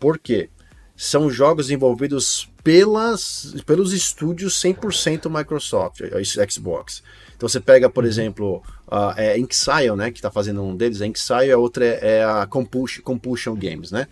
[0.00, 0.50] Porque
[0.96, 7.04] são jogos envolvidos pelas, pelos estúdios 100% Microsoft, é, Xbox.
[7.36, 11.06] Então você pega, por exemplo, a é Inxile, né, que está fazendo um deles, a
[11.06, 14.08] Inxile, a outra é, é a Compulsion, Compulsion Games, né?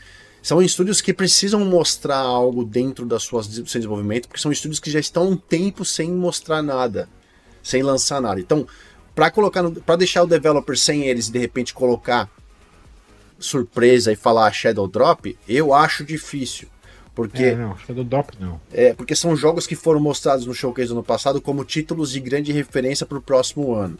[0.46, 4.78] São estúdios que precisam mostrar algo dentro das suas do seu desenvolvimento, porque são estúdios
[4.78, 7.08] que já estão um tempo sem mostrar nada,
[7.60, 8.38] sem lançar nada.
[8.38, 8.64] Então,
[9.12, 12.30] para colocar, para deixar o developer sem eles e de repente colocar
[13.40, 16.68] surpresa e falar Shadow Drop, eu acho difícil.
[17.12, 18.60] Porque, É, não, Shadow Drop não.
[18.72, 22.20] é, porque são jogos que foram mostrados no showcase do ano passado como títulos de
[22.20, 23.98] grande referência para o próximo ano.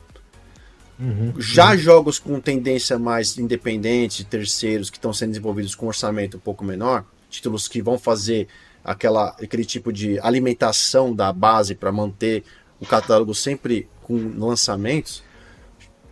[0.98, 1.34] Uhum.
[1.38, 6.64] Já jogos com tendência mais independente, terceiros, que estão sendo desenvolvidos com orçamento um pouco
[6.64, 8.48] menor, títulos que vão fazer
[8.84, 12.44] aquela, aquele tipo de alimentação da base para manter
[12.80, 15.22] o catálogo sempre com lançamentos,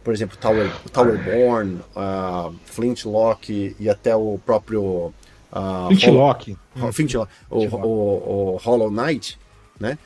[0.02, 5.15] por exemplo, Tower, Towerborn, uh, Flintlock e até o próprio.
[5.51, 6.56] Uh, Flintlock.
[6.93, 9.39] Flintlock, o, o, o Hollow Knight,
[9.81, 9.97] né?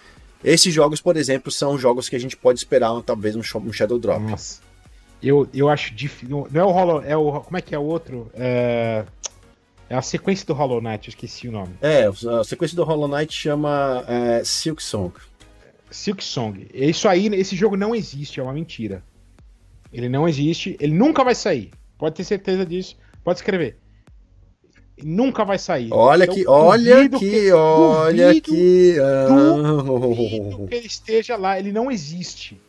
[0.45, 3.99] Esses jogos, por exemplo, são jogos que a gente pode esperar talvez um, um Shadow
[3.99, 4.21] Drop.
[4.21, 4.61] Nossa.
[5.23, 6.47] Eu, eu acho difícil.
[6.51, 7.03] Não é o Hollow.
[7.03, 8.31] É o, como é que é o outro?
[8.35, 9.05] É,
[9.91, 11.75] é a sequência do Hollow Knight, eu esqueci o nome.
[11.81, 15.15] É, a sequência do Hollow Knight chama é, Silk Song.
[15.91, 16.69] Silk Song.
[16.73, 19.03] Isso aí, esse jogo não existe, é uma mentira.
[19.93, 21.71] Ele não existe, ele nunca vai sair.
[21.97, 22.97] Pode ter certeza disso.
[23.25, 23.79] Pode escrever.
[25.03, 25.89] Nunca vai sair.
[25.93, 28.97] Olha então, que, olha que, que, olha duvido, que.
[29.87, 31.59] Duvido que ele esteja lá.
[31.59, 32.61] Ele não existe.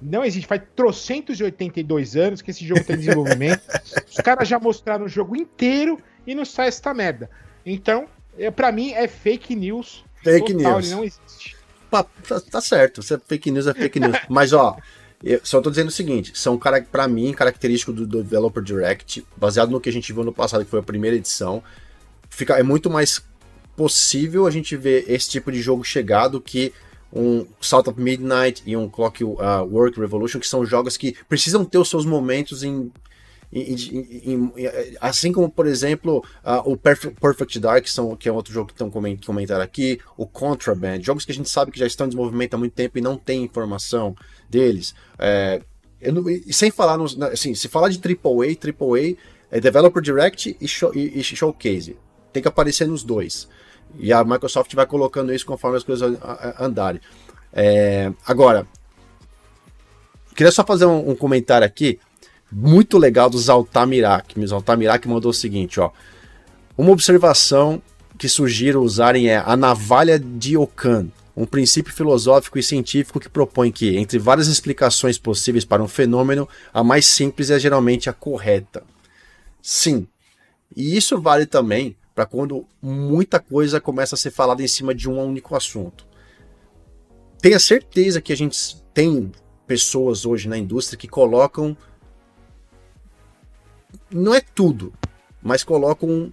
[0.00, 0.46] Não existe.
[0.46, 3.62] Faz 382 anos que esse jogo tem desenvolvimento.
[4.08, 7.30] Os caras já mostraram o jogo inteiro e não sai esta merda.
[7.64, 8.06] Então,
[8.38, 10.04] é, para mim, é fake news.
[10.22, 10.90] Fake total, news.
[10.90, 11.56] Não existe.
[11.90, 12.06] Tá,
[12.50, 13.02] tá certo.
[13.02, 14.16] Se é fake news, é fake news.
[14.28, 14.76] Mas, ó.
[15.22, 19.70] Eu só tô dizendo o seguinte, são para mim característicos do, do Developer Direct, baseado
[19.70, 21.62] no que a gente viu no passado, que foi a primeira edição.
[22.28, 23.24] Fica, é muito mais
[23.74, 26.74] possível a gente ver esse tipo de jogo chegar do que
[27.12, 29.36] um Salt of Midnight e um Clock uh,
[29.96, 32.90] Revolution, que são jogos que precisam ter os seus momentos em
[35.00, 38.90] assim como, por exemplo, uh, o Perfect, Dark, são, que é outro jogo que estão
[38.90, 42.58] comentando aqui, o Contraband, jogos que a gente sabe que já estão em desenvolvimento há
[42.58, 44.16] muito tempo e não tem informação
[44.50, 44.94] deles.
[45.18, 45.62] É,
[46.12, 49.16] não, e sem falar, nos, assim, se falar de AAA, AAA
[49.50, 51.96] é Developer Direct e, show, e, e Showcase.
[52.32, 53.48] Tem que aparecer nos dois.
[53.98, 56.18] E a Microsoft vai colocando isso conforme as coisas
[56.58, 57.00] andarem.
[57.52, 58.66] É, agora,
[60.34, 61.98] queria só fazer um, um comentário aqui
[62.50, 64.34] muito legal do Zaltamirak.
[64.46, 65.90] Zaltamirak mandou o seguinte, ó.
[66.76, 67.80] Uma observação
[68.18, 73.70] que sugiro usarem é a navalha de Ocan, um princípio filosófico e científico que propõe
[73.72, 78.82] que, entre várias explicações possíveis para um fenômeno, a mais simples é geralmente a correta.
[79.62, 80.06] Sim.
[80.76, 85.08] E isso vale também para quando muita coisa começa a ser falada em cima de
[85.08, 86.06] um único assunto.
[87.40, 89.32] Tenha certeza que a gente tem
[89.66, 91.76] pessoas hoje na indústria que colocam
[94.10, 94.92] não é tudo,
[95.42, 96.32] mas colocam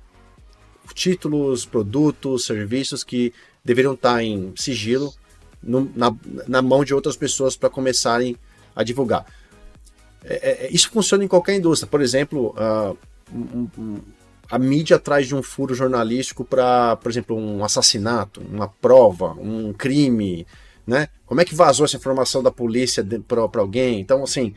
[0.93, 3.33] títulos, produtos, serviços que
[3.63, 5.13] deveriam estar em sigilo
[5.61, 6.15] no, na,
[6.47, 8.35] na mão de outras pessoas para começarem
[8.75, 9.25] a divulgar.
[10.23, 11.89] É, é, isso funciona em qualquer indústria.
[11.89, 12.97] Por exemplo, uh,
[13.33, 14.01] um, um,
[14.51, 19.71] a mídia atrás de um furo jornalístico para, por exemplo, um assassinato, uma prova, um
[19.71, 20.45] crime,
[20.85, 21.07] né?
[21.25, 24.01] Como é que vazou essa informação da polícia para alguém?
[24.01, 24.53] Então, assim,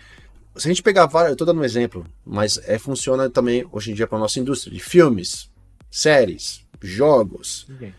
[0.57, 3.93] se a gente pegar várias, eu tô dando um exemplo, mas é, funciona também hoje
[3.93, 5.49] em dia para nossa indústria de filmes,
[5.89, 7.95] séries, jogos, okay.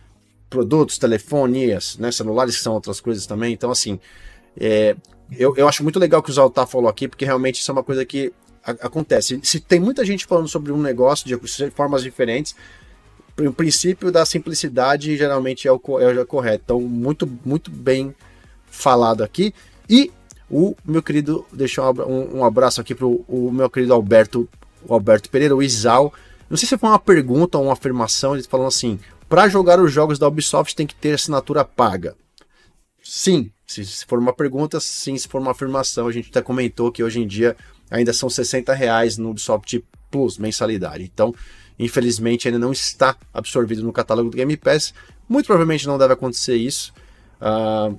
[0.49, 3.53] produtos, telefonias, né, celulares que são outras coisas também.
[3.53, 3.97] Então, assim,
[4.59, 4.97] é,
[5.31, 7.83] eu, eu acho muito legal que o Zaltar falou aqui, porque realmente isso é uma
[7.83, 8.33] coisa que
[8.65, 9.39] acontece.
[9.43, 12.55] Se tem muita gente falando sobre um negócio de formas diferentes,
[13.37, 16.63] o princípio da simplicidade geralmente é o, é o correto.
[16.65, 18.15] Então, muito, muito bem
[18.65, 19.53] falado aqui.
[19.89, 20.11] E
[20.49, 24.47] o meu querido, deixar um, um, abraço aqui pro o meu querido Alberto,
[24.87, 26.13] o Alberto Pereira, o Isal.
[26.49, 29.91] Não sei se foi uma pergunta ou uma afirmação, ele falando assim: para jogar os
[29.91, 32.15] jogos da Ubisoft tem que ter assinatura paga.
[33.03, 37.03] Sim, se, for uma pergunta, sim, se for uma afirmação, a gente até comentou que
[37.03, 37.55] hoje em dia
[37.89, 41.03] ainda são 60 reais no Ubisoft Plus, mensalidade.
[41.03, 41.33] Então,
[41.77, 44.93] infelizmente, ainda não está absorvido no catálogo do Game Pass.
[45.27, 46.93] Muito provavelmente não deve acontecer isso.
[47.41, 47.97] Uh,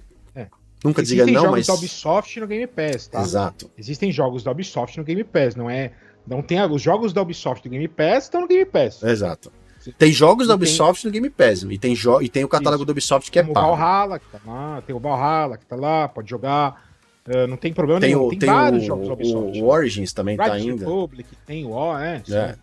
[0.84, 1.66] Nunca Existem diga não, mas...
[1.66, 3.20] jogos da Ubisoft no Game Pass, tá?
[3.20, 3.70] Exato.
[3.76, 5.92] Existem jogos da Ubisoft no Game Pass, não é...
[6.26, 6.60] Não tem...
[6.70, 9.02] Os jogos da Ubisoft no Game Pass estão no Game Pass.
[9.02, 9.52] Exato.
[9.98, 11.08] Tem jogos e da Ubisoft tem...
[11.08, 12.20] no Game Pass, e tem, jo...
[12.20, 12.86] e tem o catálogo Isso.
[12.86, 13.58] da Ubisoft que é pago.
[13.58, 16.85] o Valhalla que tá lá, tem o Valhalla que tá lá, pode jogar...
[17.26, 18.26] Uh, não tem problema tem nenhum.
[18.26, 19.60] O, tem, tem vários o, jogos Ubisoft.
[19.60, 20.84] O, Origins também Red tá ainda.
[20.84, 22.22] Republic, tem o O, é.
[22.30, 22.56] é.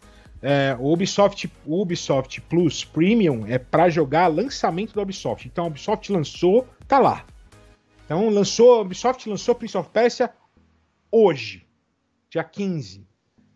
[0.46, 5.48] É, o Ubisoft, o Ubisoft Plus Premium é para jogar lançamento da Ubisoft.
[5.48, 7.26] Então a Ubisoft lançou, tá lá.
[8.04, 10.30] Então lançou, a Ubisoft lançou Prince of Persia
[11.10, 11.66] hoje,
[12.30, 13.08] dia 15.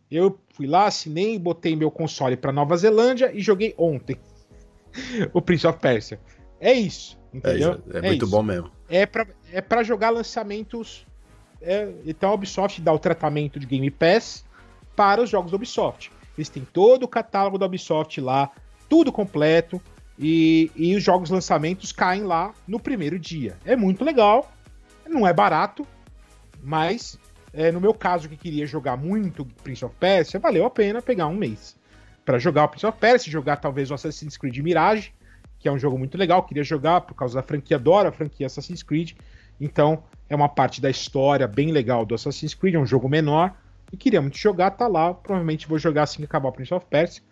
[0.10, 4.18] Eu fui lá, assinei, botei meu console para Nova Zelândia e joguei ontem
[5.34, 6.22] o Prince of Persia.
[6.58, 7.82] É isso, entendeu?
[7.92, 8.72] É, é, é muito bom mesmo.
[8.88, 11.06] É para é pra jogar lançamentos.
[11.62, 14.46] É, então a Ubisoft dá o tratamento de Game Pass
[14.96, 16.12] para os jogos da Ubisoft.
[16.38, 18.52] Eles têm todo o catálogo da Ubisoft lá,
[18.88, 19.82] tudo completo.
[20.20, 23.56] E, e os jogos lançamentos caem lá no primeiro dia.
[23.64, 24.52] É muito legal,
[25.08, 25.86] não é barato,
[26.64, 27.20] mas
[27.54, 31.28] é, no meu caso que queria jogar muito Prince of Persia, valeu a pena pegar
[31.28, 31.78] um mês
[32.26, 35.14] para jogar o Prince of Persia, jogar talvez o Assassin's Creed Mirage,
[35.60, 38.48] que é um jogo muito legal, queria jogar por causa da franquia, adoro a franquia
[38.48, 39.14] Assassin's Creed,
[39.60, 43.56] então é uma parte da história bem legal do Assassin's Creed, é um jogo menor,
[43.92, 46.86] e queria muito jogar, tá lá, provavelmente vou jogar assim que acabar o Prince of
[46.90, 47.24] Persia.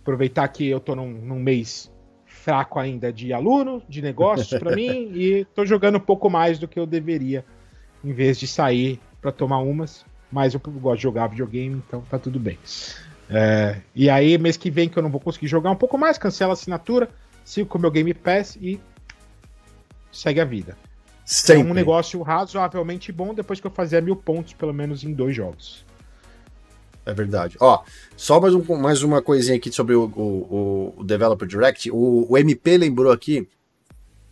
[0.00, 1.92] Aproveitar que eu tô num, num mês
[2.24, 6.66] fraco ainda de aluno, de negócios para mim, e tô jogando um pouco mais do
[6.66, 7.44] que eu deveria,
[8.02, 10.04] em vez de sair para tomar umas.
[10.30, 12.58] Mas eu gosto de jogar videogame, então tá tudo bem.
[13.28, 16.16] É, e aí, mês que vem, que eu não vou conseguir jogar um pouco mais,
[16.16, 17.10] cancela a assinatura,
[17.44, 18.80] sigo com o meu Game Pass e
[20.10, 20.76] segue a vida.
[21.24, 21.68] Sempre.
[21.68, 25.34] É um negócio razoavelmente bom depois que eu fazia mil pontos, pelo menos em dois
[25.34, 25.84] jogos.
[27.04, 27.56] É verdade.
[27.60, 27.82] Ó,
[28.16, 31.90] só mais, um, mais uma coisinha aqui sobre o, o, o Developer Direct.
[31.90, 33.48] O, o, MP lembrou aqui,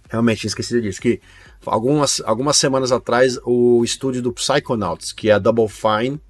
[0.09, 1.21] realmente esqueci disso, que
[1.67, 6.21] algumas, algumas semanas atrás o estúdio do Psychonauts, que é a Double Fine,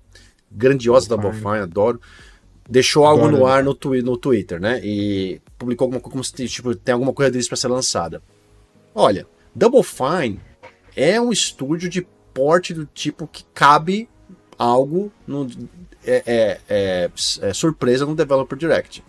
[0.51, 1.53] grandiosa Double, Double Fine.
[1.53, 2.01] Fine, adoro,
[2.69, 4.81] deixou adoro, algo no ar no, twi no Twitter, né?
[4.82, 8.23] E publicou alguma coisa como se tipo, tem alguma coisa deles para ser lançada.
[8.95, 10.41] Olha, Double Fine
[10.97, 14.09] é um estúdio de porte do tipo que cabe
[14.59, 15.49] algo no,
[16.05, 17.11] é, é, é,
[17.41, 19.03] é surpresa no Developer Direct.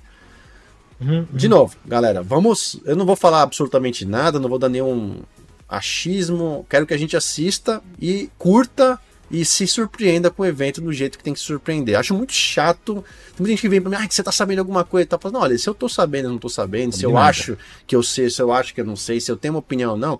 [0.99, 1.27] Uhum, uhum.
[1.31, 2.79] De novo, galera, vamos.
[2.85, 5.21] Eu não vou falar absolutamente nada, não vou dar nenhum
[5.67, 6.65] achismo.
[6.69, 8.99] Quero que a gente assista e curta
[9.31, 11.97] e se surpreenda com o evento do jeito que tem que se surpreender.
[11.97, 12.95] Acho muito chato.
[13.29, 15.07] Tem muita gente que vem pra mim, ah, você tá sabendo alguma coisa?
[15.07, 17.95] Tá falando, olha, se eu tô sabendo, eu não tô sabendo, se eu acho que
[17.95, 19.97] eu sei, se eu acho que eu não sei, se eu tenho uma opinião ou
[19.97, 20.19] não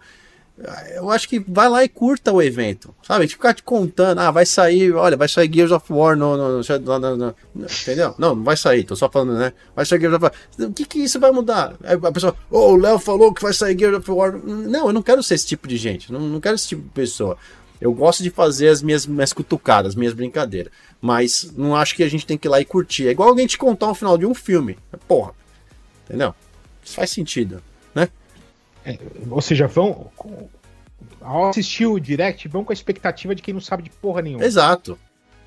[0.96, 3.28] eu acho que vai lá e curta o evento, sabe?
[3.28, 7.18] Ficar te contando, ah, vai sair, olha, vai sair Gears of War no, no, no,
[7.18, 7.36] no,
[7.66, 8.14] entendeu?
[8.18, 9.54] Não, não vai sair, tô só falando, né?
[9.76, 10.34] Vai sair Gears of War.
[10.60, 11.76] O que que isso vai mudar?
[11.84, 14.38] Aí a pessoa, oh, o Léo falou que vai sair Gears of War.
[14.38, 16.90] Não, eu não quero ser esse tipo de gente, não, não quero esse tipo de
[16.90, 17.38] pessoa.
[17.80, 20.72] Eu gosto de fazer as minhas, minhas cutucadas, minhas brincadeiras,
[21.02, 23.08] mas não acho que a gente tem que ir lá e curtir.
[23.08, 24.78] É igual alguém te contar um final de um filme.
[25.08, 25.34] Porra,
[26.06, 26.36] entendeu?
[26.86, 27.64] Isso faz sentido?
[28.86, 28.98] É,
[29.30, 30.12] ou seja, vão.
[31.20, 34.44] Ao assistir o direct, vão com a expectativa de quem não sabe de porra nenhuma.
[34.44, 34.98] Exato.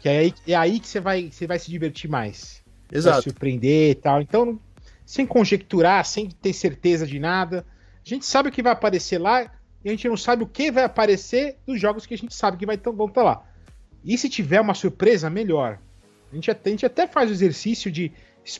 [0.00, 2.62] Que é aí, é aí que você vai, você vai se divertir mais.
[2.92, 3.16] Exato.
[3.16, 4.20] Vai surpreender e tal.
[4.20, 4.58] Então,
[5.04, 7.64] sem conjecturar, sem ter certeza de nada.
[8.04, 9.50] A gente sabe o que vai aparecer lá
[9.84, 12.56] e a gente não sabe o que vai aparecer dos jogos que a gente sabe
[12.56, 13.44] que vai, vão estar lá.
[14.04, 15.78] E se tiver uma surpresa, melhor.
[16.30, 18.12] A gente, até, a gente até faz o exercício de,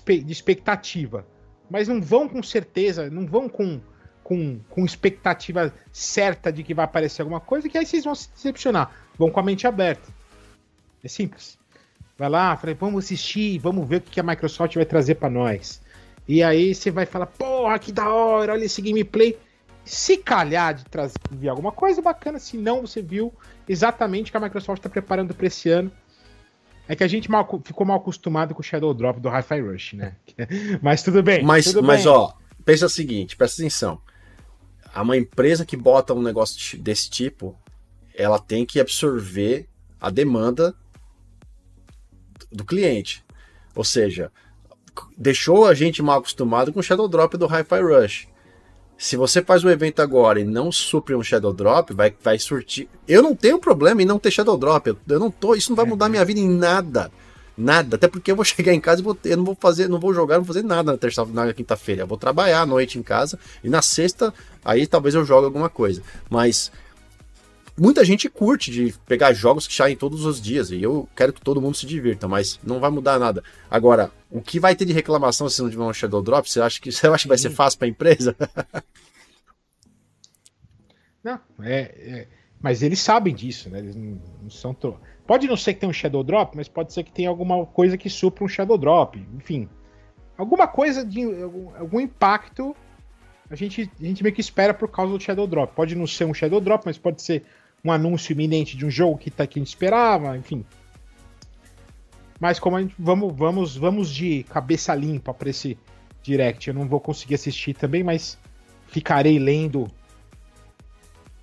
[0.07, 1.27] de expectativa,
[1.69, 3.81] mas não vão com certeza, não vão com
[4.25, 8.31] com, com expectativa certa de que vai aparecer alguma coisa, que aí vocês vão se
[8.31, 8.91] decepcionar.
[9.17, 10.11] Vão com a mente aberta.
[11.05, 11.59] É simples.
[12.19, 15.81] Vai lá, falei, vamos assistir, vamos ver o que a Microsoft vai trazer para nós.
[16.27, 19.37] E aí você vai falar, porra, que da hora, olha esse gameplay.
[19.85, 23.33] Se calhar de trazer de alguma coisa bacana, se não você viu
[23.69, 25.93] exatamente o que a Microsoft está preparando para esse ano.
[26.89, 29.93] É que a gente mal, ficou mal acostumado com o Shadow Drop do Hi-Fi Rush,
[29.95, 30.15] né?
[30.81, 31.43] mas tudo bem.
[31.43, 32.13] Mas, tudo mas bem.
[32.13, 32.33] ó,
[32.65, 34.01] pensa o seguinte, presta atenção
[35.03, 37.59] uma empresa que bota um negócio desse tipo,
[38.15, 39.69] ela tem que absorver
[40.01, 40.75] a demanda
[42.51, 43.25] do cliente.
[43.75, 44.31] Ou seja,
[45.17, 48.29] deixou a gente mal acostumado com o Shadow Drop do Hi-Fi Rush.
[48.97, 52.89] Se você faz um evento agora e não supre um Shadow Drop, vai, vai surtir.
[53.09, 54.87] Eu não tenho problema em não ter Shadow Drop.
[54.87, 55.55] Eu, eu não tô.
[55.55, 57.11] Isso não vai mudar minha vida em nada.
[57.57, 57.97] Nada.
[57.97, 60.13] Até porque eu vou chegar em casa e vou, eu não vou fazer, não vou
[60.13, 62.03] jogar, não vou fazer nada na terça na quinta-feira.
[62.03, 64.33] Eu vou trabalhar à noite em casa e na sexta,
[64.65, 66.03] aí talvez eu jogue alguma coisa.
[66.29, 66.71] Mas
[67.77, 71.41] muita gente curte de pegar jogos que saem todos os dias e eu quero que
[71.41, 73.43] todo mundo se divirta, mas não vai mudar nada.
[73.71, 76.49] Agora, o que vai ter de reclamação se não tiver um Shadow Drop?
[76.49, 78.37] Você acha que você acha que vai ser fácil para a empresa?
[81.23, 82.29] não, é, é,
[82.61, 83.79] mas eles sabem disso, né?
[83.79, 84.99] Eles não, não são to...
[85.27, 87.97] Pode não ser que tenha um Shadow Drop, mas pode ser que tenha alguma coisa
[87.97, 89.19] que supra um Shadow Drop.
[89.35, 89.69] Enfim,
[90.37, 92.77] alguma coisa de algum, algum impacto
[93.51, 95.75] a gente, a gente meio que espera por causa do Shadow Drop.
[95.75, 97.45] Pode não ser um Shadow Drop, mas pode ser
[97.85, 100.65] um anúncio iminente de um jogo que, tá, que a gente esperava, enfim.
[102.41, 105.79] Mas como a gente, vamos, vamos, vamos de cabeça limpa para esse
[106.23, 106.67] direct.
[106.67, 108.39] Eu não vou conseguir assistir também, mas
[108.87, 109.87] ficarei lendo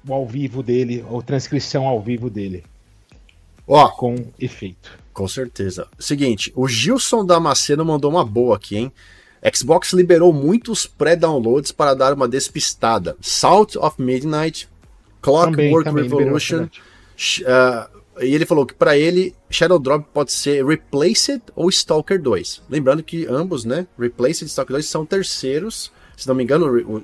[0.07, 2.63] o ao vivo dele, ou transcrição ao vivo dele.
[3.67, 4.91] Ó, com efeito.
[5.13, 5.87] Com certeza.
[5.99, 8.91] Seguinte, o Gilson Damasceno mandou uma boa aqui, hein?
[9.53, 13.17] Xbox liberou muitos pré-downloads para dar uma despistada.
[13.19, 14.69] Salt of Midnight,
[15.21, 16.63] Clockwork também, também Revolution.
[16.65, 22.63] Uh, e ele falou que para ele Shadow Drop pode ser Replaced ou Stalker 2.
[22.69, 25.91] Lembrando que ambos, né, Replaced e Stalker 2 são terceiros.
[26.15, 27.03] Se não me engano, o,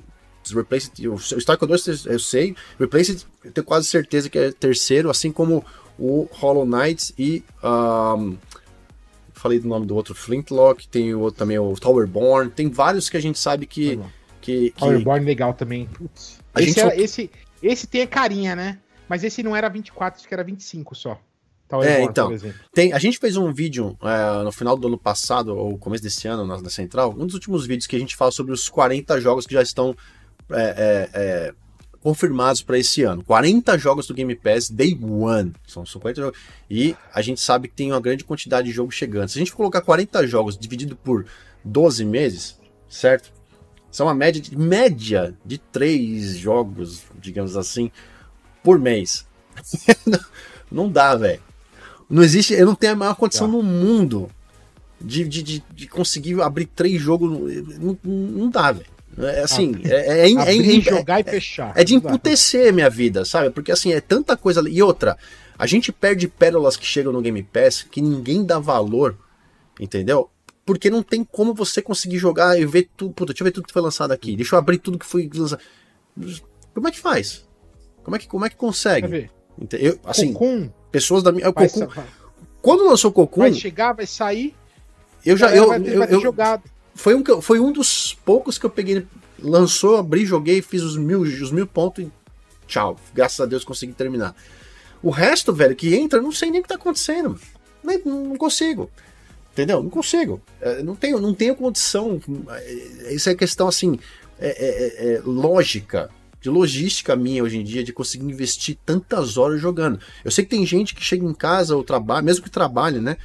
[0.54, 5.32] Replaced, o Stalker 2 eu sei, Replaced eu tenho quase certeza que é terceiro, assim
[5.32, 5.64] como
[5.98, 7.42] o Hollow Knight e.
[7.62, 8.36] Um,
[9.32, 13.16] falei do nome do outro, Flintlock, tem o outro também, o Towerborn, tem vários que
[13.16, 13.96] a gente sabe que.
[13.96, 14.04] Tá
[14.40, 14.78] que, que...
[14.78, 15.86] Towerborn legal também.
[15.86, 16.38] Putz.
[16.56, 16.96] Esse, era, só...
[16.96, 17.30] esse,
[17.62, 18.78] esse tem a carinha, né?
[19.08, 21.18] Mas esse não era 24, acho que era 25 só.
[21.82, 22.30] é, então,
[22.72, 26.26] tem, a gente fez um vídeo é, no final do ano passado, ou começo desse
[26.28, 29.20] ano, na, na, Central, um dos últimos vídeos que a gente fala sobre os 40
[29.20, 29.94] jogos que já estão
[30.50, 31.54] é, é, é
[32.02, 33.24] confirmados para esse ano.
[33.24, 35.52] 40 jogos do Game Pass Day One.
[35.66, 36.38] São 50 jogos.
[36.70, 39.28] E a gente sabe que tem uma grande quantidade de jogos chegando.
[39.28, 41.26] Se a gente colocar 40 jogos dividido por
[41.64, 42.58] 12 meses,
[42.88, 43.32] certo?
[43.90, 47.90] São uma média de, média de 3 jogos, digamos assim,
[48.62, 49.26] por mês.
[50.70, 51.42] não dá, velho.
[52.08, 53.52] Não existe, eu não tenho a maior condição tá.
[53.52, 54.30] no mundo
[55.00, 57.30] de, de, de, de, conseguir abrir três jogos.
[57.78, 58.97] Não, não dá, velho.
[59.20, 61.72] É assim, ah, é, é, é, é, jogar e fechar.
[61.74, 63.50] É de emputecer minha vida, sabe?
[63.50, 64.62] Porque assim, é tanta coisa.
[64.68, 65.16] E outra,
[65.58, 69.18] a gente perde pérolas que chegam no Game Pass que ninguém dá valor,
[69.80, 70.30] entendeu?
[70.64, 73.12] Porque não tem como você conseguir jogar e ver tudo.
[73.12, 74.36] Puta, deixa eu ver tudo que foi lançado aqui.
[74.36, 75.60] Deixa eu abrir tudo que foi lançado.
[76.74, 77.48] Como é que faz?
[78.04, 79.30] Como é que, como é que consegue?
[79.72, 81.52] Eu, assim, Cocum, pessoas da minha.
[81.52, 81.88] Cocum,
[82.62, 83.40] quando lançou Cocum.
[83.40, 84.54] Vai chegar, vai sair.
[85.24, 85.54] Eu já.
[85.54, 86.62] Eu, eu, eu, jogado.
[86.94, 89.06] Foi um, foi um dos poucos que eu peguei.
[89.42, 92.12] Lançou, abri, joguei, fiz os mil, os mil pontos e
[92.66, 93.00] tchau.
[93.14, 94.36] Graças a Deus consegui terminar.
[95.02, 97.40] O resto, velho, que entra, não sei nem o que tá acontecendo.
[97.82, 98.90] Não, não consigo.
[99.52, 99.82] Entendeu?
[99.82, 100.42] Não consigo.
[100.60, 102.20] É, não tenho, não tenho condição.
[102.50, 103.98] É, isso é questão assim.
[104.38, 109.58] É, é, é, lógica de logística minha hoje em dia de conseguir investir tantas horas
[109.58, 109.98] jogando.
[110.22, 113.16] Eu sei que tem gente que chega em casa ou trabalha, mesmo que trabalhe, né?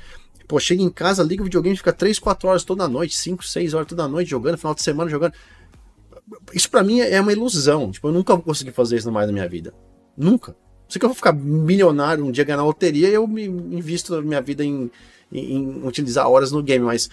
[0.53, 3.73] Pô, chega em casa, liga o videogame, fica 3, 4 horas toda noite, 5, 6
[3.73, 5.33] horas toda noite jogando, final de semana jogando.
[6.53, 7.89] Isso para mim é uma ilusão.
[7.89, 9.73] Tipo, eu nunca vou conseguir fazer isso mais na minha vida.
[10.15, 10.55] Nunca.
[10.87, 14.39] Sei que eu vou ficar milionário um dia ganhar loteria eu me invisto a minha
[14.41, 14.91] vida em,
[15.31, 17.09] em, em utilizar horas no game, mas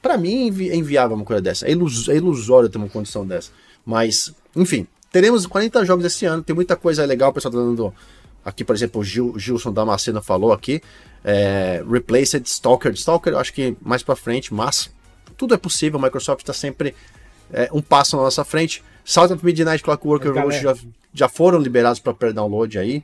[0.00, 1.68] para mim é inviável uma coisa dessa.
[1.68, 3.50] É, ilus, é ilusório ter uma condição dessa.
[3.84, 7.92] Mas, enfim, teremos 40 jogos esse ano, tem muita coisa legal, o pessoal tá dando.
[8.42, 10.80] Aqui, por exemplo, o Gil, Gilson Damasceno falou aqui.
[11.24, 12.92] É, Replaced Stalker.
[12.92, 14.90] Stalker, eu acho que mais para frente, mas
[15.36, 15.98] tudo é possível.
[15.98, 16.94] A Microsoft está sempre
[17.52, 18.82] é, um passo na nossa frente.
[19.04, 20.74] Salt of Midnight Clockwork Revolution já,
[21.12, 23.02] já foram liberados para pré-download aí.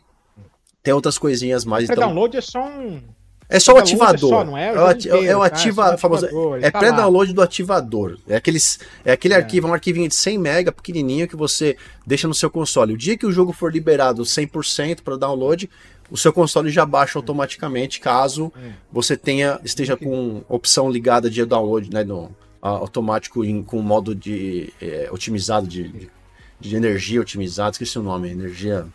[0.82, 1.86] Tem outras coisinhas mais.
[1.86, 2.38] Pré-download então...
[2.38, 3.00] é só um
[3.48, 4.32] é só o ativador.
[4.32, 6.26] É, só, não é, o é, inteiro, é o ativa, é, famoso,
[6.60, 8.18] é tá pré-download do ativador.
[8.26, 9.36] É, aqueles, é aquele é.
[9.36, 11.76] arquivo, um arquivinho de 100 MB pequenininho que você
[12.06, 12.94] deixa no seu console.
[12.94, 15.68] O dia que o jogo for liberado 100% para download,
[16.10, 18.52] o seu console já baixa automaticamente, caso
[18.90, 24.72] você tenha esteja com opção ligada de download, né, no, automático em, com modo de
[24.80, 26.10] é, otimizado de,
[26.58, 28.86] de, energia otimizado, esqueci o nome, energia.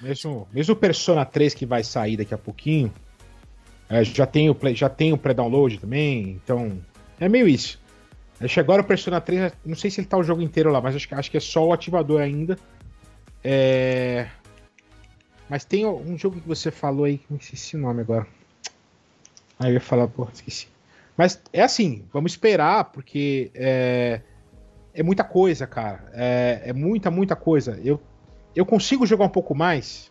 [0.00, 2.92] Mesmo, mesmo o Persona 3 que vai sair daqui a pouquinho,
[3.88, 6.80] é, já tem o já tem o pré-download também, então
[7.20, 7.80] é meio isso.
[8.40, 10.80] Acho que agora o Persona 3, não sei se ele tá o jogo inteiro lá,
[10.80, 12.58] mas acho acho que é só o ativador ainda.
[13.44, 14.28] É...
[15.48, 18.26] Mas tem um jogo que você falou aí, não esqueci o nome agora.
[19.58, 20.68] Aí eu ia falar, pô, esqueci.
[21.16, 24.20] Mas é assim, vamos esperar, porque é,
[24.94, 26.10] é muita coisa, cara.
[26.14, 27.78] É, é muita, muita coisa.
[27.84, 28.00] Eu,
[28.56, 30.10] eu consigo jogar um pouco mais,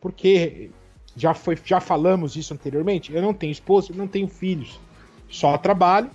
[0.00, 0.70] porque
[1.16, 3.12] já, foi, já falamos isso anteriormente.
[3.12, 4.78] Eu não tenho esposa, não tenho filhos.
[5.28, 6.10] Só trabalho.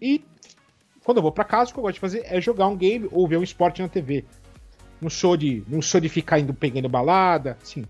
[0.00, 0.24] E
[1.04, 3.08] quando eu vou para casa, o que eu gosto de fazer é jogar um game
[3.10, 4.24] ou ver um esporte na TV.
[5.00, 7.84] Não sou de, não sou de ficar indo pegando balada, assim.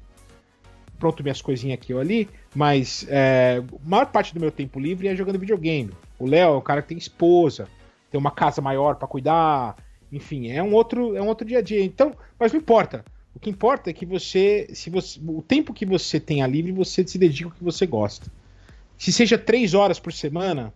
[0.99, 2.29] Pronto, minhas coisinhas aqui ou ali.
[2.55, 5.91] Mas é, a maior parte do meu tempo livre é jogando videogame.
[6.19, 7.69] O Léo é o cara que tem esposa,
[8.11, 9.77] tem uma casa maior para cuidar.
[10.11, 11.85] Enfim, é um outro, é um outro dia a dia.
[11.85, 13.05] Então, mas não importa.
[13.35, 17.05] O que importa é que você, se você, o tempo que você tenha livre, você
[17.07, 18.31] se dedica ao que você gosta.
[18.97, 20.73] Se seja três horas por semana,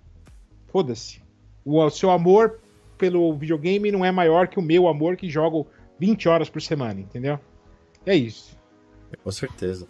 [0.67, 1.23] foda-se.
[1.65, 2.59] O, o seu amor
[2.99, 5.69] pelo videogame não é maior que o meu amor que jogo
[5.99, 7.39] 20 horas por semana, entendeu?
[8.07, 8.57] É isso.
[9.23, 9.87] Com certeza.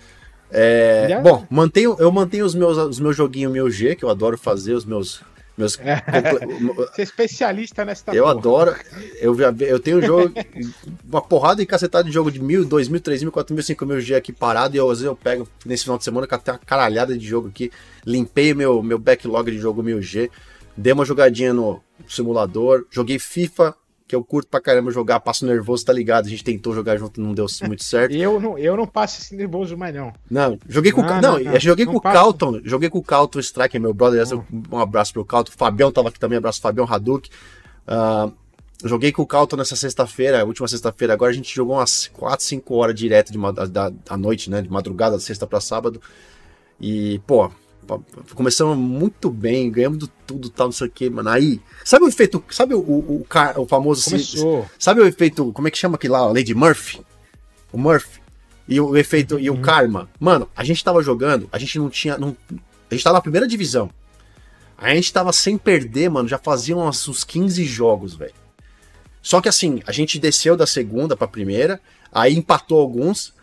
[0.50, 4.38] É, bom, mantenho, eu mantenho os meus, os meus joguinhos meu G, que eu adoro
[4.38, 5.22] fazer, os meus
[5.58, 5.76] meus...
[5.80, 6.02] É.
[6.76, 8.38] Você é especialista nessa Eu porra.
[8.38, 8.76] adoro.
[9.20, 10.32] Eu, eu tenho jogo,
[11.04, 13.84] uma porrada e cacetada de jogo de mil, dois mil, três mil, quatro mil, cinco
[13.84, 14.76] mil G aqui parado.
[14.76, 17.26] E eu, às vezes eu pego nesse final de semana que até uma caralhada de
[17.26, 17.72] jogo aqui.
[18.06, 20.30] Limpei meu, meu backlog de jogo mil G.
[20.76, 22.86] Dei uma jogadinha no simulador.
[22.88, 23.74] Joguei FIFA
[24.08, 26.26] que eu curto pra caramba jogar, passo nervoso, tá ligado?
[26.26, 28.16] A gente tentou jogar junto, não deu muito certo.
[28.16, 30.14] eu, não, eu não passo esse nervoso mais, não.
[30.30, 33.38] Não, joguei com não, não, não, joguei não com o Calton, joguei com o Calton
[33.38, 34.24] Striker, meu brother.
[34.72, 35.52] Um abraço pro Calton.
[35.54, 37.28] O Fabião tava aqui também, abraço Fabião Haduk.
[37.86, 38.32] Uh,
[38.82, 41.12] joguei com o Calton nessa sexta-feira, última sexta-feira.
[41.12, 44.62] Agora a gente jogou umas 4, 5 horas direto de, da, da, da noite, né?
[44.62, 46.00] De madrugada, sexta pra sábado.
[46.80, 47.50] E, pô,
[48.34, 51.28] começamos muito bem, ganhamos tudo, tal, não sei o que, mano.
[51.28, 53.26] Aí, sabe o efeito, sabe o, o, o,
[53.62, 54.04] o famoso.
[54.04, 54.66] Começou.
[54.78, 57.00] Sabe o efeito, como é que chama aquele lá, Lady Murphy?
[57.72, 58.20] O Murphy.
[58.68, 60.08] E o efeito, e o karma.
[60.20, 62.18] Mano, a gente tava jogando, a gente não tinha.
[62.18, 62.36] Não,
[62.90, 63.90] a gente tava na primeira divisão.
[64.76, 68.34] A gente tava sem perder, mano, já faziam uns, uns 15 jogos, velho.
[69.20, 71.80] Só que assim, a gente desceu da segunda pra primeira,
[72.12, 73.34] aí empatou alguns,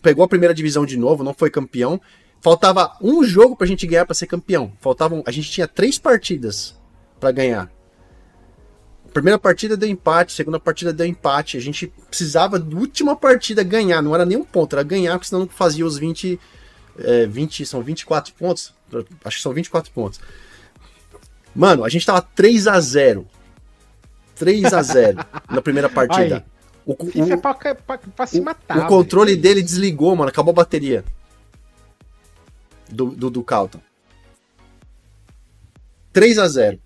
[0.00, 2.00] pegou a primeira divisão de novo, não foi campeão.
[2.40, 4.72] Faltava um jogo pra gente ganhar pra ser campeão.
[4.80, 6.74] Faltavam, a gente tinha três partidas
[7.18, 7.70] pra ganhar.
[9.12, 11.56] Primeira partida deu empate, segunda partida deu empate.
[11.56, 15.28] A gente precisava da última partida ganhar, não era nem um ponto, era ganhar, porque
[15.28, 16.38] senão não fazia os 20,
[16.98, 18.72] é, 20, são 24 pontos.
[19.24, 20.20] Acho que são 24 pontos.
[21.54, 23.26] Mano, a gente tava 3 a 0
[24.36, 25.18] 3 a 0
[25.50, 26.36] na primeira partida.
[26.36, 26.42] Aí.
[26.86, 28.78] O, o- é pra, pra, pra matar.
[28.78, 29.42] o controle velho.
[29.42, 30.30] dele desligou, mano.
[30.30, 31.04] Acabou a bateria.
[32.90, 33.80] Do, do, do Calton.
[36.12, 36.80] 3 a 0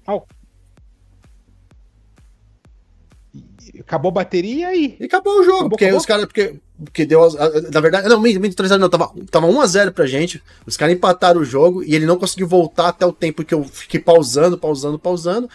[3.81, 4.97] Acabou a bateria e aí.
[5.01, 5.53] E acabou o jogo.
[5.53, 6.01] Acabou, porque acabou?
[6.01, 6.27] os caras.
[6.27, 6.55] Porque,
[6.85, 7.29] porque deu.
[7.73, 8.09] Na verdade.
[8.09, 8.89] Não, minto, 3 a 0 não.
[8.89, 10.43] Tava, tava 1 a 0 pra gente.
[10.67, 13.65] Os caras empataram o jogo e ele não conseguiu voltar até o tempo que eu
[13.65, 15.49] fiquei pausando, pausando, pausando.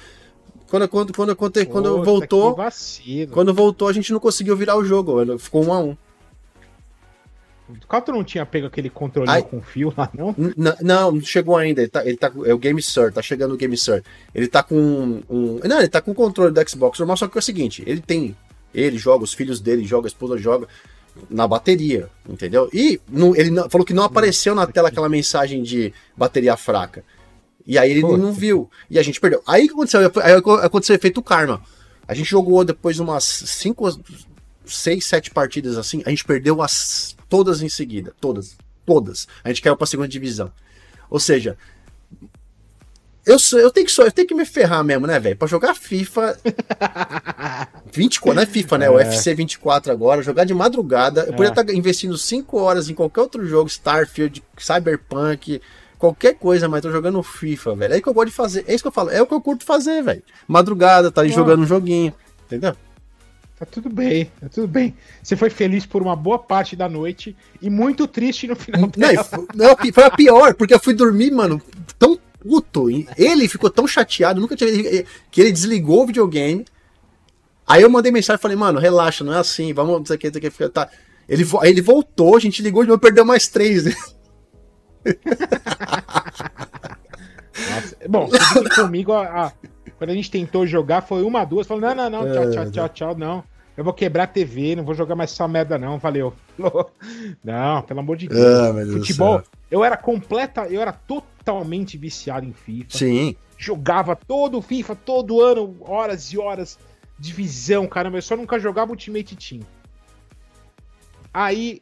[0.68, 2.52] Quando, quando, quando, quando, quando Puta, voltou.
[2.54, 3.32] que vacilo.
[3.32, 5.38] Quando voltou, a gente não conseguiu virar o jogo.
[5.40, 5.98] Ficou 1 a 1
[7.70, 9.44] O Calto não tinha pego aquele controle Ai.
[9.44, 10.36] com fio lá, não?
[10.82, 11.82] Não, não chegou ainda.
[11.82, 14.04] Ele tá, ele tá é o Game Sir, tá chegando o Game Sir.
[14.34, 17.28] Ele tá com um, um- Não, ele tá com o controle do Xbox normal, só
[17.28, 18.36] que é o seguinte: ele tem.
[18.74, 20.68] Ele joga, os filhos dele jogam, a esposa joga
[21.30, 22.70] na bateria, entendeu?
[22.74, 27.04] E não- ele não- falou que não apareceu na tela aquela mensagem de bateria fraca.
[27.68, 28.70] E aí ele não viu.
[28.90, 29.42] E a gente perdeu.
[29.46, 30.00] Aí o que aconteceu?
[30.24, 30.34] Aí
[30.64, 31.62] aconteceu o efeito karma.
[32.08, 33.88] A gente jogou depois umas 5,
[34.70, 36.02] 6, 7 partidas assim.
[36.06, 38.14] A gente perdeu as todas em seguida.
[38.22, 38.56] Todas.
[38.86, 39.28] Todas.
[39.44, 40.52] A gente caiu pra segunda divisão.
[41.10, 41.58] Ou seja.
[43.26, 45.36] Eu, eu, tenho que, eu tenho que me ferrar mesmo, né, velho?
[45.38, 46.36] Pra jogar FIFA
[47.92, 48.90] 24, não é FIFA, né?
[48.90, 51.22] O UFC 24 agora, jogar de madrugada.
[51.22, 55.62] Eu poderia estar investindo 5 horas em qualquer outro jogo, Starfield, Cyberpunk,
[56.00, 57.94] qualquer coisa, mas tô jogando FIFA, velho.
[57.94, 58.66] É isso que eu gosto de fazer.
[58.68, 59.12] É isso que eu falo.
[59.12, 60.24] É o que eu curto fazer, velho.
[60.48, 61.36] Madrugada, tá aí Ah.
[61.36, 62.14] jogando um joguinho.
[62.48, 62.76] Entendeu?
[63.60, 64.96] Tá tudo bem, tá tudo bem.
[65.22, 68.88] Você foi feliz por uma boa parte da noite e muito triste no final Não,
[68.90, 69.28] dela.
[69.54, 71.62] não, foi a pior, porque eu fui dormir, mano,
[71.98, 72.90] tão puto.
[73.18, 74.70] Ele ficou tão chateado, nunca tinha
[75.30, 76.64] que ele desligou o videogame.
[77.68, 80.20] Aí eu mandei mensagem e falei, mano, relaxa, não é assim, vamos, não sei o
[80.20, 80.90] que, não sei o que, tá.
[81.28, 83.84] Ele, ele voltou, a gente ligou de novo, perdeu mais três.
[87.68, 87.96] Nossa.
[88.08, 88.30] Bom,
[88.76, 89.54] comigo, a, a-
[90.00, 92.90] quando a gente tentou jogar, foi uma, duas, falou, não, não, não, tchau, tchau, tchau,
[92.90, 93.44] tchau, não.
[93.76, 96.34] Eu vou quebrar a TV, não vou jogar mais essa merda, não, valeu.
[97.44, 98.42] Não, pelo amor de Deus.
[98.42, 102.98] Ah, meu Deus do Futebol, eu era completa, eu era totalmente viciado em FIFA.
[102.98, 103.36] Sim.
[103.58, 106.78] Jogava todo o FIFA, todo ano, horas e horas.
[107.18, 109.62] Divisão, caramba, eu só nunca jogava Ultimate Team.
[111.34, 111.82] Aí,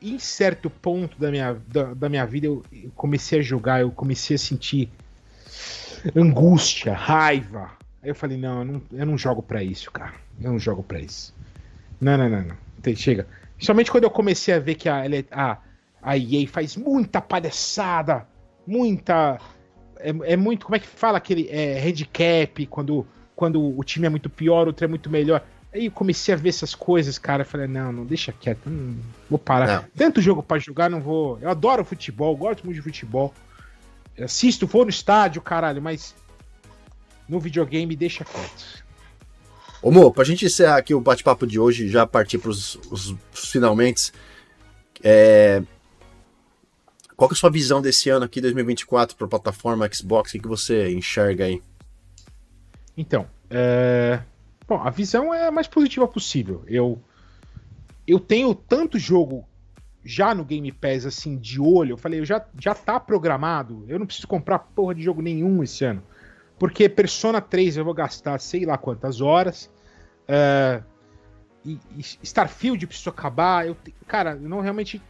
[0.00, 3.90] em certo ponto da minha, da, da minha vida, eu, eu comecei a jogar, eu
[3.90, 4.90] comecei a sentir
[6.16, 7.70] angústia, raiva.
[8.02, 10.14] Aí eu falei, não, eu não, eu não jogo pra isso, cara.
[10.40, 11.34] Eu não jogo pra isso.
[12.00, 12.56] Não, não, não, não.
[12.82, 13.26] Tem- Chega.
[13.56, 15.58] Principalmente quando eu comecei a ver que a, a,
[16.02, 18.26] a EA faz muita palhaçada,
[18.66, 19.38] muita.
[19.98, 20.66] É, é muito.
[20.66, 24.68] Como é que fala aquele é, handicap, quando, quando o time é muito pior, o
[24.68, 25.42] outro é muito melhor.
[25.72, 27.42] Aí eu comecei a ver essas coisas, cara.
[27.42, 28.96] Eu falei, não, não deixa quieto, não
[29.30, 29.66] vou parar.
[29.82, 29.84] Não.
[29.96, 31.38] Tanto jogo pra jogar, não vou.
[31.40, 33.32] Eu adoro futebol, gosto muito de futebol.
[34.18, 36.14] Assisto, vou no estádio, caralho, mas
[37.28, 38.84] no videogame deixa quieto.
[39.82, 43.14] Ô, Mo, pra gente encerrar aqui o bate-papo de hoje e já partir pros os,
[43.32, 44.12] os finalmente,
[45.02, 45.62] é...
[47.16, 50.30] qual que é a sua visão desse ano aqui, 2024, pra plataforma Xbox?
[50.30, 51.60] O que, que você enxerga aí?
[52.96, 54.20] Então, é...
[54.66, 56.62] bom, a visão é a mais positiva possível.
[56.66, 57.02] Eu
[58.06, 59.46] eu tenho tanto jogo
[60.04, 61.92] já no Game Pass assim de olho.
[61.94, 63.84] Eu falei, eu já já tá programado.
[63.88, 66.02] Eu não preciso comprar porra de jogo nenhum esse ano.
[66.58, 69.70] Porque Persona 3 eu vou gastar sei lá quantas horas.
[70.28, 70.82] é,
[71.64, 73.66] e, e Starfield preciso acabar.
[73.66, 73.76] Eu,
[74.06, 75.00] cara, eu não realmente.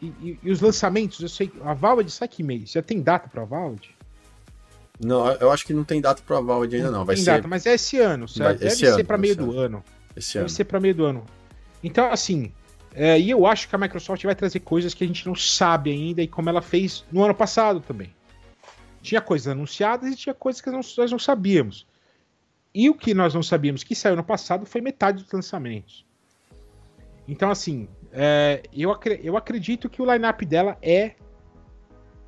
[0.00, 1.50] E, e- e os lançamentos, eu sei.
[1.64, 2.72] A Valve sai que mês?
[2.72, 3.88] Já tem data pra Valve?
[5.00, 7.48] Não, eu acho que não tem data pra Valve ainda não, vai tem ser data,
[7.48, 8.44] mas é esse ano, certo?
[8.44, 9.52] Vai- Deve esse ser ano, pra esse meio ano.
[9.52, 9.84] do ano.
[10.14, 10.48] esse Deve ano.
[10.50, 11.24] ser para meio do ano.
[11.82, 12.52] Então, assim,
[12.94, 15.90] é, e eu acho que a Microsoft vai trazer coisas que a gente não sabe
[15.90, 18.14] ainda, e como ela fez no ano passado também.
[19.00, 21.86] Tinha coisas anunciadas e tinha coisas que nós não sabíamos.
[22.74, 26.06] E o que nós não sabíamos que saiu no passado foi metade dos lançamentos.
[27.26, 31.12] Então, assim, é, eu, eu acredito que o line-up dela é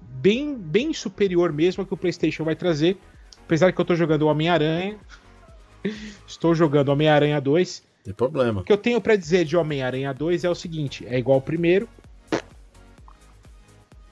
[0.00, 2.98] bem, bem superior mesmo ao que o PlayStation vai trazer.
[3.44, 4.98] Apesar que eu tô jogando o Homem-Aranha.
[6.26, 7.82] Estou jogando Homem-Aranha 2.
[8.04, 8.60] Tem problema.
[8.60, 11.42] O que eu tenho pra dizer de Homem-Aranha 2 é o seguinte: é igual ao
[11.42, 11.88] primeiro.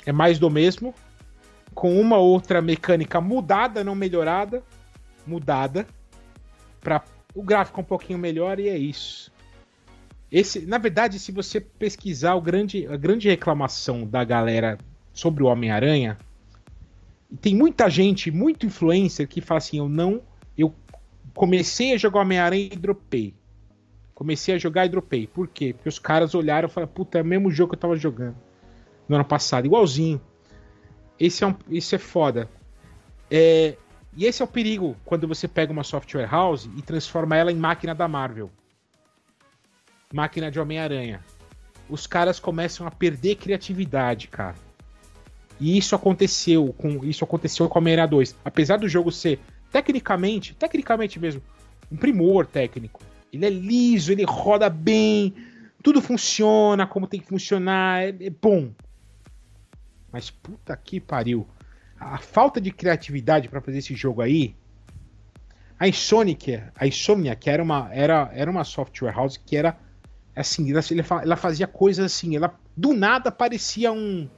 [0.06, 0.94] É mais do mesmo.
[1.74, 4.62] Com uma outra mecânica mudada, não melhorada.
[5.26, 5.86] Mudada.
[6.80, 7.04] Pra
[7.34, 9.30] o gráfico um pouquinho melhor e é isso.
[10.30, 14.78] Esse, na verdade, se você pesquisar o grande, a grande reclamação da galera
[15.12, 16.16] sobre o Homem-Aranha,
[17.42, 20.22] tem muita gente, muito influencer que fala assim: eu não.
[20.56, 20.74] Eu
[21.34, 23.34] comecei a jogar Homem-Aranha e dropei.
[24.22, 25.26] Comecei a jogar e dropei.
[25.26, 25.72] Por quê?
[25.72, 28.36] Porque os caras olharam e falaram: puta, é o mesmo jogo que eu tava jogando
[29.08, 30.20] no ano passado, igualzinho.
[31.18, 32.48] Esse é, um, esse é foda.
[33.28, 33.76] É,
[34.16, 37.56] e esse é o perigo quando você pega uma software house e transforma ela em
[37.56, 38.48] máquina da Marvel.
[40.14, 41.20] Máquina de Homem-Aranha.
[41.90, 44.54] Os caras começam a perder criatividade, cara.
[45.58, 48.36] E isso aconteceu com isso aconteceu com Homem-Aranha 2.
[48.44, 49.40] Apesar do jogo ser
[49.72, 51.42] tecnicamente, tecnicamente mesmo,
[51.90, 53.00] um primor técnico.
[53.32, 55.34] Ele é liso, ele roda bem,
[55.82, 58.70] tudo funciona como tem que funcionar, é, é bom.
[60.12, 61.46] Mas puta que pariu.
[61.98, 64.54] A falta de criatividade para fazer esse jogo aí.
[65.78, 69.76] A Insomniac, a Insomnia, que era uma, era, era uma software house que era
[70.36, 70.80] assim, ela,
[71.22, 74.28] ela fazia coisas assim, ela do nada parecia um.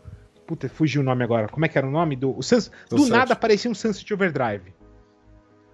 [0.47, 1.49] Puta, fugiu o nome agora.
[1.49, 2.17] Como é que era o nome?
[2.17, 4.73] Do, o Sans, do, do nada parecia um Sunset Overdrive.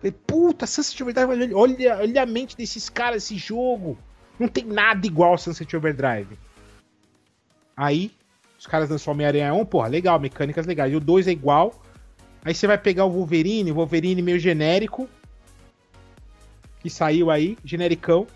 [0.00, 3.98] Falei, puta, Sunset Overdrive, olha, olha a mente desses caras, esse jogo.
[4.38, 6.38] Não tem nada igual ao Sunset Overdrive.
[7.76, 8.10] Aí,
[8.58, 10.90] os caras lançam Homem-Aranha 1, porra, legal, mecânicas legais.
[10.90, 11.82] E o 2 é igual.
[12.42, 15.06] Aí você vai pegar o Wolverine, Wolverine meio genérico.
[16.80, 18.26] Que saiu aí, genericão.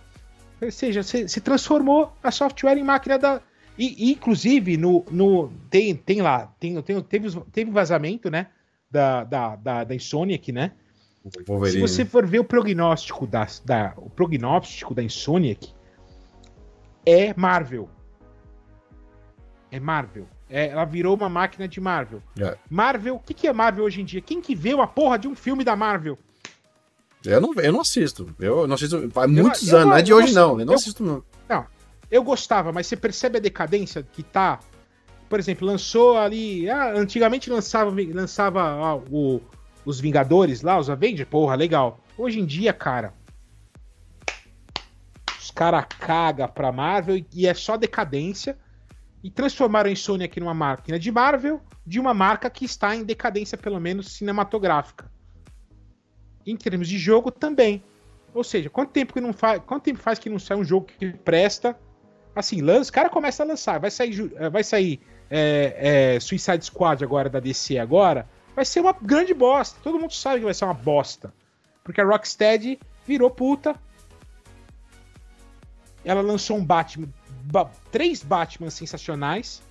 [0.61, 3.41] Ou seja, se, se transformou a software em máquina da.
[3.79, 8.49] E, inclusive, no, no, tem, tem lá, tem, tem, teve, teve vazamento, né?
[8.91, 10.73] Da, da, da, da Insomniac, né?
[11.47, 11.89] Wolverine.
[11.89, 15.73] Se você for ver o prognóstico da, da, o prognóstico da Insomniac,
[17.07, 17.89] é Marvel
[19.75, 20.29] é Marvel.
[20.49, 22.23] É, ela virou uma máquina de Marvel.
[22.39, 22.57] É.
[22.71, 24.21] Marvel, o que, que é Marvel hoje em dia?
[24.21, 26.17] Quem que vê uma porra de um filme da Marvel?
[27.25, 28.33] Eu não, eu não assisto.
[28.39, 30.61] Eu não assisto há muitos eu, anos, não é de hoje não.
[30.61, 31.25] Eu não eu, assisto não.
[31.49, 31.67] Não,
[32.09, 34.61] eu gostava, mas você percebe a decadência que tá.
[35.29, 36.71] Por exemplo, lançou ali.
[36.71, 39.41] Ah, antigamente lançava, lançava ah, o,
[39.85, 42.01] os Vingadores lá, os Avengers, porra, legal.
[42.17, 43.13] Hoje em dia, cara.
[45.39, 48.59] Os caras cagam pra Marvel e é só decadência
[49.23, 53.05] e transformaram a Insomnia aqui numa máquina de Marvel, de uma marca que está em
[53.05, 55.11] decadência, pelo menos cinematográfica.
[56.47, 57.83] Em termos de jogo, também.
[58.35, 60.87] Ou seja, quanto tempo que não faz, quanto tempo faz que não sai um jogo
[60.87, 61.79] que presta?
[62.35, 65.01] Assim, lança, o cara começa a lançar, vai sair, eh, vai sair
[65.31, 69.79] é, é, Suicide Squad agora da DC agora, vai ser uma grande bosta.
[69.83, 71.33] Todo mundo sabe que vai ser uma bosta,
[71.83, 73.75] porque a Rocksteady virou puta.
[76.05, 77.09] Ela lançou um Batman
[77.45, 79.63] ba três Batman sensacionais.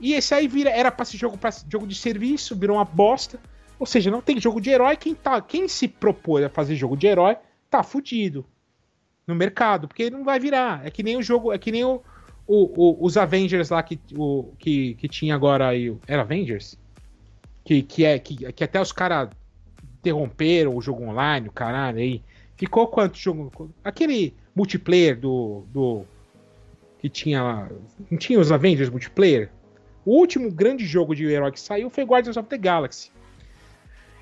[0.00, 3.38] E esse aí vira, era pra ser jogo, pra, jogo de serviço, virou uma bosta.
[3.78, 4.96] Ou seja, não tem jogo de herói.
[4.96, 7.36] Quem, tá, quem se propõe a fazer jogo de herói
[7.70, 8.44] tá fudido
[9.26, 10.84] no mercado, porque não vai virar.
[10.84, 12.02] É que nem o jogo, é que nem o,
[12.46, 15.96] o, o os Avengers lá que, o, que, que tinha agora aí.
[16.06, 16.78] Era Avengers?
[17.64, 19.28] Que, que, é, que, que até os caras
[20.00, 22.22] interromperam o jogo online, o caralho aí.
[22.56, 23.72] Ficou quanto jogo?
[23.84, 26.04] Aquele multiplayer do, do
[26.98, 27.68] que tinha.
[28.10, 29.50] Não tinha os Avengers multiplayer?
[30.04, 33.10] O último grande jogo de herói que saiu foi Guardians of the Galaxy.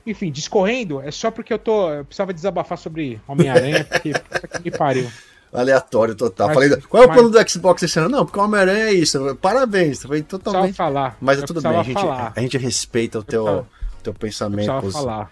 [0.07, 1.91] Enfim, discorrendo, é só porque eu tô.
[1.91, 4.13] Eu precisava desabafar sobre Homem-Aranha, porque
[4.49, 5.11] que me pariu.
[5.53, 6.49] Aleatório total.
[6.49, 7.19] Mas, Falei, qual é o mas...
[7.19, 8.09] plano do Xbox esse ano?
[8.09, 9.37] Não, porque o Homem-Aranha é isso.
[9.37, 10.77] Parabéns, foi totalmente.
[10.77, 11.17] falar.
[11.21, 13.67] Mas é tudo bem, a gente, a gente respeita o teu,
[14.03, 14.71] teu pensamento.
[14.71, 15.31] Eu falar.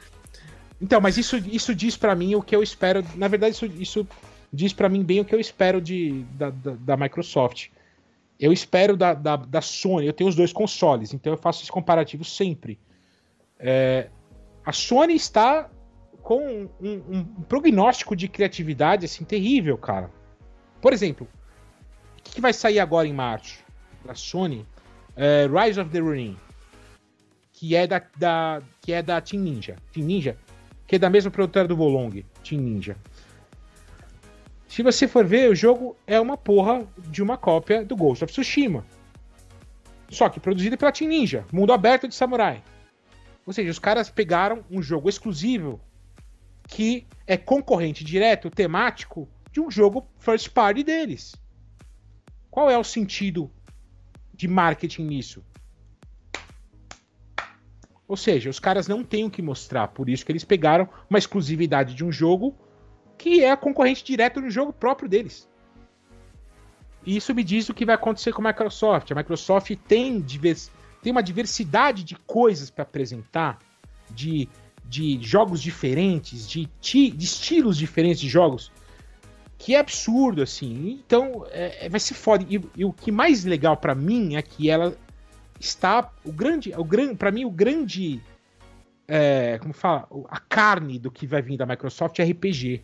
[0.80, 3.04] Então, mas isso, isso diz para mim o que eu espero.
[3.16, 4.06] Na verdade, isso, isso
[4.52, 7.68] diz para mim bem o que eu espero de, da, da, da Microsoft.
[8.38, 11.72] Eu espero da, da, da, Sony, eu tenho os dois consoles, então eu faço esse
[11.72, 12.78] comparativo sempre.
[13.58, 14.08] É,
[14.64, 15.68] a Sony está
[16.28, 20.10] com um, um, um, prognóstico de criatividade assim terrível, cara.
[20.78, 21.26] Por exemplo,
[22.18, 23.64] o que, que vai sair agora em março
[24.04, 24.66] da Sony?
[25.16, 26.36] É, Rise of the Ronin,
[27.50, 29.76] que é da, da, que é da Team Ninja.
[29.90, 30.36] Team Ninja,
[30.86, 32.94] que é da mesma produtora do Volong, Team Ninja.
[34.68, 38.30] Se você for ver, o jogo é uma porra de uma cópia do Ghost of
[38.30, 38.84] Tsushima.
[40.10, 42.62] Só que produzido pela Team Ninja, mundo aberto de samurai.
[43.46, 45.80] Ou seja, os caras pegaram um jogo exclusivo
[46.68, 51.34] que é concorrente direto, temático, de um jogo first party deles.
[52.50, 53.50] Qual é o sentido
[54.32, 55.44] de marketing nisso?
[58.06, 61.18] Ou seja, os caras não têm o que mostrar, por isso que eles pegaram uma
[61.18, 62.54] exclusividade de um jogo
[63.18, 65.48] que é a concorrente direta no jogo próprio deles.
[67.04, 69.10] E isso me diz o que vai acontecer com a Microsoft.
[69.10, 70.70] A Microsoft tem, divers,
[71.02, 73.58] tem uma diversidade de coisas para apresentar,
[74.10, 74.48] de,
[74.88, 78.72] de jogos diferentes, de, ti, de estilos diferentes de jogos,
[79.58, 81.02] que é absurdo, assim.
[81.04, 82.46] Então, é, é vai ser foda.
[82.48, 84.96] E, e, o que mais legal para mim é que ela
[85.60, 86.10] está.
[86.24, 86.72] O grande.
[86.76, 88.22] O grande para mim, o grande.
[89.06, 90.08] É, como fala?
[90.28, 92.82] A carne do que vai vir da Microsoft é RPG.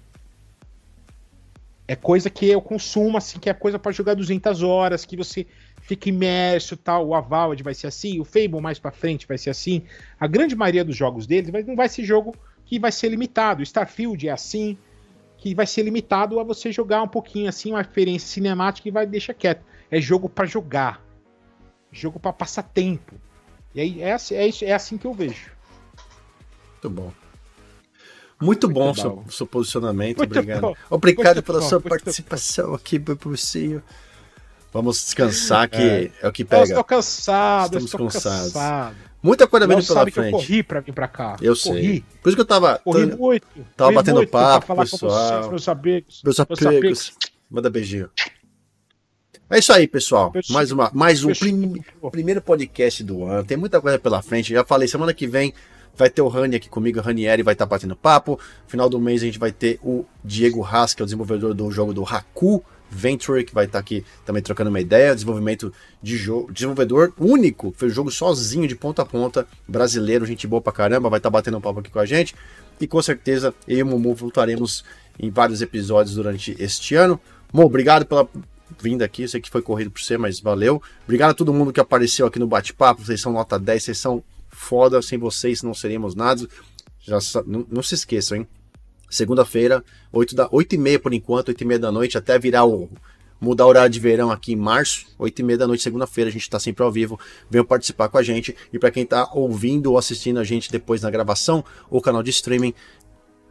[1.87, 5.47] É coisa que eu consumo, assim, que é coisa para jogar 200 horas, que você
[5.85, 7.07] fica imerso, tal.
[7.07, 9.83] O Avowed vai ser assim, o Fable mais para frente vai ser assim.
[10.19, 12.35] A grande maioria dos jogos deles não vai ser jogo
[12.65, 13.63] que vai ser limitado.
[13.63, 14.79] Starfield é assim,
[15.37, 19.07] que vai ser limitado a você jogar um pouquinho assim, uma experiência cinemática e vai
[19.07, 19.65] deixar quieto.
[19.91, 21.05] É jogo para jogar.
[21.93, 23.15] Jogo para passar tempo.
[23.75, 25.53] E aí é, assim, é, é assim que eu vejo.
[26.73, 27.13] Muito bom.
[28.41, 30.61] Muito, muito bom o seu, seu, posicionamento, muito obrigado.
[30.61, 30.75] Bom.
[30.91, 33.83] Obrigado muito pela bom, sua participação aqui, Bubucinho.
[34.75, 36.63] Vamos descansar, que é, é o que pega.
[36.63, 38.53] Eu estou cansado, Estamos estou cansados.
[38.53, 38.97] cansado.
[39.23, 40.31] Muita coisa vindo pela sabe frente.
[40.31, 41.37] Que eu corri pra vir pra cá.
[41.41, 41.81] Eu corri.
[41.83, 42.05] sei.
[42.21, 42.79] Por isso que eu tava.
[42.81, 43.47] Corri tô, muito.
[43.77, 45.43] Tava corri batendo muito papo, pra falar pessoal.
[45.45, 46.23] com meus amigos.
[46.25, 47.13] Meus amigos.
[47.49, 48.11] Manda beijinho.
[49.49, 50.33] É isso aí, pessoal.
[50.51, 51.81] Mais, uma, mais um prim-
[52.11, 53.45] primeiro podcast do ano.
[53.45, 54.53] Tem muita coisa pela frente.
[54.53, 55.55] Já falei, semana que vem
[55.97, 56.99] vai ter o Rani aqui comigo.
[56.99, 58.41] O Ranieri vai estar batendo papo.
[58.67, 61.71] Final do mês a gente vai ter o Diego Haas, que é o desenvolvedor do
[61.71, 65.15] jogo do Haku Venture, que vai estar aqui também trocando uma ideia.
[65.15, 66.53] Desenvolvimento de jogo.
[66.53, 67.75] Desenvolvedor único.
[67.77, 69.47] Fez o jogo sozinho, de ponta a ponta.
[69.67, 71.11] Brasileiro, gente boa pra caramba.
[71.11, 72.35] Vai estar batendo um papo aqui com a gente.
[72.81, 74.85] E com certeza eu e o Mumu voltaremos
[75.19, 77.21] em vários episódios durante este ano.
[77.53, 78.29] Mo, obrigado pela
[78.81, 79.23] vinda aqui.
[79.23, 80.83] Eu sei que foi corrido por você, mas valeu.
[81.05, 83.05] Obrigado a todo mundo que apareceu aqui no bate-papo.
[83.05, 85.01] Vocês são nota 10, vocês são foda.
[85.03, 86.47] Sem vocês não seríamos nada.
[87.01, 88.49] Já, não, não se esqueçam, hein?
[89.15, 92.65] Segunda-feira, 8, da, 8 e meia por enquanto, 8 e meia da noite, até virar
[92.65, 92.91] o.
[93.41, 96.33] Mudar o horário de verão aqui em março, 8 e meia da noite, segunda-feira, a
[96.33, 97.19] gente tá sempre ao vivo.
[97.49, 98.57] Venham participar com a gente.
[98.73, 102.31] E para quem tá ouvindo ou assistindo a gente depois na gravação ou canal de
[102.31, 102.75] streaming,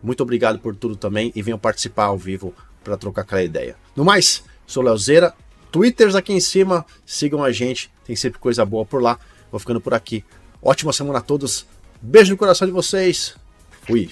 [0.01, 2.53] muito obrigado por tudo também e venham participar ao vivo
[2.83, 3.77] para trocar aquela ideia.
[3.95, 5.33] No mais, sou Leozeira,
[5.71, 9.17] Twitters aqui em cima, sigam a gente, tem sempre coisa boa por lá.
[9.49, 10.25] Vou ficando por aqui.
[10.61, 11.65] Ótima semana a todos,
[12.01, 13.35] beijo no coração de vocês,
[13.87, 14.11] fui.